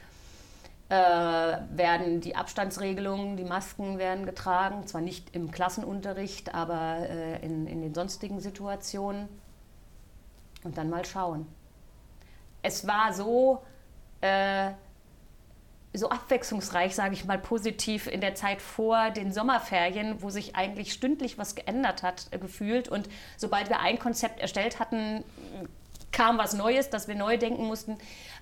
Äh, 0.89 0.95
werden 0.95 2.21
die 2.21 2.37
Abstandsregelungen, 2.37 3.37
die 3.37 3.45
Masken 3.45 3.99
werden 3.99 4.27
getragen, 4.27 4.87
zwar 4.87 5.01
nicht 5.01 5.35
im 5.35 5.51
Klassenunterricht, 5.51 6.55
aber 6.55 7.09
äh, 7.09 7.45
in, 7.45 7.67
in 7.67 7.81
den 7.81 7.95
sonstigen 7.95 8.39
Situationen. 8.41 9.29
Und 10.63 10.77
dann 10.79 10.91
mal 10.91 11.05
schauen 11.05 11.47
es 12.67 12.87
war 12.87 13.13
so, 13.13 13.63
äh, 14.21 14.71
so 15.95 16.11
abwechslungsreich, 16.11 16.95
sage 16.95 17.15
ich 17.15 17.25
mal 17.25 17.39
positiv, 17.39 18.07
in 18.07 18.21
der 18.21 18.35
Zeit 18.35 18.61
vor 18.61 19.11
den 19.11 19.33
Sommerferien, 19.33 20.23
wo 20.23 20.31
sich 20.31 20.55
eigentlich 20.57 20.93
stündlich 20.93 21.39
was 21.39 21.55
geändert 21.55 22.03
hat, 22.03 22.27
äh, 22.31 22.39
gefühlt. 22.39 22.89
Und 22.89 23.09
sobald 23.37 23.69
wir 23.69 23.81
ein 23.81 23.99
Konzept 23.99 24.41
erstellt 24.41 24.79
hatten, 24.79 25.25
kam 26.13 26.39
was 26.39 26.55
Neues, 26.55 26.91
dass 26.91 27.09
wir 27.09 27.15
neu 27.15 27.39
denken 27.39 27.65
mussten. 27.65 27.99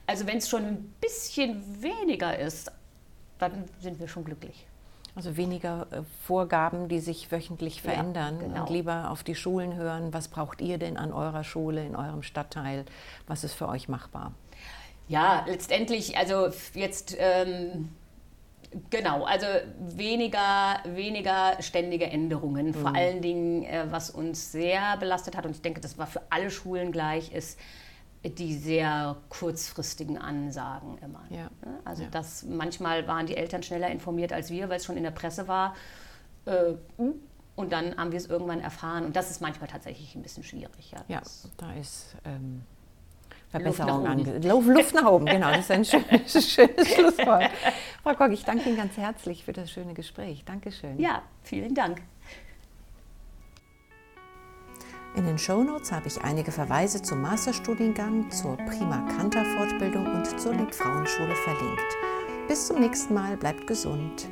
Also 0.06 0.26
wenn 0.26 0.38
es 0.38 0.48
schon 0.48 0.64
ein 0.64 0.94
bisschen 1.00 1.82
weniger 1.82 2.38
ist 2.38 2.70
dann 3.38 3.64
sind 3.80 3.98
wir 4.00 4.08
schon 4.08 4.24
glücklich. 4.24 4.66
Also 5.16 5.36
weniger 5.36 5.86
äh, 5.90 6.02
Vorgaben, 6.24 6.88
die 6.88 6.98
sich 6.98 7.30
wöchentlich 7.30 7.82
verändern 7.82 8.38
ja, 8.40 8.46
genau. 8.48 8.60
und 8.62 8.70
lieber 8.70 9.10
auf 9.10 9.22
die 9.22 9.34
Schulen 9.34 9.74
hören, 9.76 10.12
was 10.12 10.28
braucht 10.28 10.60
ihr 10.60 10.78
denn 10.78 10.96
an 10.96 11.12
eurer 11.12 11.44
Schule, 11.44 11.84
in 11.84 11.94
eurem 11.94 12.22
Stadtteil, 12.22 12.84
was 13.26 13.44
ist 13.44 13.54
für 13.54 13.68
euch 13.68 13.88
machbar? 13.88 14.32
Ja, 15.06 15.44
letztendlich, 15.46 16.16
also 16.16 16.48
jetzt 16.74 17.16
ähm, 17.18 17.90
genau, 18.90 19.24
also 19.24 19.46
weniger, 19.78 20.80
weniger 20.84 21.60
ständige 21.60 22.06
Änderungen. 22.06 22.68
Mhm. 22.68 22.74
Vor 22.74 22.94
allen 22.94 23.22
Dingen, 23.22 23.64
äh, 23.64 23.86
was 23.90 24.10
uns 24.10 24.52
sehr 24.52 24.96
belastet 24.96 25.36
hat, 25.36 25.46
und 25.46 25.52
ich 25.52 25.62
denke, 25.62 25.80
das 25.80 25.98
war 25.98 26.06
für 26.06 26.22
alle 26.30 26.50
Schulen 26.50 26.92
gleich, 26.92 27.32
ist, 27.32 27.58
die 28.24 28.54
sehr 28.54 29.16
kurzfristigen 29.28 30.18
Ansagen 30.18 30.98
immer. 30.98 31.24
Ja. 31.30 31.50
Also 31.84 32.04
ja. 32.04 32.08
das 32.10 32.44
manchmal 32.44 33.06
waren 33.06 33.26
die 33.26 33.36
Eltern 33.36 33.62
schneller 33.62 33.90
informiert 33.90 34.32
als 34.32 34.50
wir, 34.50 34.68
weil 34.68 34.78
es 34.78 34.84
schon 34.84 34.96
in 34.96 35.02
der 35.02 35.10
Presse 35.10 35.46
war. 35.46 35.74
Äh, 36.46 36.74
und 37.56 37.72
dann 37.72 37.96
haben 37.96 38.10
wir 38.10 38.18
es 38.18 38.26
irgendwann 38.26 38.60
erfahren. 38.60 39.04
Und 39.04 39.14
das 39.14 39.30
ist 39.30 39.40
manchmal 39.40 39.68
tatsächlich 39.68 40.14
ein 40.14 40.22
bisschen 40.22 40.42
schwierig. 40.42 40.90
Ja, 40.90 41.04
ja 41.06 41.22
da 41.56 41.72
ist 41.74 42.16
ähm, 42.24 42.62
Verbesserung 43.50 44.06
angesagt. 44.06 44.44
Luft 44.44 44.94
nach 44.94 45.06
oben, 45.06 45.26
genau. 45.26 45.50
Das 45.50 45.60
ist 45.60 45.70
ein 45.70 45.84
schönes, 45.84 46.32
schönes 46.52 46.94
Schlusswort. 46.94 47.50
Frau 48.02 48.14
Kock, 48.14 48.32
ich 48.32 48.44
danke 48.44 48.68
Ihnen 48.68 48.76
ganz 48.76 48.96
herzlich 48.96 49.44
für 49.44 49.52
das 49.52 49.70
schöne 49.70 49.94
Gespräch. 49.94 50.44
Dankeschön. 50.44 50.98
Ja, 50.98 51.22
vielen 51.42 51.74
Dank. 51.74 52.02
In 55.16 55.26
den 55.26 55.38
Shownotes 55.38 55.92
habe 55.92 56.08
ich 56.08 56.20
einige 56.22 56.50
Verweise 56.50 57.00
zum 57.00 57.22
Masterstudiengang, 57.22 58.32
zur 58.32 58.56
Prima 58.56 59.06
Kanter 59.16 59.44
Fortbildung 59.44 60.06
und 60.06 60.40
zur 60.40 60.54
Liebfrauenschule 60.54 61.36
verlinkt. 61.36 61.96
Bis 62.48 62.66
zum 62.66 62.80
nächsten 62.80 63.14
Mal, 63.14 63.36
bleibt 63.36 63.64
gesund. 63.68 64.26